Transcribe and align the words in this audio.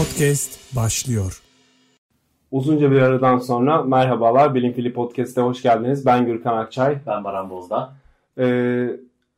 Podcast 0.00 0.76
başlıyor. 0.76 1.42
Uzunca 2.50 2.90
bir 2.90 3.00
aradan 3.02 3.38
sonra 3.38 3.82
merhabalar. 3.82 4.54
Bilim 4.54 4.72
Fili 4.72 4.92
Podcast'e 4.92 5.40
hoş 5.40 5.62
geldiniz. 5.62 6.06
Ben 6.06 6.26
Gürkan 6.26 6.56
Akçay. 6.56 6.96
Ben 7.06 7.24
Baran 7.24 7.50
Bozda. 7.50 7.92
Ee, 8.38 8.86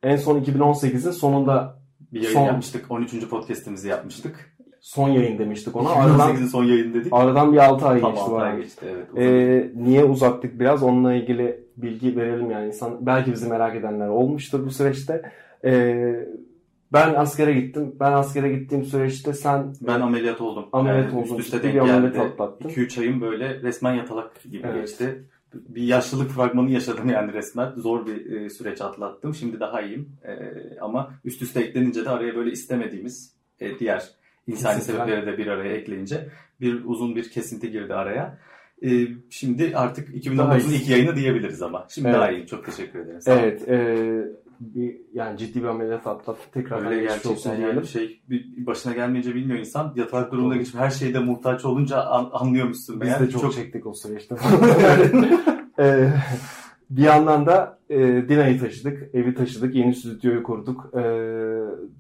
en 0.03 0.17
son 0.17 0.41
2018'in 0.41 1.11
sonunda 1.11 1.79
Bir 2.13 2.21
yayın 2.23 2.35
Son- 2.35 2.45
yapmıştık. 2.47 2.91
13. 2.91 3.29
podcast'imizi 3.29 3.89
yapmıştık. 3.89 4.57
son 4.81 5.09
yayın 5.09 5.39
demiştik 5.39 5.77
ona. 5.77 5.91
Aradan, 5.91 6.31
2018'in 6.37 6.47
son 6.53 6.65
yayın 6.65 6.95
dedik. 6.95 7.13
aradan 7.13 7.53
bir 7.53 7.59
6 7.59 7.87
ay 7.87 8.01
Tam 8.01 8.11
geçti. 8.11 8.23
altı 8.25 8.33
bu 8.33 8.39
ay 8.39 8.49
arada. 8.51 8.61
geçti. 8.61 8.87
Evet. 8.91 9.07
uzun. 9.13 9.23
Ee, 9.23 9.71
niye 9.85 10.05
uzattık 10.05 10.61
biraz 10.61 10.83
onunla 10.83 11.15
ilgili 11.15 11.61
bilgi 11.77 12.17
verelim 12.17 12.51
yani 12.51 12.67
insan 12.67 13.07
belki 13.07 13.33
bizi 13.33 13.49
merak 13.49 13.77
edenler 13.77 14.09
olmuştur 14.09 14.67
bu 14.67 14.71
süreçte. 14.71 15.23
Ee, 15.65 16.29
ben 16.93 17.15
askere 17.15 17.53
gittim. 17.53 17.97
Ben 18.01 18.13
askere 18.13 18.53
gittiğim 18.53 18.85
süreçte 18.85 19.33
sen 19.33 19.75
ben 19.81 20.01
ameliyat 20.01 20.41
oldum. 20.41 20.67
Ameliyat 20.73 21.13
Yani 21.13 21.19
oldun. 21.19 21.35
Üst 21.37 21.41
üste 21.47 21.63
denk 21.63 21.75
bir 21.75 21.79
ameliyat 21.79 22.15
geldi. 22.15 22.21
atlattın. 22.21 22.69
2-3 22.69 23.01
ayım 23.01 23.21
böyle 23.21 23.63
resmen 23.63 23.95
yatalak 23.95 24.43
gibi 24.43 24.67
Evet. 24.67 24.81
geçti. 24.81 25.25
Bir 25.55 25.83
yaşlılık 25.83 26.31
fragmanı 26.31 26.71
yaşadım 26.71 27.09
yani 27.11 27.33
resmen. 27.33 27.73
Zor 27.77 28.07
bir 28.07 28.33
e, 28.33 28.51
süreç 28.51 28.81
atlattım. 28.81 29.35
Şimdi 29.35 29.61
daha 29.61 29.83
iyiyim. 29.83 30.09
E, 30.25 30.35
ama 30.81 31.11
üst 31.25 31.43
üste 31.43 31.61
eklenince 31.61 32.05
de 32.05 32.11
araya 32.11 32.37
böyle 32.37 32.51
istemediğimiz 32.51 33.33
e, 33.61 33.79
diğer 33.79 34.09
insani 34.47 34.81
sebepleri 34.81 35.27
de 35.27 35.39
bir 35.39 35.47
araya 35.47 35.73
ekleyince 35.77 36.29
bir 36.61 36.85
uzun 36.85 37.17
bir 37.17 37.31
kesinti 37.31 37.71
girdi 37.71 37.95
araya. 37.95 38.39
E, 38.85 38.89
şimdi 39.31 39.73
artık 39.77 40.09
2019'un 40.09 40.53
iyisin. 40.59 40.73
ilk 40.73 40.89
yayını 40.89 41.17
diyebiliriz 41.17 41.63
ama. 41.63 41.87
Şimdi 41.91 42.09
Evet. 42.09 42.17
daha 42.19 42.31
iyiyim. 42.31 42.47
Çok 42.47 42.65
teşekkür 42.67 42.99
ederim. 42.99 43.21
Sağ 43.21 43.35
evet 43.41 43.69
e, 43.69 43.77
bir, 44.61 44.97
yani 45.15 45.39
ciddi 45.39 45.63
bir 45.63 45.69
ameliyat 45.69 46.07
atlattık. 46.07 46.53
Tekrar 46.53 46.87
Öyle 46.87 47.01
geçmiş 47.01 47.27
olsun 47.27 47.29
gerçekten 47.35 47.57
diyelim. 47.57 47.77
yani 47.77 47.87
şey 47.87 48.21
bir 48.31 48.67
başına 48.67 48.93
gelmeyince 48.95 49.35
bilmiyor 49.35 49.59
insan. 49.59 49.93
Yatak 49.97 50.33
durumuna 50.33 50.57
geçip 50.57 50.75
her 50.75 50.91
şeyde 50.91 51.19
muhtaç 51.19 51.65
olunca 51.65 52.03
an, 52.03 52.29
anlıyormuşsun. 52.33 53.01
Biz 53.01 53.09
meğer. 53.09 53.21
de 53.21 53.31
çok, 53.31 53.53
çektik 53.53 53.87
o 53.87 53.95
süreçte. 53.95 54.37
Ee, 55.81 56.09
bir 56.91 57.03
yandan 57.03 57.47
da 57.47 57.79
e, 57.91 57.99
Dina'yı 58.29 58.61
taşıdık, 58.61 59.15
evi 59.15 59.35
taşıdık, 59.35 59.75
yeni 59.75 59.95
stüdyoyu 59.95 60.43
kurduk. 60.43 60.91
Ee, 60.95 61.01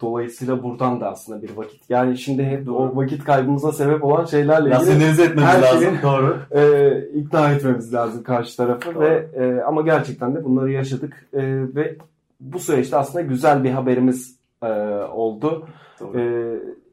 dolayısıyla 0.01 0.63
buradan 0.63 1.01
da 1.01 1.11
aslında 1.11 1.43
bir 1.43 1.57
vakit. 1.57 1.91
Yani 1.91 2.19
şimdi 2.19 2.45
hep 2.45 2.69
o 2.69 2.97
vakit 2.97 3.25
kaybımıza 3.25 3.73
sebep 3.73 4.05
olan 4.05 4.25
şeylerle 4.25 4.69
ilgili 4.69 5.05
etmemiz 5.23 5.45
her 5.45 5.63
lazım. 5.63 5.81
şeyi- 5.81 6.03
Doğru. 6.03 6.39
e, 6.51 6.91
ikna 7.15 7.51
etmemiz 7.53 7.95
lazım 7.95 8.23
karşı 8.23 8.57
tarafı 8.57 8.95
Doğru. 8.95 9.01
ve 9.05 9.27
e, 9.35 9.63
ama 9.63 9.83
gerçekten 9.83 10.35
de 10.35 10.45
bunları 10.45 10.71
yaşadık 10.73 11.27
E, 11.33 11.41
ve 11.75 11.97
bu 12.41 12.59
süreçte 12.59 12.97
aslında 12.97 13.25
güzel 13.25 13.65
bir 13.65 13.71
haberimiz 13.71 14.39
e, 14.63 14.67
oldu. 15.13 15.69
Doğru. 16.01 16.21
E, 16.21 16.23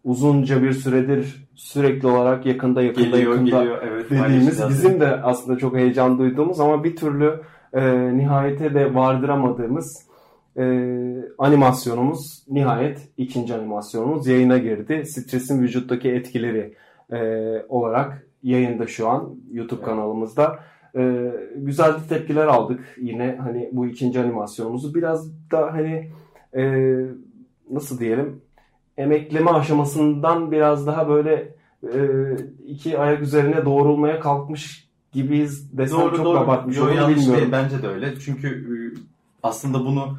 uzunca 0.03 0.63
bir 0.63 0.71
süredir 0.71 1.47
sürekli 1.55 2.07
olarak 2.07 2.45
yakında 2.45 2.81
yakında 2.81 3.05
geliyor 3.05 3.31
yakında 3.31 3.59
geliyor. 3.59 3.81
Evet. 3.83 4.09
dediğimiz 4.11 4.69
bizim 4.69 4.99
de 4.99 5.07
aslında 5.07 5.57
çok 5.57 5.75
heyecan 5.75 6.19
duyduğumuz 6.19 6.59
ama 6.59 6.83
bir 6.83 6.95
türlü 6.95 7.41
e, 7.73 8.17
nihayete 8.17 8.73
de 8.73 8.95
vardıramadığımız 8.95 10.05
e, 10.57 10.63
animasyonumuz 11.37 12.43
nihayet 12.47 13.09
ikinci 13.17 13.53
animasyonumuz 13.55 14.27
yayına 14.27 14.57
girdi. 14.57 15.05
Stresin 15.05 15.61
vücuttaki 15.61 16.11
etkileri 16.11 16.73
e, 17.11 17.19
olarak 17.69 18.27
yayında 18.43 18.87
şu 18.87 19.09
an 19.09 19.35
YouTube 19.51 19.79
Evet. 19.79 19.89
kanalımızda. 19.89 20.59
E, 20.95 21.31
güzel 21.55 21.93
de 21.93 22.07
tepkiler 22.09 22.45
aldık 22.47 22.79
yine 23.01 23.39
hani 23.43 23.69
bu 23.71 23.87
ikinci 23.87 24.19
animasyonumuzu 24.19 24.95
biraz 24.95 25.31
da 25.51 25.73
hani 25.73 26.11
e, 26.55 26.95
nasıl 27.71 27.99
diyelim 27.99 28.41
emekleme 28.97 29.51
aşamasından 29.51 30.51
biraz 30.51 30.87
daha 30.87 31.09
böyle 31.09 31.55
e, 31.83 31.99
iki 32.67 32.99
ayak 32.99 33.21
üzerine 33.21 33.65
doğrulmaya 33.65 34.19
kalkmış 34.19 34.89
gibiyiz 35.11 35.77
desem 35.77 35.99
Doğru 35.99 36.15
çok 36.15 36.25
doğru. 36.25 36.37
abartmış 36.37 36.77
Yo, 36.77 36.87
yanlış 36.87 37.15
bilmiyorum. 37.17 37.41
değil. 37.41 37.51
Bence 37.51 37.83
de 37.83 37.87
öyle. 37.87 38.19
Çünkü 38.19 38.47
e, 38.47 38.75
aslında 39.43 39.79
bunu 39.79 40.17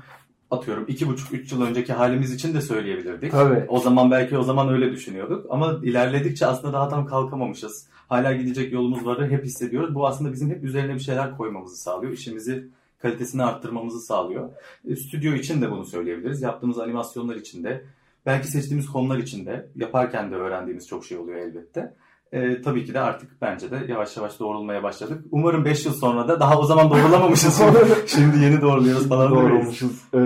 atıyorum 0.50 0.84
iki 0.88 1.08
buçuk 1.08 1.32
üç 1.32 1.52
yıl 1.52 1.62
önceki 1.62 1.92
halimiz 1.92 2.34
için 2.34 2.54
de 2.54 2.60
söyleyebilirdik. 2.60 3.32
Tabii. 3.32 3.64
O 3.68 3.80
zaman 3.80 4.10
belki 4.10 4.38
o 4.38 4.42
zaman 4.42 4.68
öyle 4.68 4.92
düşünüyorduk. 4.92 5.46
Ama 5.50 5.80
ilerledikçe 5.82 6.46
aslında 6.46 6.72
daha 6.72 6.88
tam 6.88 7.06
kalkamamışız. 7.06 7.88
Hala 8.08 8.32
gidecek 8.32 8.72
yolumuz 8.72 9.06
var 9.06 9.30
hep 9.30 9.44
hissediyoruz. 9.44 9.94
Bu 9.94 10.06
aslında 10.06 10.32
bizim 10.32 10.50
hep 10.50 10.64
üzerine 10.64 10.94
bir 10.94 11.00
şeyler 11.00 11.36
koymamızı 11.36 11.76
sağlıyor. 11.76 12.12
İşimizi 12.12 12.68
kalitesini 12.98 13.44
arttırmamızı 13.44 14.00
sağlıyor. 14.00 14.50
E, 14.88 14.96
stüdyo 14.96 15.34
için 15.34 15.62
de 15.62 15.70
bunu 15.70 15.84
söyleyebiliriz. 15.84 16.42
Yaptığımız 16.42 16.78
animasyonlar 16.78 17.36
için 17.36 17.64
de. 17.64 17.84
Belki 18.26 18.48
seçtiğimiz 18.48 18.86
konular 18.86 19.18
için 19.18 19.46
de. 19.46 19.68
Yaparken 19.76 20.30
de 20.30 20.34
öğrendiğimiz 20.34 20.88
çok 20.88 21.04
şey 21.04 21.18
oluyor 21.18 21.38
elbette. 21.38 21.94
E, 22.32 22.62
tabii 22.62 22.84
ki 22.84 22.94
de 22.94 23.00
artık 23.00 23.30
bence 23.42 23.70
de 23.70 23.86
yavaş 23.88 24.16
yavaş 24.16 24.40
doğrulmaya 24.40 24.82
başladık. 24.82 25.24
Umarım 25.30 25.64
5 25.64 25.86
yıl 25.86 25.92
sonra 25.92 26.28
da 26.28 26.40
daha 26.40 26.58
o 26.58 26.64
zaman 26.64 26.90
doğrulamamışız. 26.90 27.62
Şimdi 28.06 28.44
yeni 28.44 28.60
doğruluyoruz 28.60 29.08
falan. 29.08 29.30
Doğrulmuşuz 29.30 30.04
e, 30.14 30.18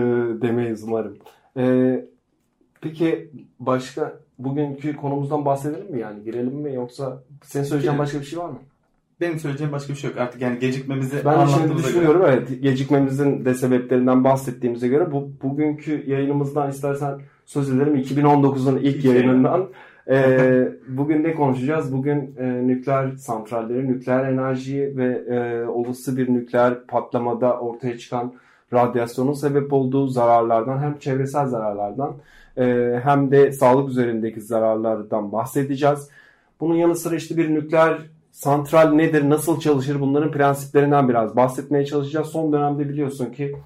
demeyiz 0.42 0.82
umarım. 0.82 1.19
E, 1.56 1.94
peki 2.80 3.30
başka 3.58 4.20
bugünkü 4.44 4.96
konumuzdan 4.96 5.44
bahsedelim 5.44 5.90
mi 5.92 6.00
yani 6.00 6.22
girelim 6.24 6.54
mi 6.54 6.74
yoksa 6.74 7.22
senin 7.44 7.64
söyleyeceğin 7.64 7.80
Girelim. 7.92 7.98
başka 7.98 8.20
bir 8.20 8.24
şey 8.24 8.38
var 8.38 8.48
mı? 8.48 8.58
Benim 9.20 9.38
söyleyeceğim 9.38 9.72
başka 9.72 9.92
bir 9.92 9.98
şey 9.98 10.10
yok. 10.10 10.18
Artık 10.18 10.42
yani 10.42 10.58
gecikmemizi 10.58 11.16
Ben 11.16 11.18
şimdi 11.20 11.28
anlattığımıza 11.30 11.72
göre- 11.74 11.82
düşünüyorum 11.88 12.22
evet 12.26 12.62
gecikmemizin 12.62 13.44
de 13.44 13.54
sebeplerinden 13.54 14.24
bahsettiğimize 14.24 14.88
göre 14.88 15.12
bu 15.12 15.30
bugünkü 15.42 16.10
yayınımızdan 16.10 16.70
istersen 16.70 17.18
söz 17.46 17.70
ederim 17.70 17.96
2019'un 17.96 18.76
ilk 18.76 18.96
İlk 18.96 19.04
yayınından. 19.04 19.68
Ee, 20.10 20.68
bugün 20.88 21.22
ne 21.24 21.34
konuşacağız? 21.34 21.92
Bugün 21.92 22.34
e, 22.38 22.66
nükleer 22.66 23.10
santralleri, 23.16 23.88
nükleer 23.88 24.24
enerjiyi 24.32 24.96
ve 24.96 25.06
e, 25.28 25.66
olası 25.68 26.16
bir 26.16 26.34
nükleer 26.34 26.86
patlamada 26.86 27.58
ortaya 27.60 27.98
çıkan 27.98 28.32
radyasyonun 28.72 29.32
sebep 29.32 29.72
olduğu 29.72 30.06
zararlardan 30.06 30.78
hem 30.78 30.98
çevresel 30.98 31.46
zararlardan 31.46 32.14
e, 32.56 33.00
hem 33.05 33.31
de 33.31 33.53
sağlık 33.53 33.91
üzerindeki 33.91 34.41
zararlardan 34.41 35.33
bahsedeceğiz. 35.33 36.09
Bunun 36.61 36.75
yanı 36.75 36.97
sıra 36.97 37.16
işte 37.16 37.37
bir 37.37 37.55
nükleer 37.55 37.99
santral 38.31 38.93
nedir, 38.93 39.31
nasıl 39.31 39.61
çalışır 39.61 40.00
bunların 40.00 40.33
prensiplerinden 40.33 41.09
biraz 41.09 41.37
bahsetmeye 41.37 41.87
çalışacağız. 41.87 42.28
Son 42.28 42.53
dönemde 42.53 42.88
biliyorsun 42.88 43.33
ki 43.33 43.56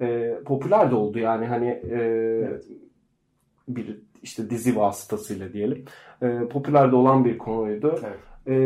e, 0.00 0.38
popüler 0.44 0.90
de 0.90 0.94
oldu 0.94 1.18
yani 1.18 1.46
hani 1.46 1.68
e, 1.90 2.00
bir 3.68 4.00
işte 4.22 4.50
dizi 4.50 4.76
vasıtasıyla 4.76 5.52
diyelim. 5.52 5.84
E, 6.22 6.38
popüler 6.50 6.92
de 6.92 6.96
olan 6.96 7.24
bir 7.24 7.38
konuydu. 7.38 8.00
Evet. 8.04 8.18
E, 8.46 8.56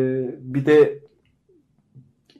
bir 0.40 0.66
de 0.66 0.98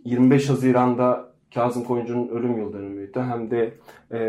25 0.04 0.50
Haziran'da 0.50 1.34
Kazım 1.54 1.84
Koyuncu'nun 1.84 2.28
ölüm 2.28 2.58
yıl 2.58 2.72
dönümüydü. 2.72 3.20
Hem 3.20 3.50
de 3.50 3.74
e, 4.12 4.20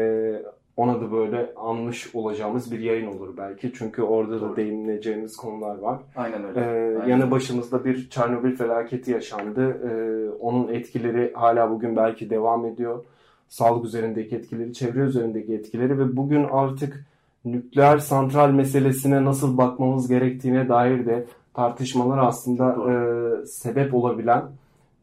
ona 0.78 1.02
da 1.02 1.12
böyle 1.12 1.53
anmış 1.56 2.16
olacağımız 2.16 2.72
bir 2.72 2.80
yayın 2.80 3.08
olur 3.08 3.38
belki. 3.38 3.74
Çünkü 3.74 4.02
orada 4.02 4.36
da 4.36 4.41
Doğru. 4.41 4.56
değineceğimiz 4.56 5.38
konular 5.38 5.78
var. 5.78 6.00
Aynen 6.16 6.44
öyle. 6.44 6.59
Ee, 6.59 6.97
Aynen. 7.00 7.08
yanı 7.08 7.31
başımızda 7.31 7.86
bir 7.86 8.09
Çernobil 8.09 8.56
felaketi 8.56 9.12
yaşandı. 9.12 9.72
Ee, 9.72 10.30
onun 10.40 10.74
etkileri 10.74 11.34
hala 11.34 11.72
bugün 11.72 11.96
belki 11.96 12.30
devam 12.30 12.66
ediyor. 12.66 13.03
Sağlık 13.47 13.86
üzerindeki 13.86 14.36
etkileri, 14.36 14.74
çevre 14.74 15.00
üzerindeki 15.00 15.53
etkileri 15.53 16.00
ve 16.00 16.18
bugün 16.18 16.44
artık 16.44 17.06
nükleer 17.46 17.97
santral 17.97 18.50
meselesine 18.50 19.25
nasıl 19.25 19.57
bakmamız 19.57 20.07
gerektiğine 20.07 20.69
dair 20.69 21.06
de 21.06 21.25
tartışmalar 21.53 22.18
aslında 22.18 22.92
e, 22.92 23.46
sebep 23.46 23.94
olabilen 23.94 24.44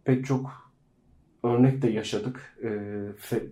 pek 0.04 0.26
çok 0.26 0.50
örnek 1.44 1.82
de 1.82 1.90
yaşadık. 1.90 2.56
E, 2.64 2.70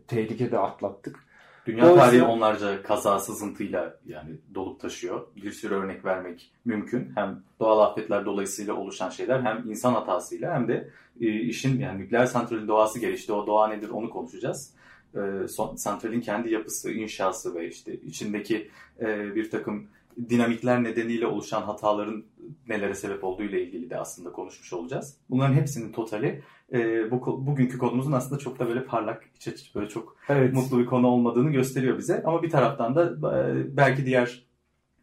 tehlike 0.08 0.52
de 0.52 0.58
atlattık. 0.58 1.29
Dünya 1.66 1.94
tarihi 1.94 2.22
onlarca 2.22 2.82
kaza 2.82 3.18
sızıntıyla 3.20 3.96
yani 4.06 4.30
dolup 4.54 4.80
taşıyor. 4.80 5.26
Bir 5.36 5.50
sürü 5.50 5.74
örnek 5.74 6.04
vermek 6.04 6.50
mümkün. 6.64 7.12
Hem 7.14 7.42
doğal 7.60 7.78
afetler 7.78 8.24
dolayısıyla 8.26 8.74
oluşan 8.74 9.10
şeyler 9.10 9.40
hem 9.42 9.70
insan 9.70 9.92
hatasıyla 9.94 10.54
hem 10.54 10.68
de 10.68 10.90
e, 11.20 11.26
işin 11.40 11.80
yani 11.80 11.98
nükleer 11.98 12.26
santralin 12.26 12.68
doğası 12.68 12.98
gelişti. 12.98 13.32
O 13.32 13.46
doğa 13.46 13.68
nedir 13.68 13.88
onu 13.90 14.10
konuşacağız. 14.10 14.74
E, 15.14 15.48
son- 15.48 15.76
santralin 15.76 16.20
kendi 16.20 16.52
yapısı, 16.52 16.92
inşası 16.92 17.54
ve 17.54 17.68
işte 17.68 17.94
içindeki 17.94 18.70
e, 19.00 19.34
bir 19.34 19.50
takım 19.50 19.88
dinamikler 20.28 20.82
nedeniyle 20.82 21.26
oluşan 21.26 21.62
hataların 21.62 22.24
nelere 22.68 22.94
sebep 22.94 23.24
olduğu 23.24 23.42
ile 23.42 23.62
ilgili 23.62 23.90
de 23.90 23.98
aslında 23.98 24.32
konuşmuş 24.32 24.72
olacağız. 24.72 25.16
Bunların 25.30 25.54
hepsinin 25.54 25.92
totali 25.92 26.42
e, 26.72 27.10
bu 27.10 27.46
bugünkü 27.46 27.78
konumuzun 27.78 28.12
aslında 28.12 28.38
çok 28.40 28.58
da 28.58 28.68
böyle 28.68 28.84
parlak, 28.84 29.22
iç 29.36 29.48
açıcı, 29.48 29.74
böyle 29.74 29.88
çok 29.88 30.16
Evet. 30.28 30.54
mutlu 30.54 30.78
bir 30.78 30.86
konu 30.86 31.06
olmadığını 31.06 31.50
gösteriyor 31.50 31.98
bize. 31.98 32.22
Ama 32.26 32.42
bir 32.42 32.50
taraftan 32.50 32.94
da 32.94 33.04
e, 33.38 33.76
belki 33.76 34.06
diğer 34.06 34.50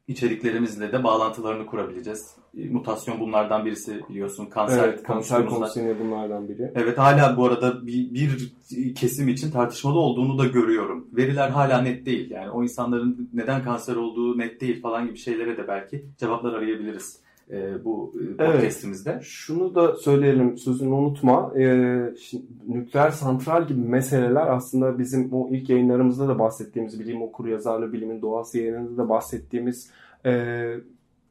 içeriklerimizle 0.07 0.91
de 0.91 1.03
bağlantılarını 1.03 1.65
kurabileceğiz. 1.65 2.35
E, 2.57 2.69
Mutasyon 2.69 3.19
bunlardan 3.19 3.65
birisi 3.65 4.01
biliyorsun. 4.09 4.45
Kanser 4.45 4.83
Evet, 4.87 5.03
kanser 5.03 5.37
konuştuğumuzda- 5.39 5.49
konusu 5.49 5.79
yine 5.79 5.99
bunlardan 5.99 6.49
biri. 6.49 6.71
Evet 6.75 6.97
hala 6.97 7.37
bu 7.37 7.45
arada 7.45 7.87
bir, 7.87 8.13
bir 8.13 8.53
kesim 8.95 9.27
için 9.27 9.51
tartışmalı 9.51 9.99
olduğunu 9.99 10.37
da 10.37 10.45
görüyorum. 10.45 11.07
Veriler 11.13 11.49
hala 11.49 11.81
net 11.81 12.05
değil. 12.05 12.31
Yani 12.31 12.49
o 12.51 12.63
insanların 12.63 13.29
neden 13.33 13.63
kanser 13.63 13.95
olduğu 13.95 14.37
net 14.37 14.61
değil 14.61 14.81
falan 14.81 15.07
gibi 15.07 15.17
şeylere 15.17 15.57
de 15.57 15.67
belki 15.67 16.05
cevaplar 16.17 16.53
arayabiliriz 16.53 17.19
e, 17.51 17.85
bu 17.85 18.13
e, 18.21 18.37
podcastimizde. 18.37 19.11
Evet. 19.11 19.23
Şunu 19.23 19.75
da 19.75 19.95
söyleyelim 19.95 20.57
sözünü 20.57 20.93
unutma. 20.93 21.53
Ee, 21.57 22.13
şimdi, 22.19 22.45
nükleer 22.67 23.09
santral 23.09 23.67
gibi 23.67 23.79
meseleler 23.79 24.47
aslında 24.47 24.99
bizim 24.99 25.33
o 25.33 25.49
ilk 25.51 25.69
yayınlarımızda 25.69 26.27
da 26.27 26.39
bahsettiğimiz 26.39 26.99
bilim 26.99 27.21
okur 27.21 27.47
yazarlı 27.47 27.93
bilimin 27.93 28.21
doğası 28.21 28.57
yayınında 28.57 28.97
da 28.97 29.09
bahsettiğimiz 29.09 29.91
e, 30.25 30.31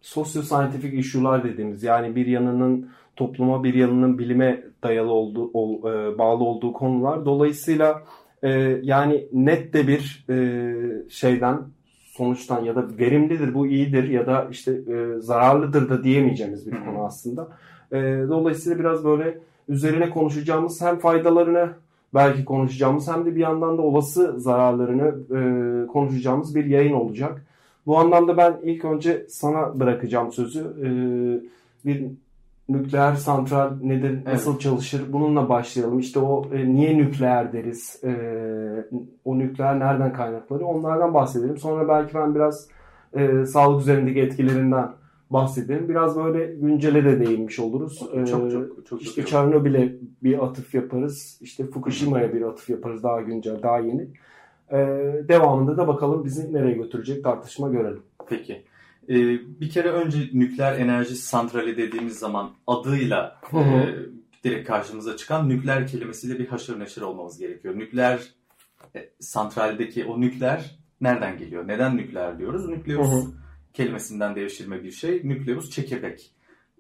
sosyo-scientific 0.03 0.97
issue'lar 0.97 1.45
dediğimiz 1.45 1.83
yani 1.83 2.17
bir 2.17 2.27
yanının 2.27 2.89
topluma 3.17 3.65
bir 3.65 3.75
yanının 3.75 4.19
bilime 4.19 4.63
dayalı 4.83 5.13
olduğu 5.13 5.51
ol, 5.55 5.79
e, 5.79 6.19
bağlı 6.19 6.45
olduğu 6.45 6.73
konular. 6.73 7.25
Dolayısıyla 7.25 8.03
e, 8.43 8.51
yani 8.83 9.27
net 9.33 9.73
de 9.73 9.89
bir 9.89 10.25
e, 10.31 11.09
şeyden 11.09 11.59
sonuçtan 12.17 12.65
ya 12.65 12.77
da 12.77 12.85
verimlidir 12.99 13.55
bu 13.55 13.67
iyidir 13.67 14.09
ya 14.09 14.27
da 14.27 14.49
işte 14.51 14.73
e, 14.73 15.21
zararlıdır 15.21 15.89
da 15.89 16.05
diyemeyeceğimiz 16.05 16.67
bir 16.67 16.85
konu 16.85 17.05
aslında. 17.05 17.49
E, 17.93 17.97
dolayısıyla 18.29 18.79
biraz 18.79 19.05
böyle 19.05 19.39
üzerine 19.69 20.11
konuşacağımız 20.11 20.83
hem 20.83 20.99
faydalarını 20.99 21.69
belki 22.15 22.45
konuşacağımız 22.45 23.09
hem 23.09 23.27
de 23.27 23.35
bir 23.35 23.41
yandan 23.41 23.79
da 23.79 23.83
olası 23.83 24.41
zararlarını 24.41 25.15
e, 25.31 25.87
konuşacağımız 25.87 26.55
bir 26.55 26.65
yayın 26.65 26.93
olacak. 26.93 27.47
Bu 27.87 27.99
anlamda 27.99 28.37
ben 28.37 28.57
ilk 28.63 28.85
önce 28.85 29.27
sana 29.29 29.81
bırakacağım 29.81 30.33
sözü. 30.33 30.61
E, 30.61 30.89
bir 31.85 32.07
nükleer 32.69 33.15
santral 33.15 33.71
nedir, 33.83 34.25
nasıl 34.25 34.51
evet. 34.51 34.61
çalışır 34.61 35.13
bununla 35.13 35.49
başlayalım. 35.49 35.99
İşte 35.99 36.19
o 36.19 36.55
e, 36.55 36.69
niye 36.69 36.99
nükleer 36.99 37.53
deriz, 37.53 38.05
e, 38.05 38.13
o 39.25 39.39
nükleer 39.39 39.79
nereden 39.81 40.13
kaynakları 40.13 40.67
onlardan 40.67 41.15
bahsedelim. 41.15 41.59
Sonra 41.59 41.89
belki 41.89 42.15
ben 42.15 42.35
biraz 42.35 42.69
e, 43.15 43.47
sağlık 43.47 43.81
üzerindeki 43.81 44.21
etkilerinden 44.21 44.89
bahsedelim. 45.31 45.89
Biraz 45.89 46.17
böyle 46.17 46.47
güncele 46.47 47.05
de 47.05 47.27
değinmiş 47.27 47.59
oluruz. 47.59 47.99
Çok 47.99 48.29
çok 48.29 48.51
çok. 48.51 48.87
çok 48.87 49.03
işte 49.03 49.25
Çernobil'e 49.25 49.93
bir 50.23 50.45
atıf 50.45 50.75
yaparız. 50.75 51.39
İşte 51.41 51.65
Fukushima'ya 51.65 52.35
bir 52.35 52.43
atıf 52.43 52.71
yaparız 52.71 53.03
daha 53.03 53.21
güncel, 53.21 53.63
daha 53.63 53.79
yeni. 53.79 54.09
E, 54.73 54.79
devamında 55.29 55.77
da 55.77 55.89
bakalım 55.89 56.25
bizi 56.25 56.53
nereye 56.53 56.73
götürecek 56.73 57.25
tartışma 57.25 57.69
görelim. 57.69 58.03
Peki. 58.29 58.65
Ee, 59.09 59.61
bir 59.61 59.71
kere 59.71 59.89
önce 59.91 60.19
nükleer 60.33 60.79
enerji 60.79 61.17
santrali 61.17 61.77
dediğimiz 61.77 62.19
zaman 62.19 62.53
adıyla 62.67 63.41
hı 63.51 63.57
hı. 63.57 63.81
E, 63.81 63.97
direkt 64.45 64.69
karşımıza 64.69 65.17
çıkan 65.17 65.49
nükleer 65.49 65.87
kelimesiyle 65.87 66.39
bir 66.39 66.47
haşır 66.47 66.81
neşir 66.81 67.03
olmamız 67.03 67.39
gerekiyor. 67.39 67.79
Nükleer 67.79 68.21
e, 68.97 69.11
santraldeki 69.21 70.05
o 70.05 70.21
nükleer 70.21 70.79
nereden 71.01 71.39
geliyor? 71.39 71.69
Neden 71.69 71.97
nükleer 71.97 72.39
diyoruz? 72.39 72.69
Nükleus 72.69 73.07
hı 73.07 73.17
hı. 73.17 73.33
kelimesinden 73.73 74.37
devşirme 74.37 74.85
bir 74.85 74.91
şey. 74.91 75.21
Nükleus 75.25 75.71
çekirdek. 75.71 76.33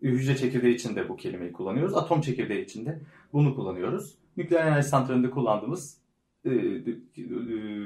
Hücre 0.03 0.37
çekirdeği 0.37 0.75
için 0.75 0.97
de 0.97 1.09
bu 1.09 1.17
kelimeyi 1.17 1.53
kullanıyoruz. 1.53 1.95
Atom 1.95 2.21
çekirdeği 2.21 2.65
için 2.65 2.87
de 2.87 3.01
bunu 3.33 3.55
kullanıyoruz. 3.55 4.15
Nükleer 4.37 4.67
enerji 4.67 4.89
santralinde 4.89 5.31
kullandığımız 5.31 5.99
e, 6.45 6.51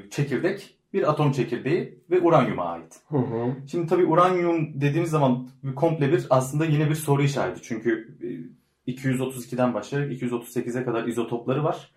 çekirdek 0.09 0.77
bir 0.93 1.09
atom 1.09 1.31
çekirdeği 1.31 1.99
ve 2.09 2.21
uranyuma 2.21 2.65
ait. 2.65 2.99
Hı 3.09 3.17
hı. 3.17 3.55
Şimdi 3.71 3.87
tabii 3.87 4.05
uranyum 4.05 4.81
dediğimiz 4.81 5.09
zaman 5.09 5.49
komple 5.75 6.11
bir 6.11 6.27
aslında 6.29 6.65
yine 6.65 6.89
bir 6.89 6.95
soru 6.95 7.23
işareti. 7.23 7.61
Çünkü 7.61 8.17
232'den 8.87 9.73
başlayarak 9.73 10.11
238'e 10.11 10.85
kadar 10.85 11.07
izotopları 11.07 11.63
var. 11.63 11.91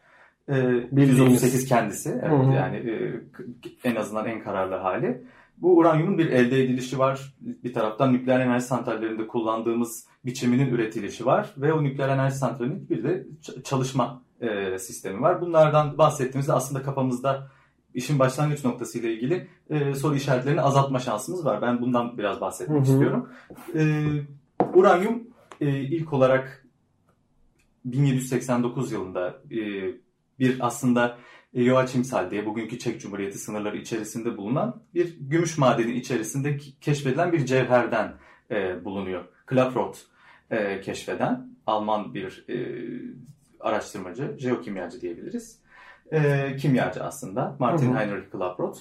Ee, 0.49 0.88
138 0.93 1.64
kendisi. 1.64 2.11
Evet, 2.11 2.32
hı 2.32 2.37
hı. 2.37 2.52
Yani 2.52 2.76
e, 2.76 3.20
en 3.85 3.96
azından 3.96 4.26
en 4.26 4.43
kararlı 4.43 4.75
hali. 4.75 5.25
Bu 5.58 5.76
uranyumun 5.76 6.19
bir 6.19 6.26
elde 6.26 6.64
edilişi 6.64 6.99
var. 6.99 7.35
Bir 7.40 7.73
taraftan 7.73 8.12
nükleer 8.12 8.40
enerji 8.40 8.64
santrallerinde 8.64 9.26
kullandığımız 9.26 10.06
biçiminin 10.25 10.67
üretilişi 10.67 11.26
var. 11.26 11.55
Ve 11.56 11.73
o 11.73 11.82
nükleer 11.82 12.08
enerji 12.08 12.37
santralinin 12.37 12.88
bir 12.88 13.05
de 13.05 13.26
çalışma 13.64 14.23
e, 14.40 14.79
sistemi 14.79 15.20
var. 15.23 15.40
Bunlardan 15.40 15.99
bahsettiğimizde 15.99 16.52
aslında 16.52 16.82
kafamızda 16.82 17.50
işin 17.94 18.19
başlangıç 18.19 18.64
noktası 18.64 18.99
ile 18.99 19.12
ilgili 19.12 19.49
e, 19.70 19.94
soru 19.94 20.17
işaretlerini 20.17 20.61
azaltma 20.61 20.99
şansımız 20.99 21.44
var. 21.44 21.62
Ben 21.62 21.81
bundan 21.81 22.19
biraz 22.19 22.41
bahsetmek 22.41 22.79
hı 22.79 22.88
hı. 22.88 22.93
istiyorum. 22.93 23.29
E, 23.75 23.82
uranyum 24.75 25.23
e, 25.61 25.81
ilk 25.81 26.12
olarak 26.12 26.67
1789 27.85 28.93
yılında 28.93 29.43
e, 29.50 29.58
bir 30.38 30.56
aslında 30.61 31.19
Joachimsal 31.55 32.31
diye 32.31 32.46
bugünkü 32.46 32.79
Çek 32.79 33.00
Cumhuriyeti 33.00 33.38
sınırları 33.38 33.76
içerisinde 33.76 34.37
bulunan 34.37 34.82
bir 34.94 35.17
gümüş 35.20 35.58
madeni 35.58 35.93
içerisinde 35.93 36.58
keşfedilen 36.81 37.32
bir 37.32 37.47
cevherden 37.47 38.12
e, 38.50 38.85
bulunuyor. 38.85 39.25
Klaproth 39.47 39.99
e, 40.50 40.81
keşfeden 40.81 41.55
Alman 41.67 42.14
bir 42.14 42.44
e, 42.49 42.56
araştırmacı, 43.61 44.37
jeokimyacı 44.38 45.00
diyebiliriz 45.00 45.63
e, 46.14 46.56
kimyacı 46.56 47.05
aslında. 47.05 47.56
Martin 47.58 47.88
hı 47.88 47.94
hı. 47.94 47.99
Heinrich 47.99 48.31
Klaproth. 48.31 48.78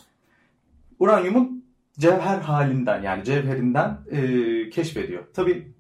Uranyumun 1.00 1.66
cevher 2.00 2.40
halinden 2.40 3.02
yani 3.02 3.24
cevherinden 3.24 3.98
e, 4.12 4.70
keşfediyor. 4.70 5.24
Tabi 5.34 5.74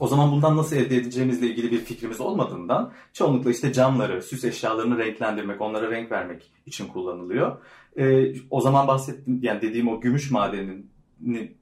o 0.00 0.06
zaman 0.06 0.32
bundan 0.32 0.56
nasıl 0.56 0.76
elde 0.76 0.96
edeceğimizle 0.96 1.46
ilgili 1.46 1.70
bir 1.70 1.78
fikrimiz 1.78 2.20
olmadığından 2.20 2.92
çoğunlukla 3.12 3.50
işte 3.50 3.72
camları, 3.72 4.22
süs 4.22 4.44
eşyalarını 4.44 4.98
renklendirmek, 4.98 5.60
onlara 5.60 5.90
renk 5.90 6.10
vermek 6.12 6.52
için 6.66 6.88
kullanılıyor. 6.88 7.58
E, 7.96 8.34
o 8.50 8.60
zaman 8.60 8.88
bahsettim 8.88 9.38
yani 9.42 9.62
dediğim 9.62 9.88
o 9.88 10.00
gümüş 10.00 10.30
madenini 10.30 11.54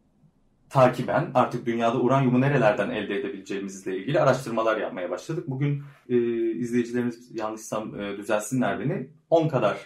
takiben 0.73 1.31
artık 1.35 1.67
dünyada 1.67 2.01
uranyumu 2.01 2.41
nerelerden 2.41 2.91
elde 2.91 3.21
edebileceğimizle 3.21 3.97
ilgili 3.97 4.21
araştırmalar 4.21 4.77
yapmaya 4.77 5.11
başladık. 5.11 5.45
Bugün 5.49 5.83
e, 6.09 6.17
izleyicilerimiz 6.51 7.41
yanlışsam 7.41 8.01
e, 8.01 8.17
düzelsinler 8.17 8.81
beni 8.81 9.09
10 9.31 9.49
kadar 9.49 9.79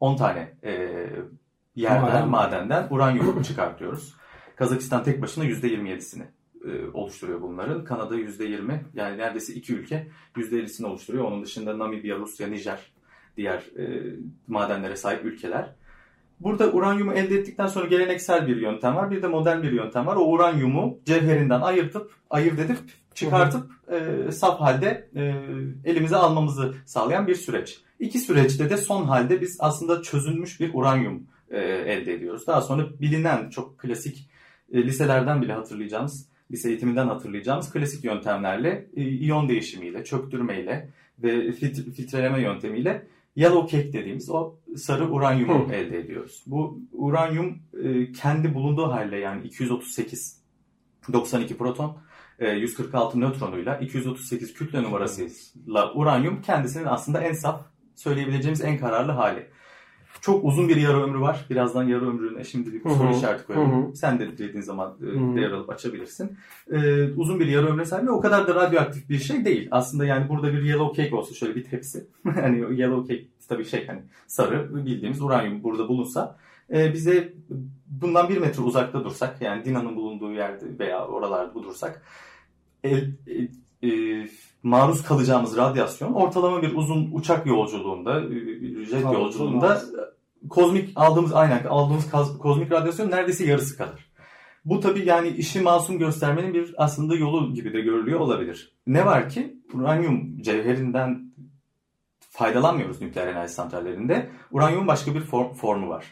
10 0.00 0.16
tane 0.16 0.52
e, 0.64 0.72
yerden 1.76 2.02
Maden. 2.02 2.28
madenden 2.28 2.86
uranyum 2.90 3.42
çıkartıyoruz. 3.48 4.14
Kazakistan 4.56 5.04
tek 5.04 5.22
başına 5.22 5.44
%27'sini 5.44 6.24
e, 6.64 6.90
oluşturuyor 6.94 7.42
bunların. 7.42 7.84
Kanada 7.84 8.16
%20 8.16 8.78
yani 8.94 9.18
neredeyse 9.18 9.54
iki 9.54 9.74
ülke 9.74 10.06
%50'sini 10.36 10.86
oluşturuyor. 10.86 11.24
Onun 11.24 11.44
dışında 11.44 11.78
Namibya, 11.78 12.18
Rusya, 12.18 12.48
Nijer 12.48 12.92
diğer 13.36 13.58
e, 13.58 14.14
madenlere 14.46 14.96
sahip 14.96 15.24
ülkeler. 15.24 15.74
Burada 16.40 16.72
uranyumu 16.72 17.12
elde 17.12 17.34
ettikten 17.34 17.66
sonra 17.66 17.86
geleneksel 17.86 18.46
bir 18.46 18.56
yöntem 18.56 18.96
var. 18.96 19.10
Bir 19.10 19.22
de 19.22 19.26
modern 19.26 19.62
bir 19.62 19.72
yöntem 19.72 20.06
var. 20.06 20.16
O 20.16 20.24
uranyumu 20.24 20.98
cevherinden 21.04 21.60
ayırtıp, 21.60 22.10
ayırt 22.30 22.58
edip, 22.58 22.78
çıkartıp 23.14 23.70
e, 23.92 24.32
saf 24.32 24.60
halde 24.60 25.08
e, 25.16 25.34
elimize 25.84 26.16
almamızı 26.16 26.74
sağlayan 26.86 27.26
bir 27.26 27.34
süreç. 27.34 27.80
İki 27.98 28.18
süreçte 28.18 28.70
de 28.70 28.76
son 28.76 29.04
halde 29.04 29.40
biz 29.40 29.56
aslında 29.60 30.02
çözülmüş 30.02 30.60
bir 30.60 30.70
uranyum 30.74 31.26
e, 31.50 31.58
elde 31.60 32.14
ediyoruz. 32.14 32.46
Daha 32.46 32.60
sonra 32.60 33.00
bilinen 33.00 33.50
çok 33.50 33.78
klasik 33.78 34.28
e, 34.72 34.82
liselerden 34.82 35.42
bile 35.42 35.52
hatırlayacağımız, 35.52 36.28
lise 36.50 36.68
eğitiminden 36.68 37.06
hatırlayacağımız 37.06 37.72
klasik 37.72 38.04
yöntemlerle, 38.04 38.86
e, 38.96 39.02
iyon 39.02 39.48
değişimiyle, 39.48 40.04
çöktürmeyle 40.04 40.90
ve 41.22 41.52
filtreleme 41.52 42.40
yöntemiyle 42.40 43.06
yellow 43.36 43.76
cake 43.76 43.92
dediğimiz 43.92 44.30
o 44.30 44.54
sarı 44.76 45.10
uranyumu 45.10 45.68
Hı. 45.68 45.72
elde 45.72 45.98
ediyoruz. 45.98 46.44
Bu 46.46 46.80
uranyum 46.92 47.58
e, 47.84 48.12
kendi 48.12 48.54
bulunduğu 48.54 48.88
halde 48.92 49.16
yani 49.16 49.46
238 49.46 50.40
92 51.12 51.56
proton 51.56 51.98
146 52.40 53.18
e, 53.18 53.20
nötronuyla 53.20 53.78
238 53.78 54.54
kütle 54.54 54.82
numarasıyla 54.82 55.92
uranyum 55.94 56.42
kendisinin 56.42 56.84
aslında 56.84 57.20
en 57.20 57.32
saf 57.32 57.62
söyleyebileceğimiz 57.94 58.60
en 58.60 58.78
kararlı 58.78 59.12
hali. 59.12 59.50
Çok 60.20 60.44
uzun 60.44 60.68
bir 60.68 60.76
yarı 60.76 61.02
ömrü 61.02 61.20
var. 61.20 61.46
Birazdan 61.50 61.82
yarı 61.82 62.08
ömrüne 62.08 62.44
şimdi 62.44 62.72
bir 62.72 62.80
soru 62.80 63.16
işareti 63.16 63.46
koyalım. 63.46 63.94
Sen 63.94 64.18
de 64.18 64.38
dediğin 64.38 64.60
zaman 64.60 64.96
e, 65.02 65.36
değer 65.36 65.50
alıp 65.50 65.70
açabilirsin. 65.70 66.36
Ee, 66.70 67.12
uzun 67.12 67.40
bir 67.40 67.46
yarı 67.46 67.66
ömre 67.66 67.84
sahip 67.84 68.10
o 68.10 68.20
kadar 68.20 68.48
da 68.48 68.54
radyoaktif 68.54 69.08
bir 69.08 69.18
şey 69.18 69.44
değil. 69.44 69.68
Aslında 69.70 70.04
yani 70.04 70.28
burada 70.28 70.52
bir 70.52 70.62
yellow 70.62 71.02
cake 71.02 71.16
olsa 71.16 71.34
şöyle 71.34 71.54
bir 71.54 71.64
tepsi. 71.64 72.06
hani 72.24 72.80
yellow 72.80 73.14
cake 73.14 73.28
tabii 73.48 73.64
şey 73.64 73.86
hani 73.86 74.00
sarı 74.26 74.86
bildiğimiz 74.86 75.22
uranyum 75.22 75.62
burada 75.62 75.88
bulunsa 75.88 76.36
e, 76.72 76.92
bize 76.92 77.32
bundan 77.86 78.28
bir 78.28 78.38
metre 78.38 78.62
uzakta 78.62 79.04
dursak 79.04 79.42
yani 79.42 79.64
Dina'nın 79.64 79.96
bulunduğu 79.96 80.32
yerde 80.32 80.78
veya 80.78 81.06
oralarda 81.06 81.62
dursak 81.62 82.02
el, 82.84 83.12
e, 83.26 83.88
e, 83.88 84.28
maruz 84.62 85.02
kalacağımız 85.02 85.56
radyasyon 85.56 86.12
ortalama 86.12 86.62
bir 86.62 86.74
uzun 86.74 87.10
uçak 87.12 87.46
yolculuğunda, 87.46 88.20
jet 88.90 89.02
Tabii, 89.02 89.14
yolculuğunda 89.14 89.82
kozmik 90.48 90.92
aldığımız 90.96 91.32
aynen 91.32 91.64
aldığımız 91.64 92.10
kozmik 92.38 92.72
radyasyon 92.72 93.10
neredeyse 93.10 93.46
yarısı 93.46 93.76
kadar. 93.76 94.10
Bu 94.64 94.80
tabii 94.80 95.06
yani 95.06 95.28
işi 95.28 95.60
masum 95.60 95.98
göstermenin 95.98 96.54
bir 96.54 96.74
aslında 96.76 97.14
yolu 97.14 97.54
gibi 97.54 97.72
de 97.72 97.80
görülüyor 97.80 98.20
olabilir. 98.20 98.72
Ne 98.86 99.06
var 99.06 99.28
ki 99.28 99.56
uranyum 99.74 100.42
cevherinden 100.42 101.32
faydalanmıyoruz 102.30 103.00
nükleer 103.00 103.26
enerji 103.26 103.52
santrallerinde. 103.52 104.30
Uranyumun 104.50 104.86
başka 104.86 105.14
bir 105.14 105.20
form, 105.20 105.52
formu 105.52 105.88
var. 105.88 106.04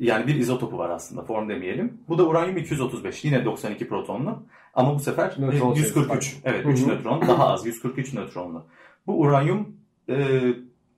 Yani 0.00 0.26
bir 0.26 0.34
izotopu 0.34 0.78
var 0.78 0.90
aslında 0.90 1.22
form 1.22 1.48
demeyelim. 1.48 2.00
Bu 2.08 2.18
da 2.18 2.26
uranyum 2.26 2.56
235 2.56 3.24
yine 3.24 3.44
92 3.44 3.88
protonlu 3.88 4.42
ama 4.74 4.94
bu 4.94 5.00
sefer 5.00 5.34
Nötron 5.38 5.74
143. 5.74 6.08
sayısı 6.08 6.40
Evet 6.44 6.64
Hı 6.64 6.68
hı. 6.68 6.72
3 6.72 6.86
nötron 6.86 7.20
daha 7.28 7.48
az 7.48 7.66
143 7.66 8.14
nötronlu. 8.14 8.66
Bu 9.06 9.20
uranyum 9.20 9.76
e, 10.08 10.40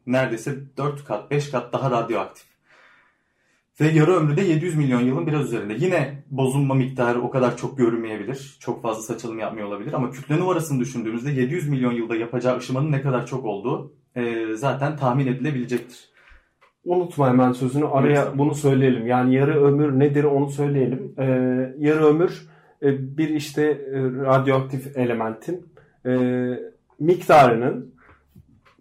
neredeyse 0.07 0.57
4 0.77 1.05
kat 1.05 1.31
5 1.31 1.51
kat 1.51 1.73
daha 1.73 1.91
radyoaktif. 1.91 2.55
Ve 3.81 3.89
yarı 3.89 4.13
ömrü 4.13 4.37
de 4.37 4.43
700 4.43 4.77
milyon 4.77 5.01
yılın 5.01 5.27
biraz 5.27 5.45
üzerinde. 5.45 5.77
Yine 5.79 6.25
bozulma 6.31 6.75
miktarı 6.75 7.23
o 7.23 7.31
kadar 7.31 7.57
çok 7.57 7.79
görünmeyebilir. 7.79 8.57
Çok 8.61 8.83
fazla 8.83 9.03
saçılım 9.03 9.39
yapmıyor 9.39 9.69
olabilir. 9.69 9.93
Ama 9.93 10.11
kütle 10.11 10.39
numarasını 10.39 10.81
düşündüğümüzde 10.81 11.31
700 11.31 11.69
milyon 11.69 11.93
yılda 11.93 12.17
yapacağı 12.17 12.59
ışımanın 12.59 12.93
ne 12.93 13.03
kadar 13.03 13.27
çok 13.27 13.45
olduğu 13.45 13.95
e, 14.17 14.47
zaten 14.55 14.97
tahmin 14.97 15.27
edilebilecektir. 15.27 16.14
Unutma 16.85 17.29
hemen 17.29 17.53
sözünü 17.53 17.87
araya 17.87 18.39
bunu 18.39 18.55
söyleyelim. 18.55 19.07
Yani 19.07 19.35
yarı 19.35 19.65
ömür 19.65 19.99
nedir 19.99 20.25
onu 20.25 20.51
söyleyelim. 20.51 21.15
Ee, 21.19 21.25
yarı 21.79 22.05
ömür 22.07 22.49
e, 22.83 23.17
bir 23.17 23.29
işte 23.29 23.63
e, 23.63 24.03
radyoaktif 24.03 24.97
elementin 24.97 25.67
e, 26.07 26.13
miktarının 26.99 27.95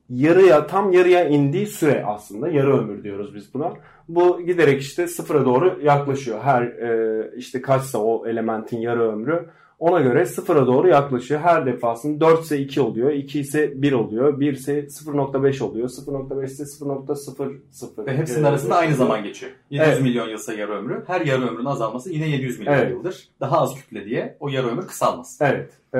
yarıya 0.10 0.68
tam 0.68 0.92
yarıya 0.92 1.28
indiği 1.28 1.68
süre 1.68 2.04
aslında 2.06 2.50
yarı 2.50 2.78
ömür 2.78 3.04
diyoruz 3.04 3.36
biz 3.36 3.54
buna. 3.54 3.74
Bu 4.08 4.42
giderek 4.42 4.82
işte 4.82 5.08
sıfıra 5.08 5.46
doğru 5.46 5.80
yaklaşıyor. 5.84 6.40
Her 6.42 6.62
e, 6.62 7.32
işte 7.38 7.62
kaçsa 7.62 7.98
o 8.00 8.28
elementin 8.28 8.78
yarı 8.78 9.12
ömrü 9.12 9.50
ona 9.84 10.02
göre 10.02 10.26
sıfıra 10.26 10.68
doğru 10.68 10.88
yaklaşıyor. 10.88 11.40
Her 11.42 11.66
defasında 11.66 12.20
4 12.20 12.44
ise 12.44 12.60
2 12.60 12.82
oluyor, 12.82 13.12
2 13.12 13.40
ise 13.40 13.82
1 13.82 13.92
oluyor, 13.92 14.40
1 14.40 14.54
ise 14.54 14.80
0.5 14.80 15.64
oluyor, 15.64 15.90
0.5 15.90 16.46
ise 16.46 16.64
0.00. 16.64 18.06
Ve 18.06 18.18
hepsinin 18.18 18.44
arasında 18.44 18.76
aynı 18.76 18.96
zaman 18.96 19.24
geçiyor. 19.24 19.52
700 19.70 19.90
Evet. 19.90 20.02
milyon 20.02 20.30
yılsa 20.30 20.54
yarı 20.54 20.72
ömrü. 20.72 21.04
Her 21.08 21.22
yarı 21.22 21.48
ömrün 21.48 21.66
azalması 21.66 22.10
yine 22.10 22.30
700 22.30 22.60
milyon 22.60 22.74
Evet. 22.74 22.92
yıldır. 22.92 23.28
Daha 23.40 23.62
az 23.62 23.76
kütle 23.76 24.06
diye 24.06 24.38
o 24.40 24.50
yarı 24.50 24.68
ömür 24.68 24.88
kısalmaz. 24.88 25.40
Evet, 25.42 25.72
e, 25.94 26.00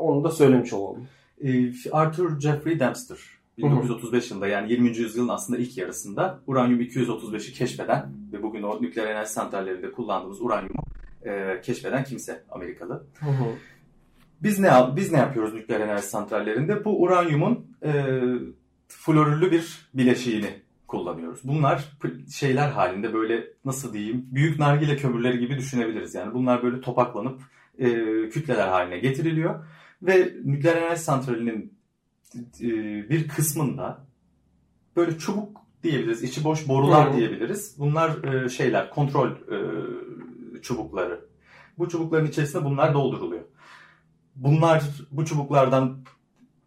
onu 0.00 0.24
da 0.24 0.30
söylemiş 0.30 0.72
olalım. 0.72 1.06
Ee, 1.44 1.72
Arthur 1.92 2.40
Jeffrey 2.40 2.80
Dempster 2.80 3.18
1935 3.58 4.30
yılında 4.30 4.46
yani 4.46 4.72
20. 4.72 4.88
yüzyılın 4.88 5.28
aslında 5.28 5.58
ilk 5.58 5.78
yarısında 5.78 6.38
uranyum 6.46 6.80
235'i 6.80 7.52
keşfeden 7.52 8.06
ve 8.32 8.42
bugün 8.42 8.62
o 8.62 8.82
nükleer 8.82 9.06
enerji 9.06 9.30
santrallerinde 9.32 9.92
kullandığımız 9.92 10.40
uranyumu 10.40 10.84
e, 11.26 11.60
keşfeden 11.60 12.04
kimse 12.04 12.44
Amerikalı. 12.50 13.06
Biz 14.42 14.58
ne 14.58 14.70
biz 14.96 15.12
ne 15.12 15.18
yapıyoruz 15.18 15.54
nükleer 15.54 15.80
enerji 15.80 16.06
santrallerinde? 16.06 16.84
Bu 16.84 17.02
uranyumun 17.02 17.76
e, 17.82 17.92
florürlü 18.88 19.50
bir 19.50 19.88
bileşiğini 19.94 20.50
kullanıyoruz. 20.86 21.40
Bunlar 21.44 21.84
şeyler 22.34 22.70
halinde 22.70 23.14
böyle 23.14 23.44
nasıl 23.64 23.92
diyeyim 23.92 24.26
büyük 24.30 24.58
nargile 24.58 24.96
kömürleri 24.96 25.38
gibi 25.38 25.58
düşünebiliriz. 25.58 26.14
Yani 26.14 26.34
bunlar 26.34 26.62
böyle 26.62 26.80
topaklanıp 26.80 27.40
e, 27.78 27.88
kütleler 28.28 28.68
haline 28.68 28.98
getiriliyor 28.98 29.64
ve 30.02 30.32
nükleer 30.44 30.76
enerji 30.76 31.02
santralinin 31.02 31.78
e, 32.60 32.68
bir 33.10 33.28
kısmında 33.28 34.06
böyle 34.96 35.18
çubuk 35.18 35.66
diyebiliriz, 35.82 36.22
içi 36.22 36.44
boş 36.44 36.68
borular 36.68 37.12
Hı. 37.12 37.16
diyebiliriz. 37.16 37.74
Bunlar 37.78 38.24
e, 38.24 38.48
şeyler, 38.48 38.90
kontrol 38.90 39.30
e, 39.30 39.58
çubukları. 40.66 41.20
Bu 41.78 41.88
çubukların 41.88 42.26
içerisine 42.26 42.64
bunlar 42.64 42.94
dolduruluyor. 42.94 43.42
Bunlar 44.36 44.82
bu 45.10 45.24
çubuklardan 45.24 45.98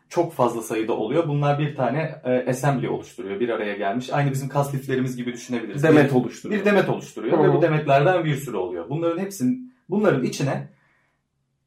çok 0.10 0.34
fazla 0.34 0.62
sayıda 0.62 0.94
oluyor. 0.94 1.28
Bunlar 1.28 1.60
bir 1.60 1.76
tane 1.76 2.22
e, 2.24 2.50
assembly 2.50 2.90
oluşturuyor. 2.90 3.40
Bir 3.40 3.50
araya 3.50 3.74
gelmiş. 3.78 4.10
Aynı 4.14 4.32
bizim 4.32 4.50
kas 4.50 4.74
liflerimiz 4.74 5.16
gibi 5.18 5.34
düşünebiliriz. 5.34 5.84
Demet 5.84 6.12
Bir- 6.12 6.16
oluşturuyor. 6.16 6.62
bir 6.62 6.66
demet 6.66 6.90
oluşturuyor 6.90 7.38
Hı 7.40 7.44
ve 7.44 7.54
bu 7.58 7.62
demetlerden 7.62 8.26
bir 8.26 8.36
sürü 8.36 8.58
oluyor. 8.58 8.90
Bunların 8.90 9.20
hepsinin 9.20 9.74
bunların 9.90 10.24
içine 10.24 10.74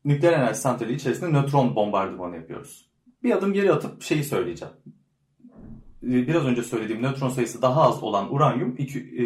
nükleer 0.04 0.32
enerji 0.32 0.60
santrali 0.60 0.92
içerisinde 0.92 1.32
nötron 1.40 1.76
bombardımanı 1.76 2.36
yapıyoruz. 2.36 2.90
Bir 3.22 3.30
adım 3.30 3.52
geri 3.52 3.72
atıp 3.72 4.02
şeyi 4.02 4.24
söyleyeceğim. 4.24 4.74
Ee, 6.02 6.26
Biraz 6.26 6.44
önce 6.46 6.62
söylediğim 6.62 7.02
nötron 7.02 7.28
sayısı 7.28 7.62
daha 7.62 7.82
az 7.82 8.02
olan 8.02 8.34
uranyum 8.34 8.74
iki- 8.78 9.00
e, 9.00 9.24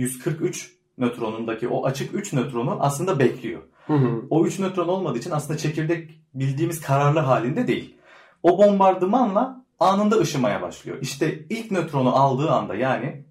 143 0.00 0.75
nötronundaki 0.98 1.68
o 1.68 1.86
açık 1.86 2.14
3 2.14 2.32
nötronu 2.32 2.76
aslında 2.80 3.18
bekliyor. 3.18 3.62
Hı 3.86 3.94
hı. 3.94 4.22
O 4.30 4.46
3 4.46 4.58
nötron 4.58 4.88
olmadığı 4.88 5.18
için 5.18 5.30
aslında 5.30 5.58
çekirdek 5.58 6.20
bildiğimiz 6.34 6.80
kararlı 6.80 7.20
halinde 7.20 7.66
değil. 7.66 7.96
O 8.42 8.58
bombardımanla 8.58 9.64
anında 9.80 10.18
ışımaya 10.18 10.62
başlıyor. 10.62 10.98
İşte 11.00 11.46
ilk 11.50 11.70
nötronu 11.70 12.16
aldığı 12.16 12.50
anda 12.50 12.74
yani 12.74 13.24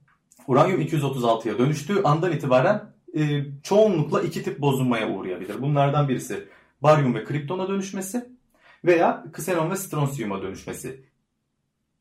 uranyum 0.48 0.82
236'ya 0.82 1.58
dönüştüğü 1.58 2.04
andan 2.04 2.32
itibaren 2.32 2.96
e, 3.18 3.46
çoğunlukla 3.64 4.22
iki 4.22 4.44
tip 4.44 4.62
bozulmaya 4.62 5.10
uğrayabilir. 5.10 5.62
Bunlardan 5.62 6.10
birisi 6.10 6.48
baryum 6.84 7.16
ve 7.16 7.24
kriptona 7.24 7.68
dönüşmesi 7.68 8.30
veya 8.86 9.26
ksenon 9.34 9.72
ve 9.72 9.76
stronsiyuma 9.76 10.42
dönüşmesi. 10.42 11.06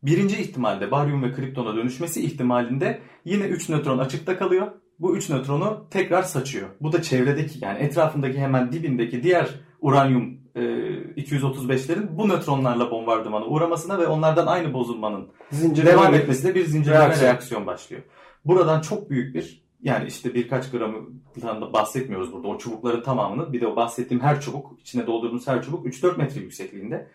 Birinci 0.02 0.36
ihtimalde 0.36 0.90
baryum 0.90 1.22
ve 1.22 1.32
kriptona 1.32 1.76
dönüşmesi 1.76 2.24
ihtimalinde 2.24 3.00
yine 3.24 3.44
3 3.44 3.68
nötron 3.68 3.98
açıkta 3.98 4.38
kalıyor. 4.38 4.72
Bu 5.04 5.16
3 5.16 5.30
nötronu 5.30 5.86
tekrar 5.90 6.22
saçıyor. 6.22 6.68
Bu 6.80 6.92
da 6.92 7.02
çevredeki 7.02 7.64
yani 7.64 7.78
etrafındaki 7.78 8.38
hemen 8.38 8.72
dibindeki 8.72 9.22
diğer 9.22 9.48
uranyum 9.80 10.38
e, 10.54 10.60
235'lerin 10.60 12.18
bu 12.18 12.28
nötronlarla 12.28 12.90
bombardımana 12.90 13.44
uğramasına 13.44 13.98
ve 13.98 14.06
onlardan 14.06 14.46
aynı 14.46 14.72
bozulmanın 14.72 15.28
Zincirleme 15.50 15.92
devam 15.98 16.14
etmesine 16.14 16.54
bir 16.54 16.66
zincirleme 16.66 17.04
Reaksiyon. 17.04 17.30
reaksiyon. 17.30 17.66
başlıyor. 17.66 18.02
Buradan 18.44 18.80
çok 18.80 19.10
büyük 19.10 19.34
bir 19.34 19.64
yani 19.82 20.08
işte 20.08 20.34
birkaç 20.34 20.70
gramından 20.70 21.60
da 21.60 21.72
bahsetmiyoruz 21.72 22.32
burada. 22.32 22.48
O 22.48 22.58
çubukların 22.58 23.02
tamamını 23.02 23.52
bir 23.52 23.60
de 23.60 23.66
o 23.66 23.76
bahsettiğim 23.76 24.22
her 24.22 24.40
çubuk 24.40 24.80
içine 24.80 25.06
doldurduğumuz 25.06 25.46
her 25.46 25.62
çubuk 25.62 25.86
3-4 25.86 26.18
metre 26.18 26.40
yüksekliğinde 26.40 27.08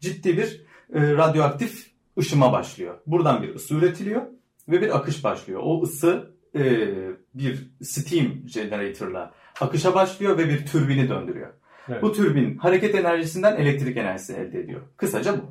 ciddi 0.00 0.36
bir 0.36 0.66
e, 0.94 1.12
radyoaktif 1.12 1.90
ışıma 2.18 2.52
başlıyor. 2.52 2.94
Buradan 3.06 3.42
bir 3.42 3.54
ısı 3.54 3.74
üretiliyor 3.74 4.22
ve 4.68 4.80
bir 4.80 4.96
akış 4.96 5.24
başlıyor. 5.24 5.60
O 5.64 5.82
ısı 5.82 6.35
e, 6.56 6.88
bir 7.34 7.70
steam 7.82 8.26
generator'la 8.46 9.32
akışa 9.60 9.94
başlıyor 9.94 10.38
ve 10.38 10.48
bir 10.48 10.66
türbini 10.66 11.08
döndürüyor. 11.08 11.52
Evet. 11.88 12.02
Bu 12.02 12.12
türbin 12.12 12.58
hareket 12.58 12.94
enerjisinden 12.94 13.56
elektrik 13.56 13.96
enerjisi 13.96 14.32
elde 14.32 14.60
ediyor. 14.60 14.80
Kısaca 14.96 15.38
bu. 15.38 15.42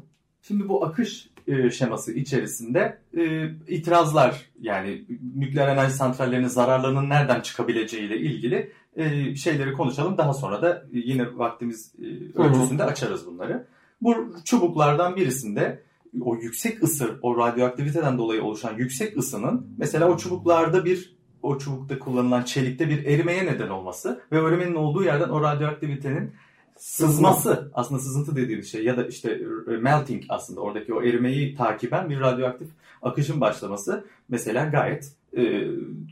Şimdi 0.41 0.69
bu 0.69 0.85
akış 0.85 1.29
e, 1.47 1.69
şeması 1.69 2.13
içerisinde 2.13 2.97
e, 3.17 3.49
itirazlar 3.67 4.41
yani 4.61 5.05
nükleer 5.35 5.67
enerji 5.67 5.93
santrallerinin 5.93 6.47
zararlarının 6.47 7.09
nereden 7.09 7.41
çıkabileceğiyle 7.41 8.17
ilgili 8.17 8.71
e, 8.95 9.35
şeyleri 9.35 9.73
konuşalım. 9.73 10.17
Daha 10.17 10.33
sonra 10.33 10.61
da 10.61 10.85
yine 10.91 11.37
vaktimiz 11.37 11.93
e, 11.99 12.39
ölçüsünde 12.39 12.83
açarız 12.83 13.27
bunları. 13.27 13.67
Bu 14.01 14.35
çubuklardan 14.45 15.15
birisinde 15.15 15.83
o 16.21 16.35
yüksek 16.35 16.83
ısı, 16.83 17.19
o 17.21 17.37
radyoaktiviteden 17.37 18.17
dolayı 18.17 18.43
oluşan 18.43 18.77
yüksek 18.77 19.17
ısının 19.17 19.67
mesela 19.77 20.09
o 20.09 20.17
çubuklarda 20.17 20.85
bir 20.85 21.15
o 21.43 21.57
çubukta 21.57 21.99
kullanılan 21.99 22.43
çelikte 22.43 22.89
bir 22.89 23.05
erimeye 23.05 23.45
neden 23.45 23.69
olması 23.69 24.21
ve 24.31 24.41
o 24.41 24.49
erimenin 24.49 24.75
olduğu 24.75 25.03
yerden 25.03 25.29
o 25.29 25.41
radyoaktivitenin 25.41 26.31
sızması 26.77 27.71
aslında 27.73 28.01
sızıntı 28.01 28.35
dediğimiz 28.35 28.71
şey 28.71 28.83
ya 28.83 28.97
da 28.97 29.07
işte 29.07 29.41
melting 29.81 30.23
aslında 30.29 30.61
oradaki 30.61 30.93
o 30.93 31.03
erimeyi 31.03 31.55
takiben 31.55 32.09
bir 32.09 32.19
radyoaktif 32.19 32.67
akışın 33.01 33.41
başlaması 33.41 34.05
mesela 34.29 34.65
gayet 34.65 35.11
e, 35.37 35.41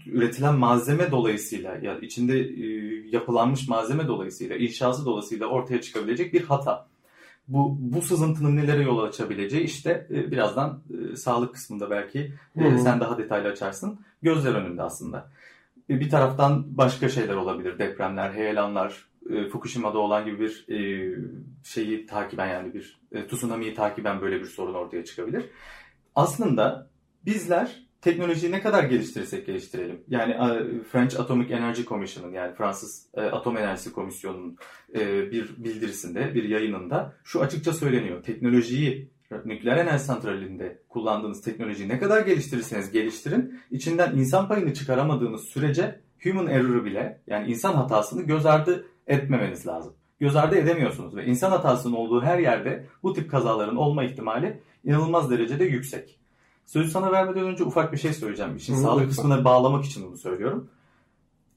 üretilen 0.08 0.56
malzeme 0.56 1.12
dolayısıyla 1.12 1.78
ya 1.82 2.00
içinde 2.00 2.40
e, 2.40 2.66
yapılanmış 3.10 3.68
malzeme 3.68 4.08
dolayısıyla 4.08 4.56
inşası 4.56 5.06
dolayısıyla 5.06 5.48
ortaya 5.48 5.82
çıkabilecek 5.82 6.34
bir 6.34 6.44
hata. 6.44 6.88
Bu, 7.48 7.78
bu 7.80 8.02
sızıntının 8.02 8.56
nelere 8.56 8.84
yol 8.84 9.00
açabileceği 9.00 9.64
işte 9.64 10.08
e, 10.10 10.32
birazdan 10.32 10.82
e, 11.12 11.16
sağlık 11.16 11.54
kısmında 11.54 11.90
belki 11.90 12.34
e, 12.56 12.78
sen 12.78 13.00
daha 13.00 13.18
detaylı 13.18 13.48
açarsın. 13.48 14.00
Gözler 14.22 14.54
önünde 14.54 14.82
aslında. 14.82 15.30
E, 15.90 16.00
bir 16.00 16.10
taraftan 16.10 16.78
başka 16.78 17.10
şeyler 17.10 17.36
olabilir. 17.36 17.80
Depremler, 17.80 18.34
heyelanlar, 18.34 19.06
e, 19.30 19.50
Fukushima'da 19.50 19.98
olan 19.98 20.26
gibi 20.26 20.40
bir 20.40 20.66
e, 20.70 20.80
şeyi 21.64 22.06
takiben 22.06 22.48
yani 22.48 22.74
bir 22.74 23.00
e, 23.12 23.28
tsunami'yi 23.28 23.74
takiben 23.74 24.22
böyle 24.22 24.40
bir 24.40 24.46
sorun 24.46 24.74
ortaya 24.74 25.06
çıkabilir. 25.06 25.46
Aslında 26.16 26.90
bizler 27.26 27.83
teknolojiyi 28.04 28.52
ne 28.52 28.62
kadar 28.62 28.84
geliştirirsek 28.84 29.46
geliştirelim. 29.46 30.04
Yani 30.08 30.32
e, 30.32 30.84
French 30.84 31.20
Atomic 31.20 31.54
Energy 31.54 31.82
Commission'ın 31.84 32.34
yani 32.34 32.56
Fransız 32.56 33.08
e, 33.14 33.22
Atom 33.22 33.58
Enerjisi 33.58 33.94
Komisyonu'nun 33.94 34.58
e, 34.96 35.32
bir 35.32 35.56
bildirisinde, 35.58 36.36
bir 36.36 36.44
yayınında 36.44 37.14
şu 37.24 37.42
açıkça 37.42 37.74
söyleniyor. 37.74 38.24
Teknolojiyi 38.24 39.14
nükleer 39.46 39.78
enerji 39.78 40.04
santralinde 40.04 40.82
kullandığınız 40.90 41.42
teknolojiyi 41.42 41.90
ne 41.90 42.00
kadar 42.00 42.26
geliştirirseniz 42.26 42.92
geliştirin, 42.92 43.60
içinden 43.72 44.16
insan 44.16 44.48
payını 44.48 44.74
çıkaramadığınız 44.74 45.42
sürece 45.42 46.00
human 46.24 46.48
error'ı 46.48 46.86
bile 46.86 47.22
yani 47.28 47.52
insan 47.52 47.74
hatasını 47.74 48.22
göz 48.22 48.46
ardı 48.46 48.86
etmemeniz 49.08 49.68
lazım. 49.68 49.94
Göz 50.20 50.36
ardı 50.36 50.56
edemiyorsunuz 50.56 51.16
ve 51.16 51.26
insan 51.26 51.52
hatasının 51.52 51.94
olduğu 51.94 52.22
her 52.22 52.40
yerde 52.40 52.86
bu 53.04 53.14
tip 53.14 53.32
kazaların 53.32 53.76
olma 53.76 54.04
ihtimali 54.04 54.60
inanılmaz 54.84 55.32
derecede 55.32 55.64
yüksek. 55.64 56.23
Sözü 56.66 56.92
sana 56.92 57.12
vermeden 57.12 57.44
önce 57.44 57.64
ufak 57.64 57.94
bir 57.94 57.98
şey 57.98 58.14
söyleyeceğim. 58.14 58.56
İşin 58.56 58.76
sağlık 58.76 59.10
kısmına 59.10 59.46
bağlamak 59.46 59.86
için 59.86 60.06
bunu 60.08 60.18
söylüyorum. 60.18 60.70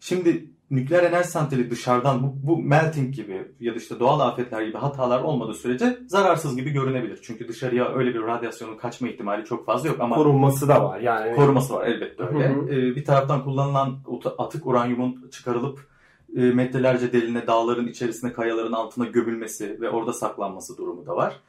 Şimdi 0.01 0.51
nükleer 0.71 1.03
enerji 1.03 1.29
santrali 1.29 1.71
dışarıdan 1.71 2.23
bu, 2.23 2.35
bu 2.43 2.63
melting 2.63 3.15
gibi 3.15 3.49
ya 3.61 3.75
da 3.75 3.79
işte 3.79 4.01
doğal 4.01 4.21
afetler 4.21 4.63
gibi 4.63 4.79
hatalar 4.79 5.21
olmadığı 5.21 5.55
sürece 5.55 5.99
zararsız 6.07 6.57
gibi 6.57 6.71
görünebilir. 6.71 7.21
Çünkü 7.23 7.49
dışarıya 7.49 7.95
öyle 7.95 8.15
bir 8.15 8.23
radyasyonun 8.23 8.77
kaçma 8.77 9.09
ihtimali 9.09 9.45
çok 9.45 9.67
fazla 9.67 9.89
yok 9.89 10.01
ama 10.01 10.17
Korunması 10.17 10.69
da 10.69 10.85
var. 10.85 11.01
Yani 11.01 11.37
koruması 11.37 11.75
var 11.75 11.87
elbette 11.87 12.23
öyle. 12.23 12.49
Hı 12.49 12.61
hı. 12.61 12.71
Ee, 12.71 12.97
bir 12.97 13.05
taraftan 13.05 13.45
kullanılan 13.45 13.99
atık 14.39 14.67
uranyumun 14.67 15.29
çıkarılıp 15.33 15.89
e, 16.37 16.41
metrelerce 16.41 17.13
deline 17.13 17.47
dağların 17.47 17.87
içerisine 17.87 18.33
kayaların 18.33 18.73
altına 18.73 19.05
gömülmesi 19.07 19.81
ve 19.81 19.91
orada 19.91 20.13
saklanması 20.13 20.77
durumu 20.77 21.07
da 21.07 21.17
var. 21.17 21.41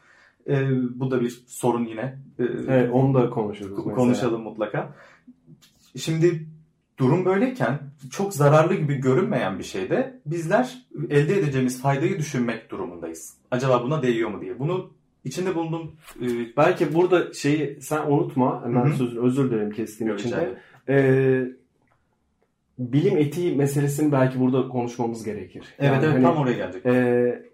Ee, 0.50 0.68
bu 1.00 1.12
da 1.12 1.22
bir 1.22 1.44
sorun 1.48 1.86
yine. 1.86 2.02
Ee, 2.40 2.44
Evet, 2.68 2.90
onu 2.94 3.14
da 3.14 3.30
konuşuruz. 3.30 3.78
mesela. 3.78 3.96
konuşalım 3.96 4.42
mutlaka. 4.44 4.94
Şimdi 5.98 6.46
durum 7.00 7.26
böyleyken 7.26 7.80
çok 8.12 8.34
zararlı 8.34 8.74
gibi 8.76 8.96
görünmeyen 8.96 9.60
bir 9.60 9.64
şeyde 9.64 10.20
bizler 10.26 10.78
elde 11.10 11.40
edeceğimiz 11.40 11.82
faydayı 11.82 12.18
düşünmek 12.18 12.72
durumundayız. 12.72 13.38
Acaba 13.52 13.84
buna 13.84 14.02
değiyor 14.02 14.30
mu 14.30 14.42
diye. 14.42 14.60
Bunu 14.60 14.90
içinde 15.26 15.56
bulunduğum 15.56 15.92
e, 16.22 16.26
Belki 16.58 16.94
burada 16.94 17.34
şeyi 17.34 17.82
sen 17.82 18.02
unutma. 18.12 18.64
Hemen 18.66 18.86
Hı 18.86 18.90
hı. 18.90 18.94
söz, 18.98 19.18
özür 19.18 19.52
dilerim 19.52 19.72
kestiğim 19.72 20.16
için 20.16 20.32
de. 20.32 20.58
Ee, 20.90 21.44
bilim 22.80 23.18
etiği 23.18 23.56
meselesini 23.56 24.12
belki 24.12 24.40
burada 24.40 24.68
konuşmamız 24.70 25.24
gerekir. 25.24 25.64
Evet 25.80 25.92
Yani 25.94 26.06
evet 26.06 26.14
hani, 26.14 26.24
tam 26.24 26.38
oraya 26.38 26.54
gelecek. 26.54 26.86
e, 26.86 27.47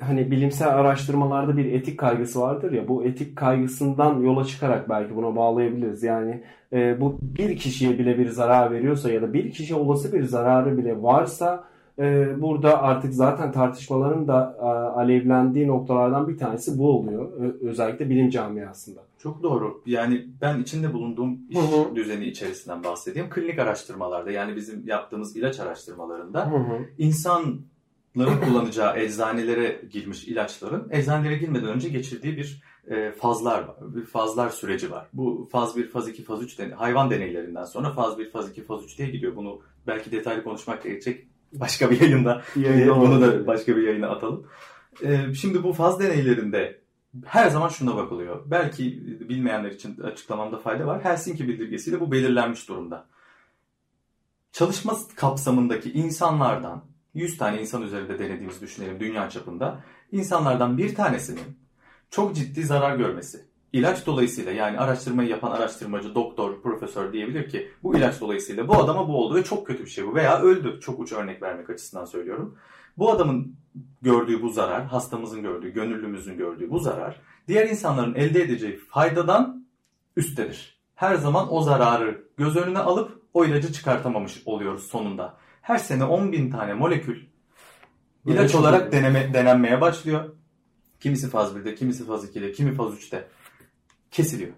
hani 0.00 0.30
bilimsel 0.30 0.68
araştırmalarda 0.68 1.56
bir 1.56 1.72
etik 1.72 1.98
kaygısı 1.98 2.40
vardır 2.40 2.72
ya 2.72 2.88
bu 2.88 3.04
etik 3.04 3.36
kaygısından 3.36 4.20
yola 4.20 4.44
çıkarak 4.44 4.88
belki 4.88 5.16
buna 5.16 5.36
bağlayabiliriz. 5.36 6.02
Yani 6.02 6.42
e, 6.72 7.00
bu 7.00 7.18
bir 7.22 7.56
kişiye 7.56 7.98
bile 7.98 8.18
bir 8.18 8.28
zarar 8.28 8.70
veriyorsa 8.72 9.10
ya 9.12 9.22
da 9.22 9.32
bir 9.32 9.50
kişi 9.50 9.74
olası 9.74 10.12
bir 10.12 10.22
zararı 10.24 10.78
bile 10.78 11.02
varsa 11.02 11.64
e, 11.98 12.28
burada 12.42 12.82
artık 12.82 13.14
zaten 13.14 13.52
tartışmaların 13.52 14.28
da 14.28 14.56
e, 14.60 14.64
alevlendiği 15.00 15.66
noktalardan 15.68 16.28
bir 16.28 16.38
tanesi 16.38 16.78
bu 16.78 16.90
oluyor. 16.90 17.32
Ö- 17.32 17.68
özellikle 17.68 18.10
bilim 18.10 18.30
camiasında. 18.30 19.00
Çok 19.18 19.42
doğru. 19.42 19.82
Yani 19.86 20.26
ben 20.40 20.60
içinde 20.60 20.92
bulunduğum 20.92 21.38
iş 21.50 21.56
Hı 21.56 21.60
hı. 21.60 21.96
düzeni 21.96 22.24
içerisinden 22.24 22.84
bahsedeyim. 22.84 23.30
Klinik 23.30 23.58
araştırmalarda 23.58 24.30
yani 24.30 24.56
bizim 24.56 24.86
yaptığımız 24.86 25.36
ilaç 25.36 25.60
araştırmalarında 25.60 26.50
Hı 26.50 26.56
hı. 26.56 26.78
Kullanacağı 28.24 28.98
eczanelere 28.98 29.82
girmiş 29.90 30.24
ilaçların 30.24 30.88
eczanelere 30.90 31.36
girmeden 31.36 31.68
önce 31.68 31.88
geçirdiği 31.88 32.36
bir 32.36 32.62
e, 32.90 33.12
fazlar 33.12 33.62
var. 33.62 33.76
Bir 33.80 34.04
fazlar 34.04 34.50
süreci 34.50 34.90
var. 34.90 35.06
Bu 35.12 35.48
faz 35.52 35.76
1, 35.76 35.88
faz 35.88 36.08
2, 36.08 36.24
faz 36.24 36.42
3 36.42 36.58
den- 36.58 36.70
hayvan 36.70 37.10
deneylerinden 37.10 37.64
sonra 37.64 37.90
faz 37.92 38.18
1, 38.18 38.30
faz 38.30 38.50
2, 38.50 38.64
faz 38.64 38.84
3 38.84 38.98
diye 38.98 39.10
gidiyor. 39.10 39.36
Bunu 39.36 39.60
belki 39.86 40.12
detaylı 40.12 40.44
konuşmak 40.44 40.82
gerekecek 40.82 41.26
başka 41.52 41.90
bir 41.90 42.00
yayında 42.00 42.42
Ee, 42.56 42.60
Bunu 43.00 43.20
da 43.20 43.46
başka 43.46 43.76
bir 43.76 43.82
yayına 43.82 44.08
atalım. 44.08 44.46
Ee, 45.02 45.34
Şimdi 45.34 45.62
bu 45.62 45.72
faz 45.72 46.00
deneylerinde 46.00 46.80
her 47.24 47.48
zaman 47.50 47.68
şuna 47.68 47.96
bakılıyor. 47.96 48.42
Belki 48.46 49.02
bilmeyenler 49.28 49.70
için 49.70 50.00
açıklamamda 50.00 50.58
fayda 50.58 50.86
var. 50.86 51.04
Helsinki 51.04 51.48
bildirgesiyle 51.48 52.00
bu 52.00 52.12
belirlenmiş 52.12 52.68
durumda. 52.68 53.06
Çalışma 54.52 54.96
kapsamındaki 55.16 55.92
insanlardan 55.92 56.84
100 57.16 57.38
tane 57.38 57.60
insan 57.60 57.82
üzerinde 57.82 58.18
denediğimizi 58.18 58.60
düşünelim 58.60 59.00
dünya 59.00 59.30
çapında. 59.30 59.80
İnsanlardan 60.12 60.78
bir 60.78 60.94
tanesinin 60.94 61.58
çok 62.10 62.36
ciddi 62.36 62.62
zarar 62.64 62.96
görmesi. 62.96 63.44
İlaç 63.72 64.06
dolayısıyla 64.06 64.52
yani 64.52 64.78
araştırmayı 64.78 65.28
yapan 65.28 65.50
araştırmacı, 65.50 66.14
doktor, 66.14 66.62
profesör 66.62 67.12
diyebilir 67.12 67.48
ki 67.48 67.70
bu 67.82 67.96
ilaç 67.96 68.20
dolayısıyla 68.20 68.68
bu 68.68 68.76
adama 68.76 69.08
bu 69.08 69.24
oldu 69.24 69.34
ve 69.34 69.44
çok 69.44 69.66
kötü 69.66 69.84
bir 69.84 69.90
şey 69.90 70.06
bu 70.06 70.14
veya 70.14 70.40
öldü. 70.40 70.80
Çok 70.80 71.00
uç 71.00 71.12
örnek 71.12 71.42
vermek 71.42 71.70
açısından 71.70 72.04
söylüyorum. 72.04 72.58
Bu 72.98 73.12
adamın 73.12 73.56
gördüğü 74.02 74.42
bu 74.42 74.50
zarar, 74.50 74.84
hastamızın 74.84 75.42
gördüğü, 75.42 75.72
gönüllümüzün 75.72 76.36
gördüğü 76.36 76.70
bu 76.70 76.78
zarar 76.78 77.20
diğer 77.48 77.68
insanların 77.68 78.14
elde 78.14 78.42
edeceği 78.42 78.76
faydadan 78.76 79.66
üsttedir. 80.16 80.80
Her 80.94 81.14
zaman 81.14 81.54
o 81.54 81.62
zararı 81.62 82.24
göz 82.36 82.56
önüne 82.56 82.78
alıp 82.78 83.22
o 83.34 83.44
ilacı 83.44 83.72
çıkartamamış 83.72 84.42
oluyoruz 84.46 84.86
sonunda. 84.86 85.36
Her 85.66 85.78
sene 85.78 86.04
10 86.04 86.32
bin 86.32 86.50
tane 86.50 86.74
molekül 86.74 87.16
ilaç 88.26 88.40
Evet. 88.40 88.54
olarak 88.54 88.92
deneme, 88.92 89.34
denenmeye 89.34 89.80
başlıyor. 89.80 90.24
Kimisi 91.00 91.28
faz 91.30 91.56
1'de, 91.56 91.74
kimisi 91.74 92.06
faz 92.06 92.24
2'de, 92.24 92.52
kimi 92.52 92.74
faz 92.74 92.94
3'te 92.94 93.28
kesiliyor. 94.10 94.52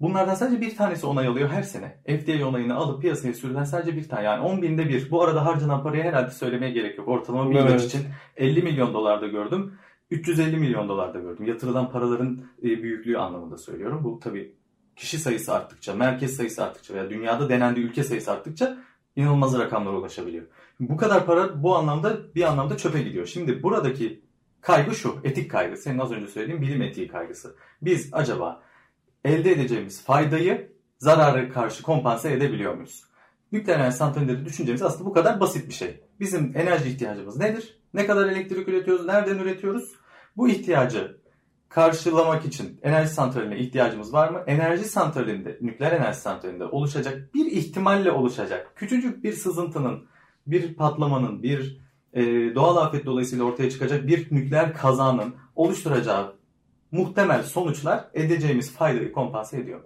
Bunlardan 0.00 0.34
sadece 0.34 0.60
bir 0.60 0.76
tanesi 0.76 1.06
onay 1.06 1.26
alıyor 1.26 1.48
her 1.48 1.62
sene. 1.62 1.96
FDA 2.06 2.48
onayını 2.48 2.74
alıp 2.74 3.02
piyasaya 3.02 3.34
sürülen 3.34 3.64
sadece 3.64 3.96
bir 3.96 4.08
tane. 4.08 4.24
Yani 4.24 4.42
10 4.42 4.62
binde 4.62 4.88
bir. 4.88 5.10
Bu 5.10 5.22
arada 5.22 5.46
harcanan 5.46 5.82
parayı 5.82 6.02
herhalde 6.02 6.30
söylemeye 6.30 6.72
gerek 6.72 6.98
yok. 6.98 7.08
Ortalama 7.08 7.50
bir 7.50 7.54
ilaç 7.54 7.70
Evet. 7.70 7.84
için 7.84 8.02
50 8.36 8.62
milyon 8.62 8.94
dolarda 8.94 9.26
gördüm. 9.26 9.74
350 10.10 10.56
milyon 10.56 10.88
dolarda 10.88 11.18
gördüm. 11.18 11.46
Yatırılan 11.46 11.90
paraların 11.90 12.44
e, 12.62 12.82
büyüklüğü 12.82 13.18
anlamında 13.18 13.58
söylüyorum. 13.58 14.00
Bu 14.04 14.20
tabii 14.20 14.54
kişi 14.96 15.18
sayısı 15.18 15.54
arttıkça, 15.54 15.94
merkez 15.94 16.36
sayısı 16.36 16.64
arttıkça 16.64 16.94
veya 16.94 17.10
dünyada 17.10 17.48
denendiği 17.48 17.86
ülke 17.86 18.04
sayısı 18.04 18.32
arttıkça 18.32 18.78
inanılmaz 19.16 19.58
rakamlara 19.58 19.96
ulaşabiliyor. 19.96 20.44
Bu 20.80 20.96
kadar 20.96 21.26
para 21.26 21.62
bu 21.62 21.76
anlamda 21.76 22.34
bir 22.34 22.42
anlamda 22.42 22.76
çöpe 22.76 23.02
gidiyor. 23.02 23.26
Şimdi 23.26 23.62
buradaki 23.62 24.24
kaygı 24.60 24.94
şu, 24.94 25.20
etik 25.24 25.50
kaygı. 25.50 25.76
Senin 25.76 25.98
az 25.98 26.12
önce 26.12 26.26
söylediğin 26.26 26.62
bilim 26.62 26.82
etiği 26.82 27.08
kaygısı. 27.08 27.56
Biz 27.82 28.08
acaba 28.12 28.62
elde 29.24 29.52
edeceğimiz 29.52 30.04
faydayı 30.04 30.72
zararı 30.98 31.52
karşı 31.52 31.82
kompanse 31.82 32.32
edebiliyor 32.32 32.74
muyuz? 32.74 33.04
Nükleer 33.52 33.78
enerji 33.78 33.96
santralleri 33.96 34.44
düşüncemiz 34.44 34.82
aslında 34.82 35.04
bu 35.04 35.12
kadar 35.12 35.40
basit 35.40 35.68
bir 35.68 35.74
şey. 35.74 36.00
Bizim 36.20 36.52
enerji 36.56 36.88
ihtiyacımız 36.88 37.36
nedir? 37.36 37.80
Ne 37.94 38.06
kadar 38.06 38.28
elektrik 38.28 38.68
üretiyoruz? 38.68 39.06
Nereden 39.06 39.38
üretiyoruz? 39.38 39.92
Bu 40.36 40.48
ihtiyacı 40.48 41.23
karşılamak 41.74 42.44
için 42.44 42.80
enerji 42.82 43.08
santraline 43.08 43.58
ihtiyacımız 43.58 44.12
var 44.12 44.28
mı? 44.28 44.42
Enerji 44.46 44.84
santralinde, 44.84 45.58
nükleer 45.60 45.92
enerji 45.92 46.20
santralinde 46.20 46.64
oluşacak 46.64 47.34
bir 47.34 47.46
ihtimalle 47.46 48.10
oluşacak 48.10 48.72
küçücük 48.76 49.24
bir 49.24 49.32
sızıntının, 49.32 50.06
bir 50.46 50.74
patlamanın, 50.74 51.42
bir 51.42 51.80
e, 52.12 52.22
doğal 52.54 52.76
afet 52.76 53.06
dolayısıyla 53.06 53.44
ortaya 53.44 53.70
çıkacak 53.70 54.06
bir 54.06 54.34
nükleer 54.34 54.74
kazanın 54.74 55.34
oluşturacağı 55.56 56.34
muhtemel 56.92 57.42
sonuçlar 57.42 58.04
edeceğimiz 58.14 58.72
faydayı 58.72 59.12
kompanse 59.12 59.60
ediyor. 59.60 59.80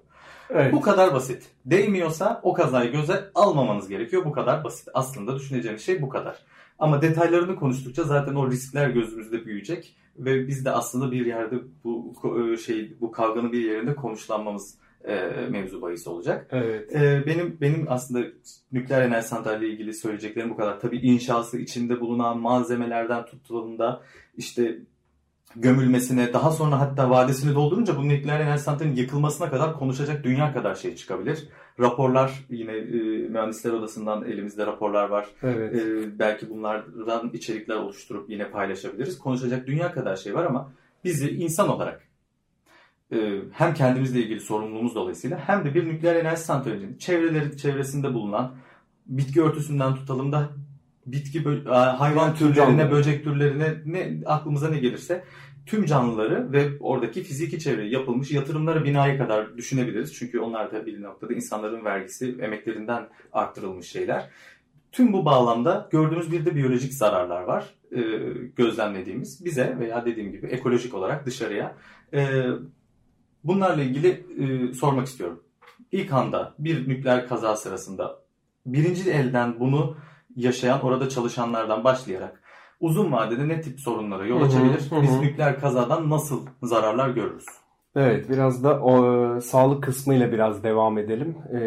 Evet. 0.51 0.73
Bu 0.73 0.81
kadar 0.81 1.15
basit. 1.15 1.51
Değmiyorsa 1.65 2.41
o 2.43 2.53
kazayı 2.53 2.93
göze 2.93 3.31
almamanız 3.35 3.89
gerekiyor. 3.89 4.25
Bu 4.25 4.33
kadar 4.33 4.65
basit. 4.65 4.89
Aslında 4.95 5.37
düşüneceğiniz 5.37 5.83
şey 5.83 6.03
bu 6.03 6.09
kadar. 6.09 6.39
Ama 6.79 7.03
detaylarını 7.03 7.57
konuştukça 7.57 8.05
zaten 8.05 8.35
o 8.35 8.51
riskler 8.51 8.89
gözümüzde 8.91 9.47
büyüyecek 9.47 9.97
ve 10.19 10.49
biz 10.49 10.65
de 10.65 10.71
aslında 10.71 11.13
bir 11.13 11.27
yerde 11.27 11.57
bu 11.85 12.15
ko- 12.23 12.59
şey 12.59 13.01
bu 13.01 13.11
kavganın 13.11 13.53
bir 13.53 13.71
yerinde 13.71 13.95
konuşlanmamız 13.95 14.79
e, 15.05 15.15
mevzu 15.51 15.83
bahis 15.83 16.07
olacak. 16.07 16.47
Evet. 16.51 16.97
E, 16.97 17.23
benim 17.27 17.59
benim 17.61 17.87
aslında 17.89 18.27
nükleer 18.73 19.03
enerji 19.03 19.29
santraliyle 19.29 19.73
ilgili 19.73 19.95
söyleyeceklerim 19.95 20.51
bu 20.51 20.57
kadar. 20.57 20.81
Tabii 20.81 20.99
inşası 20.99 21.59
içinde 21.59 22.01
bulunan 22.01 22.39
malzemelerden 22.39 23.27
tutulduğunda 23.27 24.03
işte 24.37 24.79
gömülmesine 25.57 26.33
daha 26.33 26.51
sonra 26.51 26.81
hatta 26.81 27.11
vadesini 27.11 27.55
doldurunca 27.55 27.97
bu 27.97 28.09
nükleer 28.09 28.41
enerji 28.41 28.63
santralinin 28.63 28.97
yıkılmasına 28.97 29.51
kadar 29.51 29.79
konuşacak 29.79 30.25
dünya 30.25 30.53
kadar 30.53 30.75
şey 30.75 30.97
çıkabilir. 30.97 31.49
Raporlar 31.81 32.45
yine 32.51 32.73
e, 32.73 33.29
mühendisler 33.29 33.73
odasından 33.73 34.25
elimizde 34.25 34.67
raporlar 34.67 35.09
var. 35.09 35.27
Evet. 35.43 35.75
E, 35.75 36.19
belki 36.19 36.51
bunlardan 36.51 37.31
içerikler 37.33 37.77
oluşturup 37.77 38.31
yine 38.31 38.51
paylaşabiliriz. 38.51 39.19
Konuşacak 39.19 39.67
dünya 39.67 39.93
kadar 39.93 40.17
şey 40.17 40.35
var 40.35 40.45
ama 40.45 40.73
bizi 41.05 41.31
insan 41.31 41.69
olarak 41.69 42.09
e, 43.13 43.41
hem 43.53 43.75
kendimizle 43.75 44.21
ilgili 44.21 44.41
sorumluluğumuz 44.41 44.95
dolayısıyla 44.95 45.39
hem 45.39 45.65
de 45.65 45.75
bir 45.75 45.89
nükleer 45.89 46.17
enerji 46.17 46.43
santralinin 46.43 46.99
çevreleri 46.99 47.57
çevresinde 47.57 48.15
bulunan 48.15 48.55
bitki 49.07 49.43
örtüsünden 49.43 49.95
tutalım 49.95 50.33
da 50.33 50.49
bitki 51.13 51.45
hayvan 51.71 52.35
türlerine, 52.35 52.79
canlı. 52.79 52.91
böcek 52.91 53.25
türlerine 53.25 53.75
ne 53.87 54.21
aklımıza 54.27 54.69
ne 54.69 54.79
gelirse 54.79 55.25
tüm 55.67 55.85
canlıları 55.85 56.53
ve 56.53 56.69
oradaki 56.81 57.23
fiziki 57.23 57.59
çevreye 57.59 57.91
yapılmış 57.91 58.31
yatırımları 58.31 58.85
binaya 58.85 59.19
kadar 59.19 59.57
düşünebiliriz. 59.57 60.15
Çünkü 60.15 60.41
onlar 60.41 60.73
da 60.73 60.87
bir 60.87 61.03
noktada 61.03 61.35
insanların 61.35 61.85
vergisi, 61.85 62.37
emeklerinden 62.41 63.09
arttırılmış 63.33 63.87
şeyler. 63.87 64.31
Tüm 64.93 65.13
bu 65.13 65.25
bağlamda 65.25 65.89
gördüğümüz 65.93 66.33
bir 66.33 66.45
de 66.45 66.55
biyolojik 66.55 66.95
zararlar 66.95 67.43
var. 67.43 67.75
e, 67.93 68.01
gözlemlediğimiz 68.57 69.45
bize 69.45 69.77
veya 69.81 70.07
dediğim 70.07 70.33
gibi 70.33 70.47
ekolojik 70.47 70.95
olarak 70.95 71.27
dışarıya. 71.27 71.77
E, 72.15 72.45
bunlarla 73.45 73.83
ilgili 73.83 74.25
e, 74.39 74.73
sormak 74.75 75.07
istiyorum. 75.07 75.43
İlk 75.93 76.13
anda 76.13 76.55
bir 76.59 76.89
nükleer 76.89 77.29
kaza 77.29 77.57
sırasında 77.57 78.19
birinci 78.67 79.11
elden 79.11 79.61
bunu 79.61 79.97
yaşayan 80.39 80.81
orada 80.81 81.09
çalışanlardan 81.09 81.85
başlayarak 81.85 82.41
uzun 82.81 83.13
vadede 83.13 83.49
ne 83.49 83.61
tip 83.61 83.81
sorunlara 83.81 84.27
yol 84.27 84.41
hı, 84.41 84.45
açabilir? 84.45 84.91
hı 84.91 84.97
hı. 84.97 85.03
Biz 85.03 85.21
nükleer 85.21 85.61
kazadan 85.61 86.11
nasıl 86.11 86.47
zararlar 86.63 87.09
görürüz? 87.09 87.47
Evet 87.97 88.31
biraz 88.31 88.65
da 88.65 88.81
o 88.81 89.07
e, 89.37 89.41
sağlık 89.41 89.83
kısmıyla 89.83 90.33
biraz 90.33 90.63
devam 90.63 90.99
edelim. 90.99 91.37
E, 91.53 91.61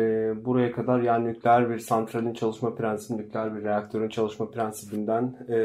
buraya 0.46 0.72
kadar 0.72 1.00
yani 1.00 1.28
nükleer 1.28 1.70
bir 1.70 1.80
santralin 1.80 2.34
çalışma 2.34 2.76
prensibi, 2.76 3.18
nükleer 3.18 3.56
bir 3.56 3.64
reaktörün 3.64 4.10
çalışma 4.10 4.52
prensibinden 4.52 5.36
e, 5.50 5.58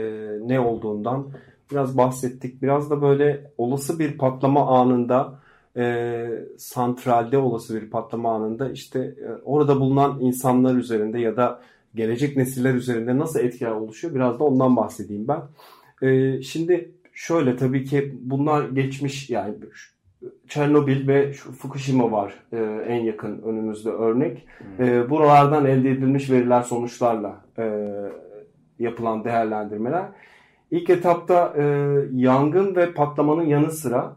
ne 0.49 0.61
olduğundan 0.61 1.27
biraz 1.71 1.99
bahsettik. 1.99 2.62
Biraz 2.62 2.90
da 2.90 3.03
böyle 3.03 3.51
olası 3.59 3.99
bir 3.99 4.19
patlama 4.19 4.81
anında 4.81 5.38
e, 5.77 6.27
santralde 6.59 7.38
olası 7.38 7.83
bir 7.83 7.90
patlama 7.90 8.35
anında 8.35 8.71
işte 8.71 8.99
e, 9.01 9.42
orada 9.45 9.81
bulunan 9.81 10.21
insanlar 10.21 10.75
üzerinde 10.75 11.19
ya 11.19 11.37
da 11.37 11.61
gelecek 11.96 12.37
nesiller 12.37 12.74
üzerinde 12.74 13.18
nasıl 13.18 13.40
etkiler 13.40 13.70
oluşuyor 13.70 14.14
biraz 14.14 14.38
da 14.38 14.44
ondan 14.44 14.76
bahsedeyim 14.76 15.28
ben. 15.28 15.42
E, 16.09 16.42
şimdi 16.42 16.90
şöyle 17.12 17.56
tabii 17.56 17.85
ki 17.85 18.14
bunlar 18.20 18.68
geçmiş 18.68 19.30
yani 19.30 19.54
Çernobil 20.48 21.09
ve 21.09 21.32
Fukushima 21.32 22.12
var 22.12 22.35
e, 22.52 22.56
en 22.88 23.04
yakın 23.04 23.42
önümüzde 23.42 23.90
örnek. 23.90 24.46
E, 24.78 25.11
buralardan 25.11 25.66
elde 25.66 25.90
edilmiş 25.90 26.30
veriler 26.30 26.62
sonuçlarla 26.62 27.44
e, 27.59 27.94
yapılan 28.78 29.24
değerlendirmeler. 29.24 30.04
İlk 30.70 30.90
etapta 30.90 31.54
e, 31.56 31.62
yangın 32.12 32.76
ve 32.76 32.92
patlamanın 32.92 33.46
yanı 33.46 33.70
sıra 33.70 34.16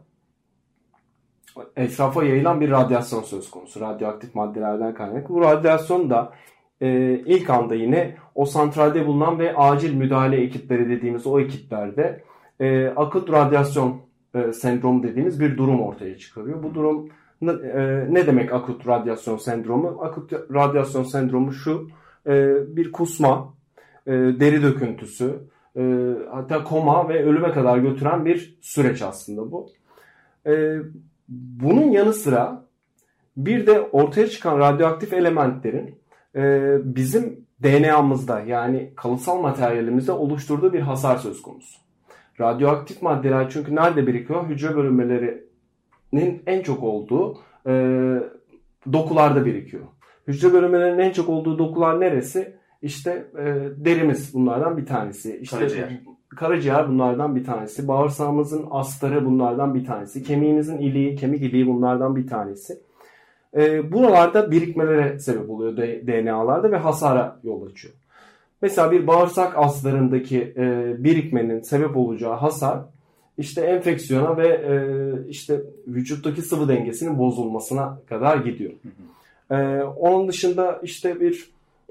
etrafa 1.76 2.24
yayılan 2.24 2.60
bir 2.60 2.70
radyasyon 2.70 3.22
söz 3.22 3.50
konusu. 3.50 3.80
Radyoaktif 3.80 4.34
maddelerden 4.34 4.94
kaynaklı. 4.94 5.34
Bu 5.34 5.40
radyasyon 5.40 6.10
da 6.10 6.32
e, 6.80 7.18
ilk 7.26 7.50
anda 7.50 7.74
yine 7.74 8.16
o 8.34 8.44
santralde 8.44 9.06
bulunan 9.06 9.38
ve 9.38 9.56
acil 9.56 9.94
müdahale 9.94 10.42
ekipleri 10.42 10.88
dediğimiz 10.88 11.26
o 11.26 11.40
ekiplerde 11.40 12.22
e, 12.60 12.86
akut 12.86 13.32
radyasyon 13.32 14.00
e, 14.34 14.52
sendromu 14.52 15.02
dediğimiz 15.02 15.40
bir 15.40 15.56
durum 15.56 15.80
ortaya 15.82 16.18
çıkarıyor. 16.18 16.62
Bu 16.62 16.74
durum 16.74 17.08
e, 17.42 18.06
ne 18.10 18.26
demek 18.26 18.52
akut 18.52 18.86
radyasyon 18.86 19.36
sendromu? 19.36 19.98
Akut 20.02 20.32
radyasyon 20.32 21.02
sendromu 21.02 21.52
şu 21.52 21.88
e, 22.26 22.54
bir 22.76 22.92
kusma, 22.92 23.54
e, 24.06 24.12
deri 24.12 24.62
döküntüsü, 24.62 25.34
e, 25.76 26.14
hatta 26.30 26.64
koma 26.64 27.08
ve 27.08 27.24
ölüme 27.24 27.52
kadar 27.52 27.78
götüren 27.78 28.24
bir 28.24 28.58
süreç 28.60 29.02
aslında 29.02 29.50
bu. 29.50 29.66
E, 30.46 30.78
bunun 31.28 31.90
yanı 31.90 32.12
sıra 32.12 32.66
bir 33.36 33.66
de 33.66 33.80
ortaya 33.80 34.26
çıkan 34.26 34.58
radyoaktif 34.58 35.12
elementlerin 35.12 35.99
e, 36.36 36.76
bizim 36.84 37.46
DNA'mızda 37.62 38.40
yani 38.40 38.92
kalıtsal 38.96 39.40
materyalimizde 39.40 40.12
oluşturduğu 40.12 40.72
bir 40.72 40.80
hasar 40.80 41.16
söz 41.16 41.42
konusu. 41.42 41.80
Radyoaktif 42.40 43.02
maddeler 43.02 43.50
çünkü 43.50 43.74
nerede 43.74 44.06
birikiyor? 44.06 44.48
Hücre 44.48 44.76
bölünmelerinin 44.76 46.42
en 46.46 46.62
çok 46.62 46.82
olduğu 46.82 47.38
e, 47.66 47.72
dokularda 48.92 49.44
birikiyor. 49.44 49.82
Hücre 50.26 50.52
bölünmelerinin 50.52 50.98
en 50.98 51.12
çok 51.12 51.28
olduğu 51.28 51.58
dokular 51.58 52.00
neresi? 52.00 52.56
İşte 52.82 53.26
e, 53.38 53.44
derimiz 53.84 54.34
bunlardan 54.34 54.76
bir 54.76 54.86
tanesi. 54.86 55.38
İşte 55.42 55.56
karaciğer. 55.56 56.00
Karaciğer 56.36 56.88
bunlardan 56.88 57.36
bir 57.36 57.44
tanesi. 57.44 57.88
Bağırsağımızın 57.88 58.66
astarı 58.70 59.24
bunlardan 59.24 59.74
bir 59.74 59.84
tanesi. 59.84 60.22
Kemiğimizin 60.22 60.78
iliği, 60.78 61.16
kemik 61.16 61.42
iliği 61.42 61.66
bunlardan 61.66 62.16
bir 62.16 62.26
tanesi. 62.26 62.80
E, 63.56 63.92
buralarda 63.92 64.50
birikmelere 64.50 65.18
sebep 65.18 65.50
oluyor 65.50 65.76
DNA'larda 65.76 66.72
ve 66.72 66.76
hasara 66.76 67.36
yol 67.44 67.66
açıyor. 67.66 67.94
Mesela 68.62 68.90
bir 68.90 69.06
bağırsak 69.06 69.58
aslarındaki 69.58 70.54
e, 70.56 70.94
birikmenin 71.04 71.60
sebep 71.60 71.96
olacağı 71.96 72.34
hasar 72.34 72.78
işte 73.38 73.60
enfeksiyona 73.60 74.36
ve 74.36 74.48
e, 74.48 74.74
işte 75.28 75.60
vücuttaki 75.86 76.42
sıvı 76.42 76.68
dengesinin 76.68 77.18
bozulmasına 77.18 77.98
kadar 78.08 78.36
gidiyor. 78.36 78.72
E, 79.50 79.82
onun 79.82 80.28
dışında 80.28 80.80
işte 80.82 81.20
bir 81.20 81.50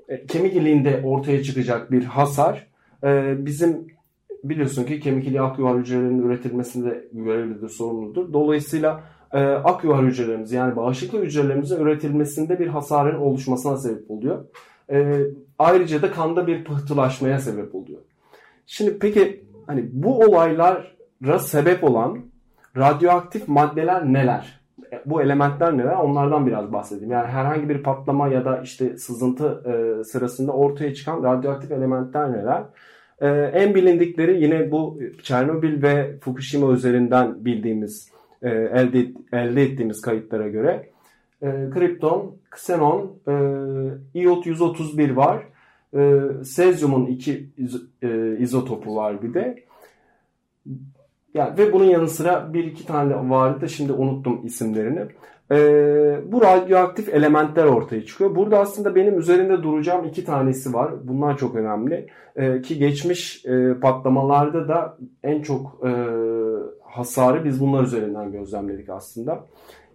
e, 0.10 0.26
kemik 0.26 0.56
iliğinde 0.56 1.02
ortaya 1.04 1.44
çıkacak 1.44 1.92
bir 1.92 2.04
hasar 2.04 2.68
e, 3.04 3.36
bizim 3.46 3.88
biliyorsun 4.44 4.84
ki 4.84 5.00
kemik 5.00 5.28
iliği 5.28 5.42
akyuvar 5.42 5.78
hücrelerinin 5.78 6.24
üretilmesinde 6.24 7.08
görevlidir, 7.14 7.70
sorumludur. 7.70 8.34
Dolayısıyla 8.34 9.04
e, 9.34 9.40
akyuvar 9.40 10.06
hücrelerimiz 10.06 10.52
yani 10.52 10.76
bağışıklık 10.76 11.24
hücrelerimizin 11.24 11.80
üretilmesinde 11.82 12.60
bir 12.60 12.68
hasarın 12.68 13.20
oluşmasına 13.20 13.78
sebep 13.78 14.12
oluyor. 14.12 14.46
E, 14.92 15.22
ayrıca 15.60 16.02
da 16.02 16.12
kanda 16.12 16.48
bir 16.48 16.64
pıhtılaşmaya 16.64 17.40
sebep 17.40 17.76
oluyor. 17.76 18.00
Şimdi 18.66 19.00
peki 19.00 19.44
hani 19.68 19.90
bu 19.92 20.20
olaylara 20.20 21.40
sebep 21.40 21.84
olan 21.84 22.20
radyoaktif 22.78 23.48
maddeler 23.48 24.14
neler? 24.14 24.60
E, 24.92 25.02
bu 25.06 25.22
elementler 25.22 25.78
neler? 25.78 25.96
Onlardan 25.96 26.48
biraz 26.48 26.74
bahsedeyim. 26.74 27.12
Yani 27.12 27.28
herhangi 27.28 27.70
bir 27.70 27.84
patlama 27.84 28.28
ya 28.28 28.46
da 28.46 28.62
işte 28.62 28.98
sızıntı 28.98 29.64
e, 29.66 30.04
sırasında 30.04 30.52
ortaya 30.52 30.94
çıkan 30.94 31.24
radyoaktif 31.24 31.72
elementler 31.72 32.32
neler? 32.32 32.64
E, 33.22 33.28
en 33.30 33.76
bilindikleri 33.76 34.44
yine 34.44 34.72
bu 34.72 35.00
Çernobil 35.24 35.82
ve 35.82 36.20
Fukushima 36.20 36.72
üzerinden 36.72 37.46
bildiğimiz, 37.46 38.09
e, 38.44 38.50
elde, 38.50 39.12
elde 39.34 39.64
ettiğimiz 39.64 40.02
kayıtlara 40.02 40.48
göre 40.48 40.90
e, 41.42 41.70
kripton, 41.70 42.36
ksenon, 42.52 43.12
e, 44.14 44.22
iot 44.22 44.46
131 44.46 45.10
var. 45.10 45.44
E, 45.96 46.22
sezyumun 46.44 47.06
iki 47.06 47.50
iz, 47.58 47.82
e, 48.02 48.38
izotopu 48.40 48.96
var 48.96 49.22
bir 49.22 49.34
de. 49.34 49.64
Yani 51.34 51.58
ve 51.58 51.74
bunun 51.74 51.86
yanı 51.86 52.08
sıra 52.08 52.54
bir 52.54 52.64
iki 52.64 52.86
tane 52.86 53.30
vardı 53.30 53.70
şimdi 53.70 53.94
unuttum 53.94 54.46
isimlerini. 54.46 55.06
E, 55.52 55.58
bu 56.32 56.42
radyoaktif 56.42 57.10
elementler 57.10 57.66
ortaya 57.66 58.06
çıkıyor. 58.06 58.36
Burada 58.36 58.60
aslında 58.60 58.96
benim 58.96 59.20
üzerinde 59.20 59.64
duracağım 59.64 60.06
iki 60.06 60.26
tanesi 60.26 60.74
var. 60.74 60.92
Bunlar 61.04 61.38
çok 61.38 61.56
önemli. 61.56 62.08
E, 62.36 62.62
ki 62.62 62.78
geçmiş 62.78 63.46
e, 63.46 63.74
patlamalarda 63.82 64.68
da 64.68 64.98
en 65.24 65.42
çok 65.42 65.82
e, 65.84 65.90
hasarı 66.90 67.46
biz 67.46 67.62
bunlar 67.62 67.84
üzerinden 67.84 68.32
gözlemledik 68.32 68.90
aslında. 68.90 69.46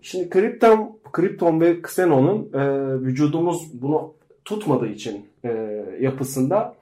Şimdi 0.02 0.30
kripton, 0.30 0.98
kripton 1.12 1.60
ve 1.60 1.82
ksenonun 1.82 2.50
e, 2.54 2.60
vücudumuz 3.00 3.82
bunu 3.82 4.14
tutmadığı 4.44 4.88
için 4.88 5.26
e, 5.44 5.48
yapısında 6.00 6.74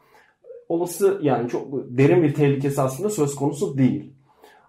olası 0.69 1.19
yani 1.23 1.49
çok 1.49 1.67
derin 1.73 2.23
bir 2.23 2.35
tehlikesi 2.35 2.83
aslında 2.83 3.11
söz 3.11 3.35
konusu 3.35 3.79
değil. 3.79 4.13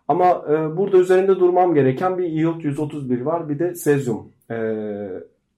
Ama 0.07 0.45
e, 0.49 0.77
burada 0.77 0.97
üzerinde 0.97 1.39
durmam 1.39 1.73
gereken 1.73 2.17
bir 2.17 2.43
iot 2.43 2.63
131 2.63 3.21
var 3.21 3.49
bir 3.49 3.59
de 3.59 3.75
sezyum 3.75 4.31
e, 4.51 4.55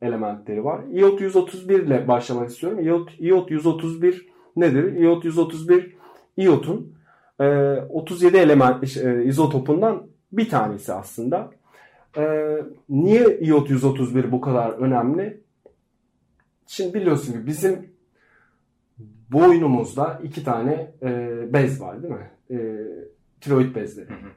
elementleri 0.02 0.64
var. 0.64 0.82
iot 0.94 1.22
131 1.22 1.80
ile 1.80 2.08
başlamak 2.08 2.50
istiyorum. 2.50 2.88
iot, 2.88 3.10
iot 3.20 3.52
131 3.52 4.28
nedir? 4.56 5.02
iot 5.02 5.26
131 5.26 5.96
iotun 6.38 6.96
e, 7.40 7.46
37 7.90 8.38
element 8.38 8.98
e, 8.98 9.24
izotopundan 9.26 10.08
bir 10.32 10.50
tanesi 10.50 10.94
aslında. 10.94 11.52
Ee, 12.18 12.62
niye 12.90 13.40
iot 13.40 13.70
131 13.70 14.32
bu 14.32 14.42
kadar 14.42 14.70
önemli? 14.70 15.42
Şimdi 16.68 16.94
biliyorsun 16.94 17.34
ki 17.34 17.48
bizim 17.48 17.90
boynumuzda 19.32 20.22
iki 20.24 20.44
tane 20.44 20.92
e, 21.02 21.40
bez 21.54 21.82
var 21.82 22.04
değil 22.04 22.14
mi? 22.14 22.30
E, 22.52 22.58
tiroid 23.42 23.76
bezleri. 23.76 24.10
Hı 24.10 24.14
hı. 24.14 24.30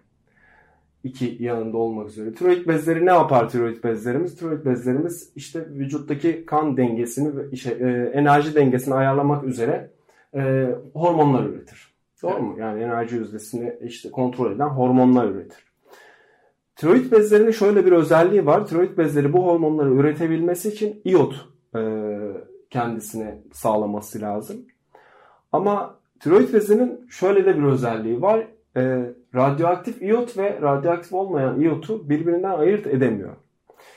İki 1.05 1.37
yanında 1.41 1.77
olmak 1.77 2.09
üzere. 2.09 2.35
Tiroid 2.35 2.67
bezleri 2.67 3.07
ne 3.07 3.11
yapar 3.11 3.49
tiroid 3.49 3.85
bezlerimiz? 3.85 4.37
Tiroid 4.37 4.65
bezlerimiz 4.65 5.33
işte 5.37 5.69
vücuttaki 5.71 6.47
kan 6.47 6.77
dengesini 6.77 7.37
ve 7.37 7.43
işte, 7.53 7.71
e, 7.71 8.19
enerji 8.19 8.55
dengesini 8.55 8.95
ayarlamak 8.95 9.45
üzere 9.45 9.91
e, 10.35 10.69
hormonlar 10.95 11.47
üretir. 11.47 11.88
Doğru 12.23 12.33
evet. 12.33 12.43
mu? 12.43 12.55
Yani 12.59 12.83
enerji 12.83 13.17
yüzdesini 13.17 13.79
işte 13.83 14.11
kontrol 14.11 14.53
eden 14.53 14.69
hormonlar 14.69 15.29
üretir. 15.29 15.69
Tiroid 16.77 17.13
bezlerinin 17.13 17.51
şöyle 17.51 17.87
bir 17.87 17.93
özelliği 17.93 18.47
var. 18.47 18.67
Tiroid 18.67 18.99
bezleri 18.99 19.33
bu 19.33 19.47
hormonları 19.47 19.95
üretebilmesi 19.95 20.69
için 20.69 21.03
iot 21.05 21.49
e, 21.77 21.81
kendisine 22.71 23.39
sağlaması 23.53 24.21
lazım. 24.21 24.57
Ama 25.53 25.99
tiroid 26.21 26.55
bezinin 26.55 27.07
şöyle 27.11 27.47
de 27.47 27.59
bir 27.59 27.63
özelliği 27.63 28.23
var. 28.23 28.47
E, 28.77 29.13
radyoaktif 29.35 30.03
iot 30.03 30.39
ve 30.39 30.61
radyoaktif 30.63 31.13
olmayan 31.13 31.61
iotu 31.61 32.11
birbirinden 32.11 32.51
ayırt 32.59 32.87
edemiyor. 32.87 33.37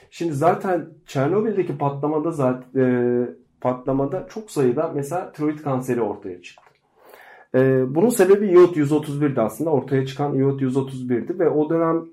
Şimdi 0.10 0.34
zaten 0.34 0.90
Çernobil'deki 1.06 1.78
patlamada 1.78 2.32
zaten 2.32 2.82
e, 2.82 3.26
patlamada 3.62 4.28
çok 4.28 4.52
sayıda 4.52 4.92
mesela 4.96 5.32
tiroid 5.32 5.60
kanseri 5.60 6.02
ortaya 6.02 6.42
çıktı. 6.42 6.71
E, 7.56 7.96
bunun 7.96 8.10
sebebi 8.10 8.48
iot 8.48 8.78
131'di 8.78 9.42
aslında. 9.42 9.70
Ortaya 9.70 10.06
çıkan 10.06 10.40
iot 10.40 10.62
131'di 10.62 11.40
ve 11.40 11.50
o 11.50 11.70
dönem 11.70 12.06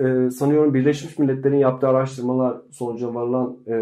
e, 0.00 0.30
sanıyorum 0.30 0.74
Birleşmiş 0.74 1.18
Milletler'in 1.18 1.56
yaptığı 1.56 1.88
araştırmalar 1.88 2.56
sonucu 2.70 3.14
varılan 3.14 3.56
e, 3.66 3.74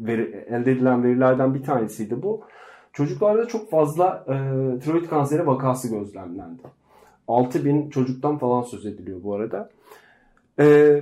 veri, 0.00 0.46
elde 0.48 0.72
edilen 0.72 1.04
verilerden 1.04 1.54
bir 1.54 1.62
tanesiydi 1.62 2.22
bu. 2.22 2.40
Çocuklarda 2.92 3.48
çok 3.48 3.70
fazla 3.70 4.24
e, 4.28 4.34
tiroid 4.80 5.08
kanseri 5.08 5.46
vakası 5.46 5.90
gözlemlendi. 5.90 6.62
6000 7.28 7.90
çocuktan 7.90 8.38
falan 8.38 8.62
söz 8.62 8.86
ediliyor 8.86 9.22
bu 9.22 9.34
arada. 9.34 9.70
E, 10.60 11.00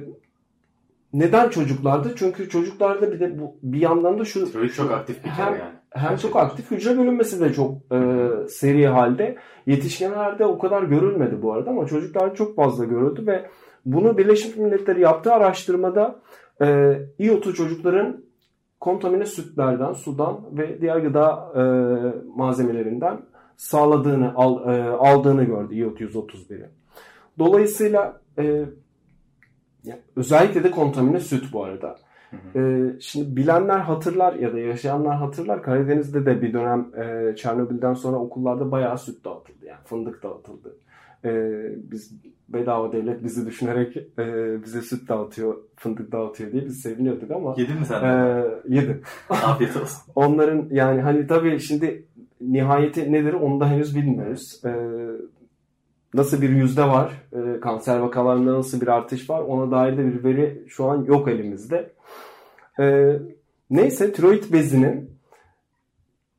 neden 1.12 1.49
çocuklarda? 1.49 2.16
Çünkü 2.16 2.49
çocuklarda 2.49 3.12
bir 3.12 3.20
de 3.20 3.40
bu 3.40 3.57
bir 3.62 3.81
yandan 3.81 4.18
da 4.18 4.25
şu 4.25 4.53
Tiroid 4.53 4.70
çok 4.70 4.90
aktif 4.90 5.25
bir 5.25 5.31
hem, 5.31 5.53
yani. 5.53 5.75
hem 5.90 6.16
çok 6.16 6.37
aktif 6.37 6.70
hücre 6.70 6.99
bölünmesi 6.99 7.40
de 7.40 7.53
çok 7.53 7.75
e, 7.90 7.96
seri 8.49 8.87
halde. 8.87 9.37
Yetişkinlerde 9.67 10.45
o 10.45 10.59
kadar 10.59 10.83
görülmedi 10.83 11.43
bu 11.43 11.53
arada 11.53 11.71
ama 11.71 11.87
çocuklarda 11.87 12.35
çok 12.35 12.57
fazla 12.57 12.85
görüldü 12.85 13.27
ve 13.27 13.47
bunu 13.85 14.19
Birleşmiş 14.19 14.57
Milletler 14.57 14.97
yaptığı 14.97 15.33
araştırmada 15.33 16.21
e, 16.63 16.99
iyotu 17.19 17.55
çocukların 17.55 18.25
kontamine 18.81 19.27
sütlerden, 19.27 19.93
sudan 19.93 20.41
ve 20.53 20.81
diğer 20.81 20.97
gıda 20.97 21.53
e, 21.57 21.63
malzemelerinden 22.37 23.21
sağladığını, 23.57 24.35
al, 24.35 24.75
e, 24.75 24.83
aldığını 24.83 25.45
gördü 25.45 25.75
iot 25.75 26.01
131'i. 26.01 26.71
Dolayısıyla 27.39 28.21
e, 28.39 28.65
özellikle 30.17 30.65
de 30.65 30.71
kontamine 30.71 31.21
süt 31.21 31.53
bu 31.53 31.65
arada. 31.65 31.97
Hı 32.31 32.37
hı. 32.37 32.59
E, 32.59 32.93
şimdi 33.01 33.37
bilenler 33.37 33.79
hatırlar 33.79 34.35
ya 34.35 34.53
da 34.53 34.59
yaşayanlar 34.59 35.17
hatırlar. 35.17 35.62
Karadeniz'de 35.62 36.27
de 36.27 36.43
bir 36.43 36.53
dönem 36.53 36.87
e, 36.97 37.37
Çernobil'den 37.37 37.95
sonra 37.95 38.17
okullarda 38.17 38.71
bayağı 38.71 38.99
süt 38.99 39.25
dağıtıldı. 39.25 39.67
Yani 39.67 39.81
fındık 39.85 40.23
dağıtıldı. 40.23 40.77
E, 41.25 41.31
biz 41.91 42.12
bedava 42.49 42.93
devlet 42.93 43.25
bizi 43.25 43.47
düşünerek 43.47 43.97
e, 43.97 44.57
bize 44.65 44.83
süt 44.83 45.09
dağıtıyor, 45.09 45.57
fındık 45.77 46.12
dağıtıyor 46.12 46.53
diye 46.53 46.65
biz 46.65 46.81
seviniyorduk 46.81 47.31
ama. 47.31 47.55
Yedin 47.59 47.79
mi 47.79 47.87
sen? 47.87 48.05
E, 48.05 48.45
yedim. 48.69 49.03
Afiyet 49.31 49.77
olsun. 49.77 49.99
Onların 50.15 50.69
yani 50.71 51.01
hani 51.01 51.27
tabii 51.27 51.61
şimdi 51.61 52.05
nihayeti 52.41 53.12
nedir 53.12 53.33
onu 53.33 53.61
da 53.61 53.71
henüz 53.71 53.97
bilmiyoruz. 53.97 54.61
E, 54.65 54.71
nasıl 56.17 56.43
bir 56.43 56.49
yüzde 56.49 56.83
var, 56.83 57.13
e, 57.33 57.61
kanser 57.61 57.99
vakalarında 57.99 58.55
nasıl 58.55 58.81
bir 58.81 58.89
artış 58.89 59.31
var 59.31 59.41
ona 59.41 59.71
dair 59.71 59.97
de 59.97 60.05
bir 60.07 60.25
veri 60.25 60.65
şu 60.69 60.85
an 60.85 61.05
yok 61.05 61.29
elimizde. 61.29 61.91
E, 62.81 63.17
neyse 63.71 64.13
tiroid 64.13 64.53
bezinin 64.53 65.11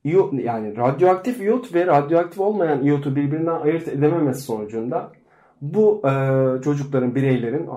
iyot, 0.03 0.33
yani 0.33 0.77
radyoaktif 0.77 1.41
iyot 1.41 1.73
ve 1.73 1.85
radyoaktif 1.85 2.39
olmayan 2.39 2.83
iyotu 2.83 3.15
birbirinden 3.15 3.61
ayırt 3.61 3.87
edememesi 3.87 4.41
sonucunda 4.41 5.11
bu 5.61 6.01
e, 6.07 6.11
çocukların, 6.61 7.15
bireylerin 7.15 7.69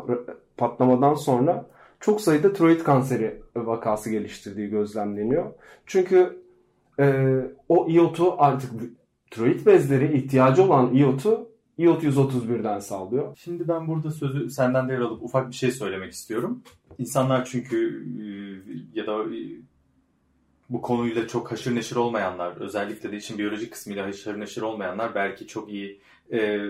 patlamadan 0.57 1.15
sonra 1.15 1.67
çok 2.01 2.21
sayıda 2.21 2.53
tiroid 2.53 2.81
kanseri 2.81 3.41
vakası 3.57 4.11
geliştirdiği 4.11 4.71
gözlemleniyor. 4.71 5.47
Çünkü 5.87 6.39
e, 7.01 7.37
o 7.69 7.89
iyotu 7.89 8.35
artık 8.39 8.71
tiroid 9.31 9.67
bezleri 9.67 10.17
ihtiyacı 10.17 10.65
olan 10.65 10.95
iyotu 10.95 11.50
iot 11.85 12.03
131'den 12.03 12.79
sağlıyor. 12.79 13.37
Şimdi 13.37 13.69
ben 13.69 13.88
burada 13.88 14.11
sözü 14.11 14.51
senden 14.51 14.88
devralıp 14.88 15.23
ufak 15.23 15.49
bir 15.49 15.55
şey 15.55 15.73
söylemek 15.73 16.12
istiyorum. 16.12 16.62
İnsanlar 16.99 17.45
çünkü 17.45 18.07
e, 18.21 18.27
ya 18.99 19.07
da 19.07 19.25
e, 19.25 19.38
bu 20.71 20.83
konuyla 20.83 21.29
çok 21.29 21.53
haşır 21.53 21.75
neşir 21.75 21.97
olmayanlar, 21.97 22.57
özellikle 22.57 23.12
de 23.12 23.16
işin 23.16 23.38
biyolojik 23.38 23.73
kısmıyla 23.73 24.07
haşır 24.07 24.40
neşir 24.40 24.62
olmayanlar 24.62 25.14
belki 25.14 25.47
çok 25.47 25.71
iyi 25.73 26.01
e, 26.33 26.61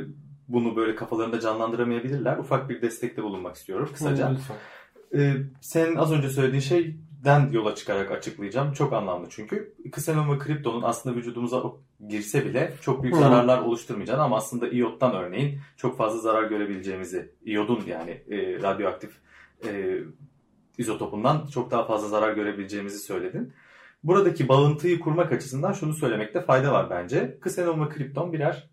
bunu 0.48 0.76
böyle 0.76 0.94
kafalarında 0.94 1.40
canlandıramayabilirler. 1.40 2.38
Ufak 2.38 2.70
bir 2.70 2.82
destekte 2.82 3.22
bulunmak 3.22 3.56
istiyorum 3.56 3.88
kısaca. 3.92 4.36
Ee, 5.14 5.34
senin 5.60 5.96
az 5.96 6.12
önce 6.12 6.28
söylediğin 6.28 6.60
şeyden 7.24 7.52
yola 7.52 7.74
çıkarak 7.74 8.10
açıklayacağım. 8.10 8.72
Çok 8.72 8.92
anlamlı 8.92 9.26
çünkü. 9.30 9.74
Ksenon 9.92 10.34
ve 10.34 10.38
kriptonun 10.38 10.82
aslında 10.82 11.16
vücudumuza 11.16 11.62
girse 12.08 12.44
bile 12.44 12.72
çok 12.82 13.02
büyük 13.02 13.16
zararlar 13.16 13.58
oluşturmayacağını 13.62 14.22
ama 14.22 14.36
aslında 14.36 14.68
iyottan 14.68 15.14
örneğin 15.14 15.60
çok 15.76 15.98
fazla 15.98 16.18
zarar 16.18 16.42
görebileceğimizi, 16.42 17.32
iyodun 17.44 17.82
yani 17.86 18.10
e, 18.10 18.62
radyoaktif 18.62 19.10
e, 19.66 19.98
izotopundan 20.78 21.46
çok 21.46 21.70
daha 21.70 21.84
fazla 21.84 22.08
zarar 22.08 22.32
görebileceğimizi 22.32 22.98
söyledin. 22.98 23.52
Buradaki 24.04 24.48
bağıntıyı 24.48 25.00
kurmak 25.00 25.32
açısından 25.32 25.72
şunu 25.72 25.94
söylemekte 25.94 26.40
fayda 26.40 26.72
var 26.72 26.90
bence. 26.90 27.38
Ksenon 27.40 27.84
ve 27.84 27.88
kripton 27.88 28.32
birer 28.32 28.70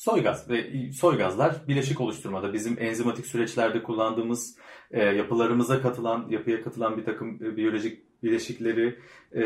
Soy 0.00 0.22
gaz 0.22 0.50
ve 0.50 0.92
soy 0.92 1.16
gazlar 1.18 1.56
bileşik 1.68 2.00
oluşturmada 2.00 2.52
bizim 2.52 2.76
enzimatik 2.82 3.26
süreçlerde 3.26 3.82
kullandığımız 3.82 4.56
e, 4.90 5.04
yapılarımıza 5.04 5.82
katılan, 5.82 6.26
yapıya 6.30 6.62
katılan 6.62 6.96
bir 6.96 7.04
takım 7.04 7.44
e, 7.44 7.56
biyolojik 7.56 8.22
bileşikleri 8.22 8.98
e, 9.34 9.42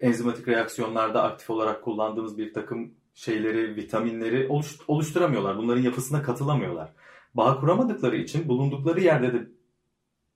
enzimatik 0.00 0.48
reaksiyonlarda 0.48 1.22
aktif 1.22 1.50
olarak 1.50 1.84
kullandığımız 1.84 2.38
bir 2.38 2.52
takım 2.52 2.94
şeyleri, 3.14 3.76
vitaminleri 3.76 4.48
oluş, 4.48 4.76
oluşturamıyorlar. 4.88 5.58
Bunların 5.58 5.82
yapısına 5.82 6.22
katılamıyorlar. 6.22 6.92
Bağ 7.34 7.60
kuramadıkları 7.60 8.16
için 8.16 8.48
bulundukları 8.48 9.00
yerde 9.00 9.32
de 9.32 9.48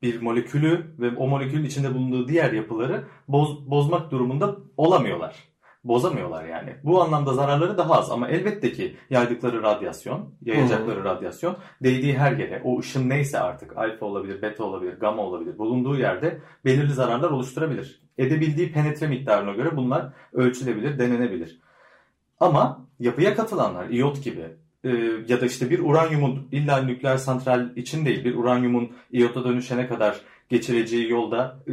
bir 0.02 0.22
molekülü 0.22 0.94
ve 0.98 1.16
o 1.16 1.26
molekülün 1.28 1.64
içinde 1.64 1.94
bulunduğu 1.94 2.28
diğer 2.28 2.52
yapıları 2.52 3.04
boz, 3.28 3.70
bozmak 3.70 4.10
durumunda 4.10 4.56
olamıyorlar 4.76 5.49
bozamıyorlar 5.84 6.44
yani. 6.44 6.74
Bu 6.84 7.02
anlamda 7.02 7.34
zararları 7.34 7.78
daha 7.78 7.98
az 7.98 8.10
ama 8.10 8.28
elbette 8.28 8.72
ki 8.72 8.96
yaydıkları 9.10 9.62
radyasyon, 9.62 10.34
yayacakları 10.42 11.04
radyasyon 11.04 11.56
değdiği 11.82 12.18
her 12.18 12.32
yere 12.32 12.62
o 12.64 12.78
ışın 12.78 13.08
neyse 13.08 13.40
artık 13.40 13.78
alfa 13.78 14.06
olabilir, 14.06 14.42
beta 14.42 14.64
olabilir, 14.64 15.00
gamma 15.00 15.22
olabilir 15.22 15.58
bulunduğu 15.58 15.96
yerde 15.96 16.40
belirli 16.64 16.92
zararlar 16.92 17.30
oluşturabilir. 17.30 18.00
Edebildiği 18.18 18.72
penetre 18.72 19.06
miktarına 19.06 19.52
göre 19.52 19.76
bunlar 19.76 20.12
ölçülebilir, 20.32 20.98
denenebilir. 20.98 21.60
Ama 22.40 22.86
yapıya 22.98 23.34
katılanlar, 23.34 23.90
iot 23.90 24.24
gibi 24.24 24.44
e, 24.84 24.88
ya 25.28 25.40
da 25.40 25.46
işte 25.46 25.70
bir 25.70 25.78
uranyumun 25.78 26.48
illa 26.52 26.82
nükleer 26.82 27.16
santral 27.16 27.76
için 27.76 28.04
değil 28.04 28.24
bir 28.24 28.34
uranyumun 28.34 28.92
iyota 29.12 29.44
dönüşene 29.44 29.88
kadar 29.88 30.20
geçireceği 30.48 31.10
yolda 31.10 31.58
e, 31.68 31.72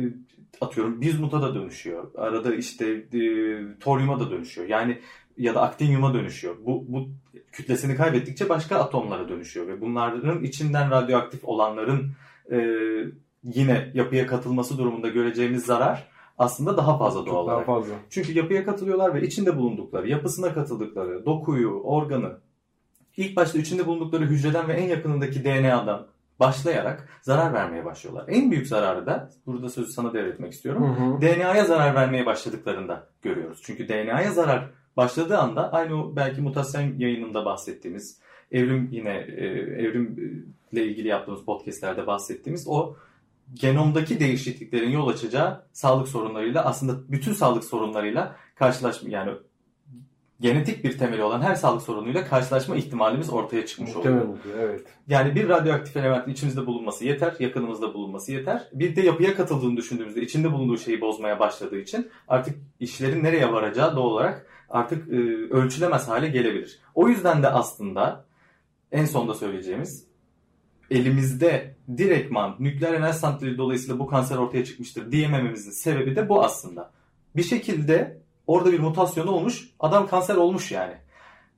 atıyorum 0.62 1.02
bizmuta 1.02 1.42
da 1.42 1.56
dönüşüyor. 1.56 2.12
Arada 2.16 2.56
işte 2.56 2.90
e, 2.90 3.22
toryuma 3.80 4.20
da 4.20 4.32
dönüşüyor. 4.32 4.68
Yani 4.68 5.00
ya 5.38 5.56
da 5.56 5.62
aktinyuma 5.62 6.14
dönüşüyor. 6.14 6.56
Bu, 6.66 6.86
bu 6.88 7.10
kütlesini 7.52 7.96
kaybettikçe 7.96 8.50
başka 8.50 8.76
atomlara 8.76 9.30
dönüşüyor 9.30 9.68
ve 9.68 9.82
bunların 9.82 10.44
içinden 10.44 10.92
radyoaktif 10.92 11.46
olanların 11.46 12.12
e, 12.52 12.58
yine 13.44 13.92
yapıya 13.94 14.28
katılması 14.28 14.78
durumunda 14.78 15.08
göreceğimiz 15.08 15.66
zarar 15.66 16.08
aslında 16.38 16.78
daha 16.78 16.98
fazla 16.98 17.26
doğal 17.26 17.44
olarak. 17.44 17.68
Daha 17.68 17.76
fazla. 17.76 17.94
Çünkü 18.10 18.34
yapıya 18.34 18.66
katılıyorlar 18.66 19.14
ve 19.14 19.22
içinde 19.22 19.58
bulundukları, 19.58 20.10
yapısına 20.10 20.54
katıldıkları, 20.54 21.26
dokuyu, 21.26 21.70
organı, 21.70 22.38
ilk 23.18 23.36
başta 23.36 23.60
içinde 23.60 23.86
bulundukları 23.86 24.26
hücreden 24.26 24.68
ve 24.68 24.74
en 24.74 24.88
yakınındaki 24.88 25.44
DNA'dan 25.44 26.08
başlayarak 26.40 27.10
zarar 27.22 27.54
vermeye 27.54 27.86
başlıyorlar. 27.86 28.26
En 28.28 28.52
büyük 28.52 28.68
zararı 28.68 29.06
da 29.06 29.30
burada 29.46 29.70
sözü 29.70 29.92
sana 29.92 30.14
devretmek 30.14 30.54
istiyorum. 30.54 31.18
DNA'ya 31.22 31.66
zarar 31.66 31.96
vermeye 31.96 32.26
başladıklarında 32.26 33.08
görüyoruz. 33.22 33.60
Çünkü 33.64 33.90
DNA'ya 33.90 34.32
zarar 34.32 34.70
başladığı 34.98 35.38
anda 35.38 35.74
aynı 35.74 36.04
o 36.04 36.16
belki 36.16 36.42
mutasyon 36.42 36.98
yayınında 36.98 37.46
bahsettiğimiz 37.46 38.20
evrim 38.52 38.90
yine 38.92 39.18
e, 39.18 39.46
evrimle 39.82 40.86
ilgili 40.86 41.08
yaptığımız 41.08 41.46
podcastlerde 41.46 42.08
bahsettiğimiz 42.08 42.68
o 42.68 42.96
genomdaki 43.54 44.20
değişikliklerin 44.20 44.90
yol 44.90 45.08
açacağı 45.08 45.66
sağlık 45.74 46.08
sorunlarıyla 46.08 46.66
aslında 46.66 47.12
bütün 47.12 47.34
sağlık 47.34 47.64
sorunlarıyla 47.64 48.36
karşılaşma 48.56 49.10
yani 49.10 49.32
genetik 50.42 50.84
bir 50.84 50.98
temeli 50.98 51.24
olan 51.24 51.42
her 51.42 51.56
sağlık 51.56 51.82
sorunuyla 51.82 52.26
karşılaşma 52.26 52.76
ihtimalimiz 52.76 53.30
ortaya 53.30 53.66
çıkmış 53.66 53.96
Muhtemel 53.96 54.22
oluyor. 54.22 54.40
oluyor. 54.40 54.60
Evet. 54.60 54.82
Yani 55.08 55.36
bir 55.36 55.50
radyoaktif 55.50 55.98
elementin 55.98 56.32
içimizde 56.32 56.66
bulunması 56.66 57.06
yeter, 57.06 57.36
yakınımızda 57.40 57.94
bulunması 57.94 58.32
yeter. 58.32 58.68
Bir 58.74 58.96
de 58.96 59.02
yapıya 59.02 59.36
katıldığını 59.36 59.78
düşündüğümüzde 59.78 60.22
içinde 60.22 60.52
bulunduğu 60.52 60.78
şeyi 60.78 61.02
bozmaya 61.02 61.40
başladığı 61.40 61.80
için 61.80 62.10
artık 62.28 62.56
işlerin 62.80 63.24
nereye 63.24 63.52
varacağı 63.52 63.96
doğal 63.96 64.06
olarak 64.06 64.46
artık 64.70 65.10
e, 65.14 65.16
ölçülemez 65.52 66.08
hale 66.08 66.28
gelebilir. 66.28 66.80
O 66.96 67.10
yüzden 67.10 67.44
de 67.44 67.50
aslında 67.50 68.26
en 68.92 69.06
sonda 69.06 69.34
söyleyeceğimiz 69.34 70.08
elimizde 70.92 71.76
direktman 71.98 72.56
nükleer 72.60 72.94
enerji 72.94 73.18
santrali 73.20 73.58
dolayısıyla 73.58 74.00
bu 74.00 74.08
kanser 74.08 74.38
ortaya 74.38 74.66
çıkmıştır 74.66 75.12
diyemememizin 75.12 75.72
sebebi 75.72 76.16
de 76.16 76.30
bu 76.30 76.44
aslında. 76.44 76.92
Bir 77.36 77.44
şekilde 77.44 78.18
Orada 78.48 78.72
bir 78.72 78.80
mutasyonu 78.80 79.32
olmuş. 79.32 79.70
Adam 79.80 80.08
kanser 80.08 80.36
olmuş 80.36 80.72
yani. 80.72 80.94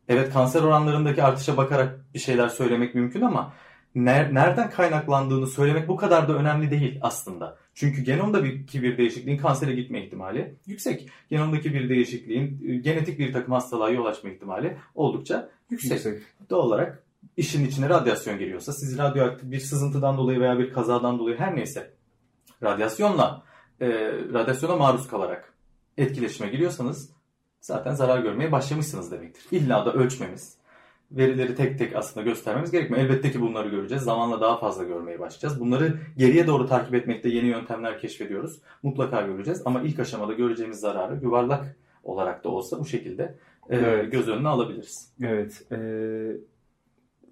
Evet 0.08 0.34
kanser 0.34 0.62
oranlarındaki 0.62 1.24
artışa 1.24 1.58
bakarak 1.58 2.00
bir 2.14 2.20
şeyler 2.20 2.50
söylemek 2.50 2.96
mümkün 2.96 3.22
ama 3.22 3.54
nereden 3.96 4.70
kaynaklandığını 4.70 5.48
söylemek 5.48 5.88
bu 5.88 5.96
kadar 5.96 6.28
da 6.28 6.34
önemli 6.34 6.72
değil 6.72 7.00
aslında. 7.02 7.58
Çünkü 7.74 8.02
genomdaki 8.02 8.84
bir 8.84 8.98
değişikliğin 8.98 9.38
kansere 9.38 9.74
gitme 9.76 10.06
ihtimali 10.06 10.56
yüksek. 10.66 11.10
Genomdaki 11.30 11.74
bir 11.74 11.90
değişikliğin 11.90 12.62
e, 12.68 12.76
genetik 12.76 13.20
bir 13.20 13.34
takım 13.34 13.54
hastalığa 13.54 13.90
yol 13.90 14.06
açma 14.06 14.30
ihtimali 14.30 14.78
oldukça 14.96 15.50
yüksek. 15.70 15.92
yüksek. 15.92 16.22
Doğal 16.50 16.60
olarak 16.60 17.04
işin 17.38 17.66
içine 17.66 17.90
radyasyon 17.90 18.40
giriyorsa 18.40 18.74
siz 18.74 18.98
radyoaktif 18.98 19.52
bir 19.52 19.60
sızıntıdan 19.60 20.18
dolayı 20.18 20.40
veya 20.40 20.60
bir 20.60 20.74
kazadan 20.74 21.20
dolayı 21.20 21.38
her 21.38 21.56
neyse 21.56 21.94
radyasyonla 22.64 23.44
e, 23.82 23.88
radyasyona 24.34 24.76
maruz 24.76 25.08
kalarak 25.08 25.49
etkileşime 26.00 26.50
giriyorsanız 26.50 27.10
zaten 27.62 27.94
zarar 27.94 28.20
görmeye 28.20 28.52
başlamışsınız 28.52 29.12
demektir. 29.12 29.44
İlla 29.52 29.86
da 29.86 29.94
ölçmemiz, 29.94 30.58
verileri 31.12 31.56
tek 31.56 31.80
tek 31.80 31.96
aslında 31.96 32.24
göstermemiz 32.24 32.72
gerekmiyor. 32.72 33.04
Elbette 33.04 33.32
ki 33.32 33.42
bunları 33.42 33.70
göreceğiz. 33.70 34.04
Zamanla 34.04 34.42
daha 34.42 34.60
fazla 34.60 34.84
görmeye 34.84 35.20
başlayacağız. 35.20 35.60
Bunları 35.60 36.00
geriye 36.18 36.48
doğru 36.48 36.68
takip 36.68 36.94
etmekte 36.94 37.30
yeni 37.30 37.48
yöntemler 37.48 38.00
keşfediyoruz. 38.00 38.60
Mutlaka 38.84 39.22
göreceğiz. 39.22 39.62
Ama 39.66 39.82
ilk 39.82 40.00
aşamada 40.00 40.34
göreceğimiz 40.34 40.80
zararı 40.80 41.20
yuvarlak 41.24 41.76
olarak 42.04 42.44
da 42.44 42.50
olsa 42.50 42.80
bu 42.80 42.86
şekilde 42.86 43.24
e, 43.70 43.78
Evet. 43.78 44.12
göz 44.12 44.28
önüne 44.28 44.48
alabiliriz. 44.48 45.14
Evet. 45.24 45.64
E, 45.72 45.78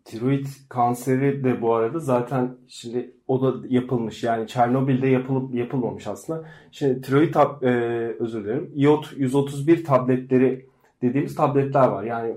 tiroid 0.08 0.46
kanseri 0.70 1.43
de 1.43 1.62
bu 1.62 1.74
arada 1.74 2.00
zaten 2.00 2.52
şimdi 2.67 3.12
o 3.28 3.41
da 3.41 3.67
yapılmış. 3.70 4.24
Yani 4.24 4.48
Çernobil'de 4.48 5.08
yapılıp 5.08 5.56
yapılmamış 5.56 6.08
aslında. 6.08 6.43
Şimdi 6.72 7.02
tiroid 7.02 7.34
tab- 7.34 7.65
e, 7.65 7.72
özür 8.20 8.43
dilerim. 8.43 8.72
iot 8.76 9.13
131 9.17 9.84
tabletleri 9.84 10.65
dediğimiz 11.02 11.36
tabletler 11.36 11.88
var. 11.88 12.04
Yani 12.04 12.34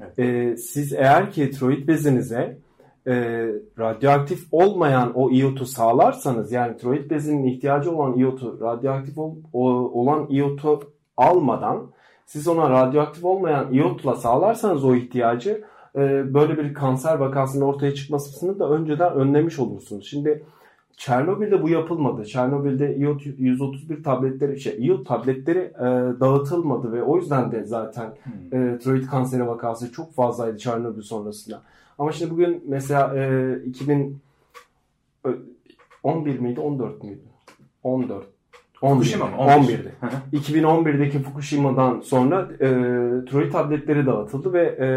Evet. 0.00 0.18
e, 0.18 0.56
siz 0.56 0.92
eğer 0.92 1.30
ki 1.30 1.50
tiroid 1.50 1.88
bezinize 1.88 2.58
e, 3.06 3.12
radyoaktif 3.78 4.40
olmayan 4.52 5.12
o 5.14 5.30
iyotu 5.30 5.66
sağlarsanız 5.66 6.52
yani 6.52 6.76
tiroid 6.76 7.10
bezinin 7.10 7.44
ihtiyacı 7.44 7.96
olan 7.96 8.14
iyotu 8.18 8.58
radyoaktif 8.60 9.18
ol- 9.18 9.36
o- 9.52 10.00
olan 10.02 10.26
iyotu 10.30 10.80
almadan 11.16 11.90
siz 12.26 12.48
ona 12.48 12.70
radyoaktif 12.70 13.24
olmayan 13.24 13.72
iyotla 13.72 14.16
sağlarsanız 14.16 14.84
o 14.84 14.94
ihtiyacı 14.94 15.64
e, 15.96 16.34
böyle 16.34 16.58
bir 16.58 16.74
kanser 16.74 17.14
vakasının 17.14 17.64
ortaya 17.64 17.94
çıkmasını 17.94 18.58
da 18.58 18.70
önceden 18.70 19.12
önlemiş 19.12 19.58
olursunuz. 19.58 20.06
Şimdi 20.06 20.44
Çernobil'de 20.96 21.62
bu 21.62 21.68
yapılmadı. 21.68 22.24
Çernobil'de 22.24 22.96
iot 22.96 23.22
131 23.26 24.02
tabletleri, 24.02 24.60
şey, 24.60 24.86
iot 24.86 25.06
tabletleri 25.06 25.58
e, 25.58 25.84
dağıtılmadı 26.20 26.92
ve 26.92 27.02
o 27.02 27.16
yüzden 27.16 27.52
de 27.52 27.64
zaten 27.64 28.14
Hmm. 28.22 28.74
e, 28.74 28.78
tiroid 28.78 29.06
kanseri 29.06 29.46
vakası 29.46 29.92
çok 29.92 30.14
fazlaydı 30.14 30.58
Çernobil 30.58 31.02
sonrasında. 31.02 31.62
Ama 31.98 32.12
şimdi 32.12 32.30
bugün 32.30 32.64
mesela 32.68 33.16
e, 33.16 33.56
2011 33.64 36.38
miydi 36.38 36.60
14 36.60 37.02
müydü? 37.02 37.20
14. 37.82 38.26
11. 38.82 38.94
Fukushima 38.94 39.26
mı? 39.26 39.36
11'di. 39.36 39.92
Hı 40.00 40.06
hı. 40.06 40.36
2011'deki 40.36 41.18
Fukushima'dan 41.18 42.00
sonra 42.00 42.48
e, 42.52 42.68
tiroid 43.26 43.52
tabletleri 43.52 44.06
dağıtıldı 44.06 44.52
ve 44.52 44.62
e, 44.62 44.88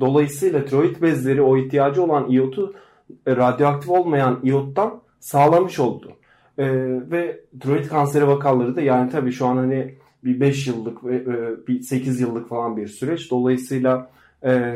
dolayısıyla 0.00 0.64
tiroid 0.64 1.02
bezleri 1.02 1.42
o 1.42 1.56
ihtiyacı 1.56 2.02
olan 2.02 2.30
iyotu 2.30 2.74
e, 3.26 3.36
radyoaktif 3.36 3.90
olmayan 3.90 4.38
iyottan 4.42 5.00
sağlamış 5.20 5.78
oldu. 5.78 6.12
E, 6.58 6.66
ve 7.10 7.40
tiroid 7.60 7.86
kanseri 7.86 8.28
vakaları 8.28 8.76
da 8.76 8.80
yani 8.80 9.10
tabii 9.10 9.32
şu 9.32 9.46
an 9.46 9.56
hani 9.56 9.94
bir 10.24 10.40
5 10.40 10.66
yıllık 10.66 11.04
ve 11.04 11.16
e, 11.16 11.66
bir 11.68 11.82
8 11.82 12.20
yıllık 12.20 12.48
falan 12.48 12.76
bir 12.76 12.86
süreç. 12.86 13.30
Dolayısıyla 13.30 14.10
e, 14.44 14.74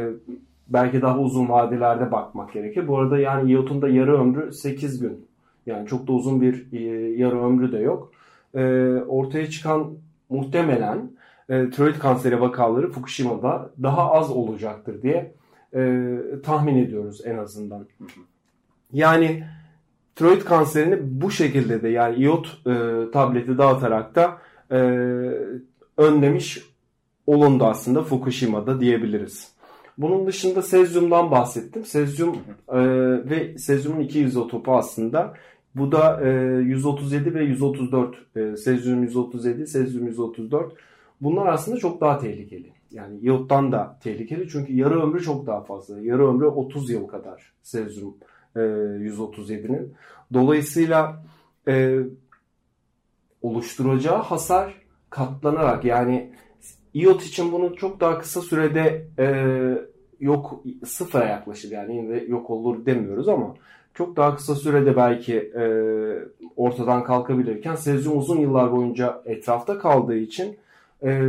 belki 0.68 1.02
daha 1.02 1.18
uzun 1.18 1.48
vadelerde 1.48 2.12
bakmak 2.12 2.52
gerekir. 2.52 2.88
Bu 2.88 2.98
arada 2.98 3.18
yani 3.18 3.50
iyotun 3.50 3.82
da 3.82 3.88
yarı 3.88 4.20
ömrü 4.20 4.52
8 4.52 5.00
gün. 5.00 5.26
Yani 5.66 5.88
çok 5.88 6.08
da 6.08 6.12
uzun 6.12 6.40
bir 6.40 6.66
e, 6.72 6.78
yarı 7.16 7.44
ömrü 7.44 7.72
de 7.72 7.78
yok. 7.78 8.12
E, 8.56 8.62
ortaya 9.08 9.50
çıkan 9.50 9.94
muhtemelen 10.28 11.10
e, 11.48 11.70
tiroid 11.70 11.98
kanseri 11.98 12.40
vakaları 12.40 12.90
Fukushima'da 12.90 13.70
daha 13.82 14.12
az 14.12 14.30
olacaktır 14.30 15.02
diye 15.02 15.34
e, 15.74 16.10
tahmin 16.44 16.76
ediyoruz 16.76 17.20
en 17.24 17.38
azından. 17.38 17.86
Yani 18.92 19.44
tiroid 20.14 20.42
kanserini 20.42 20.98
bu 21.02 21.30
şekilde 21.30 21.82
de 21.82 21.88
yani 21.88 22.16
iot 22.16 22.46
e, 22.66 22.72
tableti 23.12 23.58
dağıtarak 23.58 24.14
da 24.14 24.38
e, 24.70 24.76
önlemiş 25.96 26.62
olundu 27.26 27.64
aslında 27.64 28.02
Fukushima'da 28.02 28.80
diyebiliriz. 28.80 29.56
Bunun 29.98 30.26
dışında 30.26 30.62
sezyumdan 30.62 31.30
bahsettim. 31.30 31.84
Sezyum 31.84 32.36
e, 32.68 32.78
ve 33.30 33.58
sezyumun 33.58 34.00
iki 34.00 34.20
izotopu 34.20 34.76
aslında. 34.76 35.34
Bu 35.76 35.92
da 35.92 36.20
e, 36.24 36.28
137 36.62 37.34
ve 37.34 37.44
134. 37.44 38.16
E, 38.36 38.56
sezyum 38.56 39.02
137, 39.02 39.66
sezyum 39.66 40.06
134. 40.06 40.72
Bunlar 41.20 41.46
aslında 41.46 41.78
çok 41.78 42.00
daha 42.00 42.18
tehlikeli. 42.18 42.72
Yani 42.90 43.18
iyottan 43.18 43.72
da 43.72 43.98
tehlikeli 44.02 44.48
çünkü 44.48 44.76
yarı 44.76 45.02
ömrü 45.02 45.22
çok 45.22 45.46
daha 45.46 45.60
fazla. 45.60 46.00
Yarı 46.00 46.28
ömrü 46.28 46.46
30 46.46 46.90
yıl 46.90 47.06
kadar 47.06 47.52
sezyum 47.62 48.14
e, 48.56 48.60
137'nin. 48.60 49.94
Dolayısıyla 50.32 51.22
e, 51.68 51.98
oluşturacağı 53.42 54.22
hasar 54.22 54.74
katlanarak 55.10 55.84
yani 55.84 56.32
iot 56.94 57.22
için 57.22 57.52
bunu 57.52 57.76
çok 57.76 58.00
daha 58.00 58.18
kısa 58.18 58.40
sürede 58.40 59.08
e, 59.18 59.26
yok 60.20 60.62
sıfıra 60.84 61.24
yaklaşır 61.24 61.70
yani 61.70 61.96
yine 61.96 62.16
yok 62.16 62.50
olur 62.50 62.86
demiyoruz 62.86 63.28
ama 63.28 63.54
çok 63.96 64.16
daha 64.16 64.36
kısa 64.36 64.54
sürede 64.54 64.96
belki 64.96 65.34
e, 65.36 65.64
ortadan 66.56 67.04
kalkabilirken 67.04 67.74
sezyum 67.74 68.18
uzun 68.18 68.40
yıllar 68.40 68.72
boyunca 68.72 69.22
etrafta 69.24 69.78
kaldığı 69.78 70.16
için 70.16 70.56
e, 71.02 71.22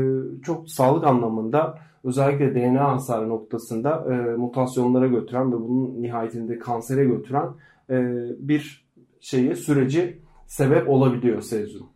çok 0.44 0.70
sağlık 0.70 1.04
anlamında 1.04 1.80
özellikle 2.04 2.56
DNA 2.56 2.92
hasarı 2.92 3.30
noktasında 3.30 4.06
e, 4.14 4.36
mutasyonlara 4.38 5.08
götüren 5.08 5.52
ve 5.52 5.56
bunun 5.56 6.02
nihayetinde 6.02 6.60
kansere 6.60 7.06
götüren 7.06 7.50
e, 7.90 7.96
bir 8.40 8.88
şeyi 9.20 9.56
süreci 9.56 10.18
sebep 10.48 10.90
olabiliyor 10.90 11.42
sezyum. 11.42 11.88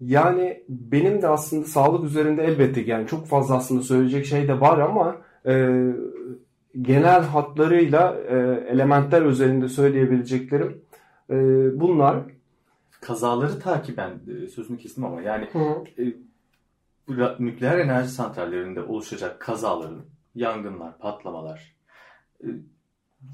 Yani 0.00 0.62
benim 0.68 1.22
de 1.22 1.28
aslında 1.28 1.64
sağlık 1.64 2.04
üzerinde 2.04 2.42
elbette 2.42 2.80
yani 2.80 3.06
çok 3.06 3.26
fazla 3.26 3.56
aslında 3.56 3.82
söyleyecek 3.82 4.26
şey 4.26 4.48
de 4.48 4.60
var 4.60 4.78
ama 4.78 5.16
e, 5.46 5.84
genel 6.82 7.22
hatlarıyla 7.22 8.14
e, 8.28 8.36
elementler 8.68 9.22
üzerinde 9.22 9.68
söyleyebileceklerim 9.68 10.82
e, 11.30 11.36
bunlar. 11.80 12.22
Kazaları 13.00 13.60
takiben 13.60 14.10
e, 14.10 14.46
sözünü 14.46 14.78
kestim 14.78 15.04
ama 15.04 15.22
yani 15.22 15.48
Hı 15.52 15.84
e, 16.02 16.04
bu 17.08 17.44
nükleer 17.44 17.78
enerji 17.78 18.08
santrallerinde 18.08 18.82
oluşacak 18.82 19.40
kazaların, 19.40 20.04
yangınlar, 20.34 20.98
patlamalar, 20.98 21.74
e, 22.44 22.46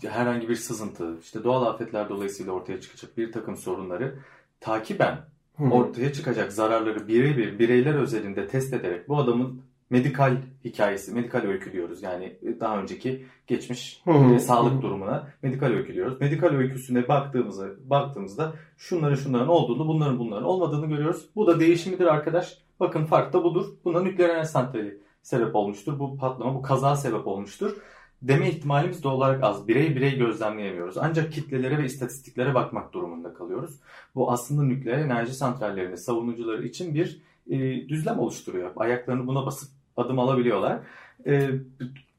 herhangi 0.02 0.48
bir 0.48 0.56
sızıntı, 0.56 1.18
işte 1.22 1.44
doğal 1.44 1.66
afetler 1.66 2.08
dolayısıyla 2.08 2.52
ortaya 2.52 2.80
çıkacak 2.80 3.16
bir 3.16 3.32
takım 3.32 3.56
sorunları 3.56 4.18
takiben 4.60 5.18
hı. 5.56 5.64
ortaya 5.64 6.12
çıkacak 6.12 6.52
zararları 6.52 7.08
birebir 7.08 7.58
bireyler 7.58 7.94
özelinde 7.94 8.46
test 8.48 8.74
ederek 8.74 9.08
bu 9.08 9.18
adamın 9.18 9.62
medikal 9.90 10.36
hikayesi, 10.64 11.14
medikal 11.14 11.40
öykü 11.40 11.72
diyoruz. 11.72 12.02
Yani 12.02 12.36
daha 12.60 12.80
önceki 12.80 13.26
geçmiş 13.46 14.02
e, 14.06 14.38
sağlık 14.38 14.82
durumuna 14.82 15.28
medikal 15.42 15.66
öykü 15.66 15.94
diyoruz. 15.94 16.20
Medikal 16.20 16.48
öyküsüne 16.48 17.08
baktığımızda 17.08 17.66
baktığımızda 17.84 18.52
şunların 18.76 19.14
şunların 19.14 19.48
olduğunu, 19.48 19.88
bunların 19.88 20.18
bunların 20.18 20.44
olmadığını 20.44 20.86
görüyoruz. 20.86 21.26
Bu 21.36 21.46
da 21.46 21.60
değişimidir 21.60 22.06
arkadaş. 22.06 22.58
Bakın 22.80 23.04
fark 23.04 23.32
da 23.32 23.44
budur. 23.44 23.66
Buna 23.84 24.00
nükleer 24.00 24.28
enerji 24.28 24.48
santrali 24.48 25.00
sebep 25.22 25.56
olmuştur. 25.56 25.98
Bu 25.98 26.16
patlama, 26.16 26.54
bu 26.54 26.62
kaza 26.62 26.96
sebep 26.96 27.26
olmuştur. 27.26 27.76
Deme 28.22 28.48
ihtimalimiz 28.48 29.02
doğal 29.02 29.16
olarak 29.16 29.44
az. 29.44 29.68
Birey 29.68 29.96
birey 29.96 30.18
gözlemleyemiyoruz. 30.18 30.98
Ancak 30.98 31.32
kitlelere 31.32 31.78
ve 31.78 31.84
istatistiklere 31.84 32.54
bakmak 32.54 32.92
durumunda 32.92 33.34
kalıyoruz. 33.34 33.80
Bu 34.14 34.32
aslında 34.32 34.62
nükleer 34.62 34.98
enerji 34.98 35.34
santrallerinde 35.34 35.96
savunucuları 35.96 36.66
için 36.66 36.94
bir 36.94 37.22
e, 37.50 37.88
düzlem 37.88 38.18
oluşturuyor. 38.18 38.70
Ayaklarını 38.76 39.26
buna 39.26 39.46
basıp 39.46 39.75
adım 39.96 40.18
alabiliyorlar. 40.18 40.78
E, 41.26 41.50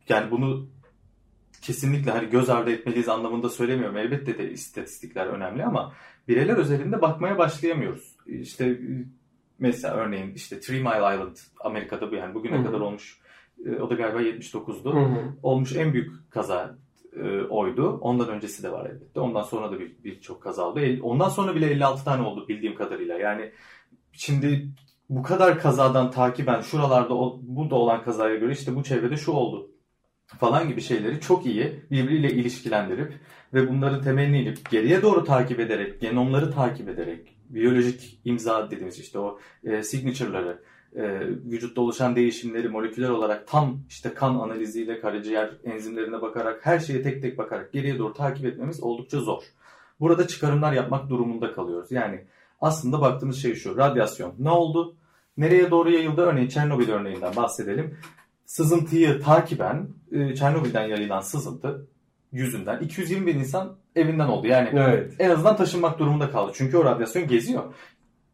yani 0.10 0.32
bunu 0.32 0.68
kesinlikle 1.62 2.12
hani 2.12 2.30
göz 2.30 2.50
ardı 2.50 2.72
etmeliyiz 2.72 3.10
anlamında 3.10 3.50
söylemiyorum. 3.50 3.98
Elbette 3.98 4.38
de 4.38 4.52
istatistikler 4.52 5.26
önemli 5.28 5.66
ama 5.66 5.94
bireyler 6.28 6.58
özelinde 6.58 7.02
bakmaya 7.02 7.38
başlayamıyoruz. 7.38 8.16
İşte 8.26 8.80
mesela 9.60 9.94
örneğin 9.96 10.34
işte 10.34 10.60
Three 10.60 10.80
Mile 10.80 10.90
Island 11.14 11.36
Amerika'da 11.60 12.12
bu 12.12 12.16
yani 12.16 12.34
bugüne 12.34 12.56
Hı 12.58 12.62
hı. 12.62 12.66
kadar 12.66 12.80
olmuş 12.80 13.20
e, 13.66 13.76
o 13.76 13.90
da 13.90 13.94
galiba 13.96 14.22
79'du. 14.22 14.94
Hı 14.96 15.00
hı. 15.00 15.34
Olmuş 15.44 15.76
en 15.76 15.94
büyük 15.94 16.32
kaza 16.32 16.76
e, 17.24 17.42
oydu. 17.42 17.98
Ondan 18.02 18.30
öncesi 18.30 18.64
de 18.64 18.72
var 18.72 18.86
elbette. 18.90 19.20
Ondan 19.20 19.44
sonra 19.44 19.72
da 19.72 19.80
bir- 19.80 20.04
birçok 20.04 20.44
kaza 20.44 20.64
oldu. 20.64 20.80
Ondan 21.02 21.30
sonra 21.30 21.56
bile 21.56 21.72
56 21.72 22.04
tane 22.04 22.22
oldu 22.24 22.48
bildiğim 22.48 22.76
kadarıyla. 22.76 23.18
Yani 23.18 23.52
şimdi 24.12 24.68
bu 25.10 25.24
kadar 25.24 25.60
kazadan 25.60 26.12
takiben 26.12 26.62
şuralarda 26.62 27.14
o- 27.14 27.40
burada 27.42 27.76
olan 27.76 28.04
kazaya 28.04 28.36
göre 28.36 28.52
işte 28.52 28.76
bu 28.76 28.84
çevrede 28.84 29.18
şu 29.18 29.32
oldu 29.32 29.72
falan 30.28 30.68
gibi 30.68 30.82
şeyleri 30.82 31.22
çok 31.22 31.46
iyi 31.46 31.84
birbiriyle 31.92 32.30
ilişkilendirip 32.32 33.14
ve 33.54 33.70
bunların 33.70 34.02
temelini 34.04 34.42
inip 34.42 34.70
geriye 34.70 35.02
doğru 35.02 35.24
takip 35.24 35.60
ederek, 35.60 36.02
genomları 36.02 36.52
takip 36.52 36.90
ederek, 36.90 37.38
biyolojik 37.50 38.20
imza 38.26 38.72
dediğimiz 38.72 39.00
işte 39.00 39.20
o 39.20 39.40
e, 39.64 39.84
signature'ları, 39.84 40.64
e, 40.96 41.20
vücutta 41.28 41.82
oluşan 41.82 42.16
değişimleri 42.16 42.70
moleküler 42.70 43.10
olarak 43.10 43.48
tam 43.48 43.80
işte 43.90 44.14
kan 44.14 44.36
analiziyle, 44.36 45.00
karaciğer 45.00 45.52
enzimlerine 45.64 46.22
bakarak, 46.22 46.66
her 46.66 46.80
şeye 46.80 47.02
tek 47.02 47.22
tek 47.22 47.38
bakarak 47.38 47.74
geriye 47.74 47.98
doğru 48.00 48.14
takip 48.14 48.46
etmemiz 48.46 48.84
oldukça 48.84 49.20
zor. 49.20 49.44
Burada 50.00 50.28
çıkarımlar 50.28 50.74
yapmak 50.74 51.10
durumunda 51.10 51.54
kalıyoruz. 51.54 51.92
Yani 51.92 52.26
aslında 52.62 53.02
baktığımız 53.02 53.42
şey 53.42 53.56
şu, 53.56 53.78
radyasyon 53.78 54.34
ne 54.40 54.50
oldu? 54.50 54.96
Nereye 55.38 55.72
doğru 55.72 55.92
yayıldı? 55.92 56.22
Örneğin 56.22 56.48
Çernobil 56.48 56.90
örneğinden 56.90 57.36
bahsedelim. 57.36 57.98
sızıntıyı 58.46 59.22
takiben 59.22 59.88
e, 60.12 60.36
Çernobil'den 60.36 60.88
yayılan 60.88 61.22
sızıntı 61.22 61.88
yüzünden 62.32 62.80
220 62.80 63.28
bin 63.28 63.40
insan 63.40 63.78
evinden 63.96 64.28
oldu. 64.28 64.48
Yani 64.48 64.70
Evet. 64.74 65.14
en 65.20 65.30
azından 65.30 65.58
taşınmak 65.58 66.00
durumunda 66.00 66.32
kaldı. 66.32 66.52
Çünkü 66.56 66.78
o 66.78 66.86
radyasyon 66.86 67.28
geziyor. 67.28 67.64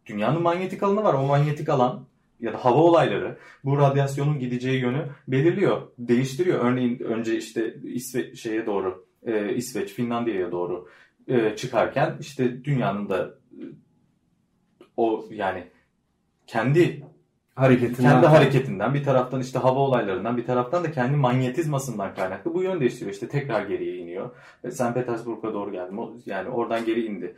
Dünyanın 0.06 0.42
manyetik 0.42 0.84
alanı 0.84 1.04
var. 1.04 1.14
O 1.14 1.26
manyetik 1.28 1.70
alan 1.70 2.06
ya 2.40 2.54
da 2.54 2.66
hava 2.66 2.78
olayları 2.78 3.38
bu 3.64 3.78
radyasyonun 3.78 4.40
gideceği 4.40 4.82
yönü 4.82 5.06
belirliyor, 5.28 5.82
değiştiriyor. 6.00 6.60
Örneğin 6.60 7.00
önce 7.00 7.38
işte 7.38 7.76
İsveç 7.84 8.40
şeye 8.40 8.66
doğru, 8.66 9.06
e, 9.26 9.56
İsveç, 9.56 9.94
Finlandiya'ya 9.94 10.52
doğru 10.52 10.88
e, 11.28 11.56
çıkarken 11.56 12.18
işte 12.20 12.64
dünyanın 12.64 13.10
da 13.10 13.36
e, 13.52 13.64
o 14.98 15.26
yani 15.32 15.64
kendi 16.48 17.04
Hareketinden. 17.56 18.12
kendi 18.12 18.28
hareketinden 18.28 18.94
bir 18.94 19.04
taraftan 19.04 19.42
işte 19.42 19.60
hava 19.60 19.80
olaylarından 19.80 20.38
bir 20.38 20.46
taraftan 20.46 20.84
da 20.84 20.92
kendi 20.92 21.18
manyetizmasından 21.18 22.16
kaynaklı 22.16 22.54
bu 22.54 22.64
yön 22.64 22.80
değiştiriyor. 22.80 23.12
İşte 23.14 23.28
tekrar 23.28 23.66
geriye 23.66 23.98
iniyor. 23.98 24.30
Ve 24.64 24.72
St. 24.72 24.94
Petersburg'a 24.94 25.54
doğru 25.54 25.72
geldim. 25.72 26.00
O- 26.00 26.14
Yani 26.26 26.50
oradan 26.50 26.86
geri 26.86 27.06
indi. 27.06 27.36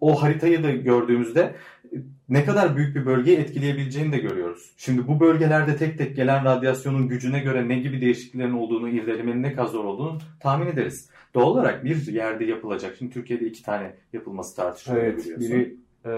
O 0.00 0.22
haritayı 0.22 0.62
da 0.62 0.70
gördüğümüzde 0.70 1.40
e, 1.40 1.96
ne 2.28 2.44
kadar 2.44 2.76
büyük 2.76 2.96
bir 2.96 3.06
bölgeyi 3.06 3.36
etkileyebileceğini 3.38 4.12
de 4.12 4.18
görüyoruz. 4.18 4.70
Şimdi 4.76 5.08
bu 5.08 5.20
bölgelerde 5.20 5.76
tek 5.76 5.98
tek 5.98 6.16
gelen 6.16 6.44
radyasyonun 6.44 7.08
gücüne 7.08 7.40
göre 7.40 7.68
ne 7.68 7.78
gibi 7.78 8.00
değişikliklerin 8.00 8.52
olduğunu, 8.54 8.88
irdelemenin 8.88 9.42
ne 9.42 9.52
kadar 9.52 9.66
zor 9.68 9.84
olduğunu 9.84 10.18
tahmin 10.40 10.66
ederiz. 10.66 11.10
Doğal 11.34 11.46
olarak 11.46 11.84
bir 11.84 12.06
yerde 12.12 12.44
yapılacak. 12.44 12.96
Şimdi 12.98 13.12
Türkiye'de 13.14 13.46
iki 13.46 13.62
tane 13.62 13.94
yapılması 14.12 14.56
tartışılıyor 14.56 15.04
Evet. 15.04 15.18
biliyorsun. 15.18 15.50
Biri 15.50 15.76
e, 16.06 16.10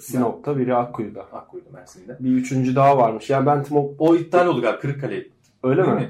Sinop'ta, 0.00 0.58
biri 0.58 0.74
Akkuyu'da. 0.74 1.20
Akkuyu'da 1.32 1.68
Mersin'de. 1.72 2.16
Bir 2.20 2.30
üçüncü 2.32 2.76
daha 2.76 2.98
varmış. 2.98 3.30
Yani 3.30 3.46
ben 3.46 3.62
TMOB 3.62 3.88
O 3.98 4.16
iptal 4.16 4.46
oldu 4.46 4.60
galiba 4.60 4.80
Kırıkkale. 4.80 5.24
öyle 5.62 5.82
Değil 5.82 5.94
mi? 5.94 6.00
mi? 6.00 6.08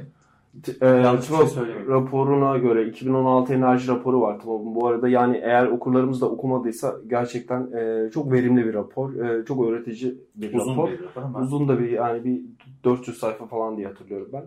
E, 0.81 0.87
Yanlış 0.87 1.25
şey 1.27 1.37
TMOB 1.37 1.47
söylemeyeyim. 1.49 1.89
raporuna 1.91 2.59
göre 2.59 2.87
2016 2.89 3.55
enerji 3.55 3.89
raporu 3.89 4.21
var 4.21 4.39
TMOB'un. 4.41 4.75
Bu 4.75 4.87
arada 4.87 5.09
yani 5.09 5.37
eğer 5.45 5.67
okurlarımız 5.67 6.21
da 6.21 6.27
okumadıysa 6.31 6.95
gerçekten 7.07 7.69
e, 7.77 8.11
çok 8.11 8.33
verimli 8.33 8.67
bir 8.67 8.75
rapor. 8.75 9.15
E, 9.15 9.45
çok 9.45 9.65
öğretici 9.67 10.15
bir 10.35 10.55
Uzun 10.55 10.73
rapor. 10.73 10.91
bir 10.91 11.03
rapor 11.03 11.23
ama. 11.23 11.41
Uzun 11.41 11.69
da 11.69 11.79
bir 11.79 11.89
yani 11.91 12.25
bir 12.25 12.41
400 12.85 13.19
sayfa 13.19 13.47
falan 13.47 13.77
diye 13.77 13.87
hatırlıyorum 13.87 14.29
ben. 14.33 14.43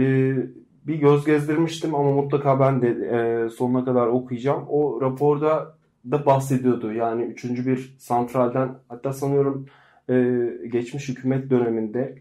Ee, 0.00 0.36
bir 0.86 0.94
göz 0.94 1.24
gezdirmiştim 1.24 1.94
ama 1.94 2.10
mutlaka 2.12 2.60
ben 2.60 2.82
de 2.82 2.88
e, 2.88 3.48
sonuna 3.50 3.84
kadar 3.84 4.06
okuyacağım. 4.06 4.64
O 4.68 5.00
raporda 5.00 5.74
da 6.10 6.26
bahsediyordu. 6.26 6.92
Yani 6.92 7.22
üçüncü 7.22 7.66
bir 7.66 7.94
santralden 7.98 8.74
hatta 8.88 9.12
sanıyorum 9.12 9.66
e, 10.08 10.46
geçmiş 10.72 11.08
hükümet 11.08 11.50
döneminde 11.50 12.18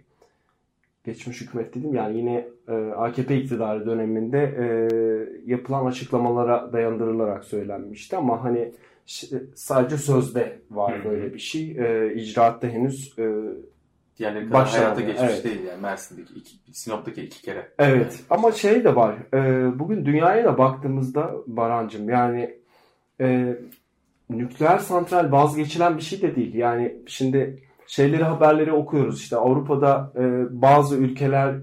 geçmiş 1.04 1.42
hükümet 1.42 1.76
dedim 1.76 1.96
yani 1.96 2.18
yine 2.18 2.48
e, 2.68 2.74
AKP 2.74 3.38
iktidarı 3.38 3.86
döneminde 3.86 4.40
e, 4.40 4.66
yapılan 5.52 5.86
açıklamalara 5.86 6.74
dayandırılarak 6.74 7.46
söylenmişti 7.46 8.18
ama 8.18 8.44
hani 8.44 8.72
sadece 9.56 9.98
sözde 9.98 10.60
var 10.72 11.06
böyle 11.06 11.34
bir 11.34 11.40
şey. 11.40 11.72
E, 11.72 12.14
icraatta 12.16 12.68
henüz 12.68 13.20
e, 13.20 13.34
Diğerleri 14.20 14.48
kadar 14.48 14.62
Başlar 14.62 14.84
hayata 14.84 15.02
geçmiş 15.02 15.32
evet. 15.32 15.44
değil 15.44 15.64
yani 15.64 15.82
Mersin'deki, 15.82 16.34
iki, 16.34 16.80
Sinop'taki 16.80 17.22
iki 17.22 17.42
kere. 17.42 17.72
Evet 17.80 18.24
ama 18.30 18.52
şey 18.52 18.84
de 18.84 18.96
var. 18.96 19.16
e, 19.34 19.80
bugün 19.80 20.06
dünyaya 20.06 20.46
da 20.46 20.58
baktığımızda 20.58 21.36
Barancım 21.48 22.10
yani 22.10 22.59
e, 23.22 23.57
nükleer 24.30 24.78
santral 24.78 25.32
vazgeçilen 25.32 25.97
bir 25.97 26.01
şey 26.01 26.22
de 26.22 26.36
değil. 26.36 26.53
Yani 26.53 26.95
şimdi 27.07 27.63
şeyleri 27.88 28.24
haberleri 28.24 28.72
okuyoruz. 28.72 29.22
İşte 29.22 29.38
Avrupa'da 29.38 30.11
e, 30.15 30.22
bazı 30.61 30.97
ülkeler 30.97 31.55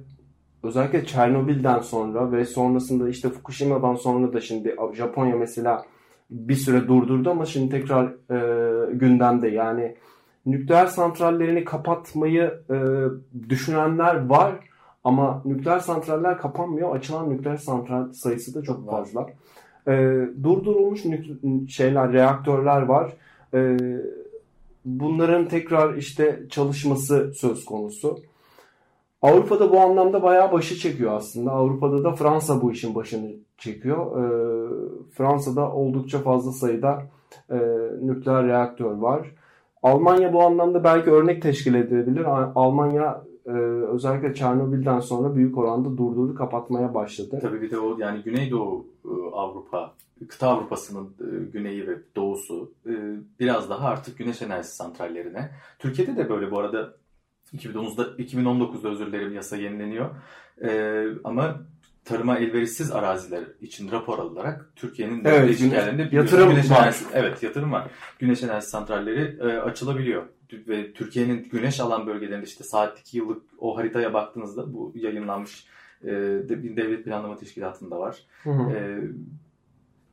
özellikle 0.62 1.06
Çernobil'den 1.06 1.80
sonra 1.80 2.32
ve 2.32 2.44
sonrasında 2.44 3.08
işte 3.08 3.28
Fukushima'dan 3.28 3.94
sonra 3.94 4.32
da 4.32 4.40
şimdi 4.40 4.76
Japonya 4.94 5.36
mesela 5.36 5.84
bir 6.30 6.54
süre 6.54 6.88
durdurdu 6.88 7.30
ama 7.30 7.46
şimdi 7.46 7.70
tekrar 7.70 8.06
e, 8.06 8.94
gündemde. 8.94 9.48
Yani 9.48 9.96
nükleer 10.46 10.86
santrallerini 10.86 11.64
kapatmayı 11.64 12.60
e, 12.70 12.76
düşünenler 13.48 14.26
var. 14.26 14.54
Ama 15.04 15.42
nükleer 15.44 15.78
santraller 15.78 16.38
kapanmıyor. 16.38 16.96
Açılan 16.96 17.30
nükleer 17.30 17.56
santral 17.56 18.12
sayısı 18.12 18.54
da 18.54 18.62
çok 18.62 18.86
Var. 18.86 18.90
fazla. 18.90 19.26
Ee, 19.88 20.28
durdurulmuş 20.42 21.02
şeyler, 21.68 22.12
reaktörler 22.12 22.82
var. 22.82 23.12
Ee, 23.54 23.76
bunların 24.84 25.48
tekrar 25.48 25.94
işte 25.94 26.42
çalışması 26.50 27.32
söz 27.34 27.64
konusu. 27.64 28.18
Avrupa'da 29.22 29.70
bu 29.70 29.80
anlamda 29.80 30.22
bayağı 30.22 30.52
başı 30.52 30.76
çekiyor 30.76 31.12
aslında. 31.12 31.50
Avrupa'da 31.50 32.04
da 32.04 32.12
Fransa 32.12 32.62
bu 32.62 32.72
işin 32.72 32.94
başını 32.94 33.30
çekiyor. 33.58 34.18
Ee, 34.18 34.68
Fransa'da 35.12 35.72
oldukça 35.72 36.18
fazla 36.18 36.52
sayıda 36.52 37.02
e, 37.50 37.58
nükleer 38.02 38.46
reaktör 38.46 38.90
var. 38.90 39.30
Almanya 39.82 40.32
bu 40.32 40.42
anlamda 40.42 40.84
belki 40.84 41.10
örnek 41.10 41.42
teşkil 41.42 41.74
edebilir. 41.74 42.24
Almanya 42.54 43.22
e, 43.46 43.50
özellikle 43.94 44.34
Çernobil'den 44.34 45.00
sonra 45.00 45.34
büyük 45.36 45.58
oranda 45.58 45.88
durdurdu, 45.98 46.34
kapatmaya 46.34 46.94
başladı. 46.94 47.38
Tabii 47.42 47.62
bir 47.62 47.70
de 47.70 47.78
o 47.78 47.98
yani 47.98 48.22
Güneydoğu 48.22 48.86
e, 49.04 49.08
Avrupa, 49.32 49.94
kıta 50.28 50.48
Avrupa'sının 50.48 51.04
e, 51.20 51.50
güneyi 51.52 51.86
ve 51.88 51.98
doğusu 52.16 52.72
e, 52.86 52.92
biraz 53.40 53.70
daha 53.70 53.88
artık 53.88 54.18
güneş 54.18 54.42
enerjisi 54.42 54.76
santrallerine. 54.76 55.50
Türkiye'de 55.78 56.16
de 56.16 56.28
böyle 56.30 56.50
bu 56.50 56.58
arada 56.58 56.94
2019'da 57.54 58.02
2019'da 58.02 58.88
özür 58.88 59.06
dilerim 59.06 59.34
yasa 59.34 59.56
yenileniyor. 59.56 60.10
E, 60.62 61.04
ama 61.24 61.60
tarıma 62.04 62.38
elverişsiz 62.38 62.92
araziler 62.92 63.44
için 63.60 63.90
rapor 63.90 64.18
alınarak 64.18 64.70
Türkiye'nin 64.76 65.24
de 65.24 65.28
Evet, 65.30 65.60
güneş- 65.60 66.14
yatırım 66.14 66.50
güneş 66.50 66.70
var. 66.70 66.76
enerjisi, 66.82 67.04
evet 67.14 67.42
yatırım 67.42 67.72
var. 67.72 67.90
Güneş 68.18 68.42
enerjisi 68.42 68.70
santralleri 68.70 69.38
e, 69.40 69.44
açılabiliyor. 69.58 70.22
Ve 70.52 70.92
Türkiye'nin 70.92 71.48
güneş 71.52 71.80
alan 71.80 72.06
bölgelerinde 72.06 72.46
işte 72.46 72.64
saatlik 72.64 73.14
yıllık 73.14 73.42
o 73.58 73.76
haritaya 73.76 74.14
baktığınızda 74.14 74.72
bu 74.72 74.92
yayınlanmış 74.94 75.66
e, 76.02 76.10
devlet 76.76 77.04
planlama 77.04 77.36
teşkilatında 77.36 77.98
var. 77.98 78.16
Hı 78.42 78.50
hı. 78.50 78.70
E, 78.70 79.00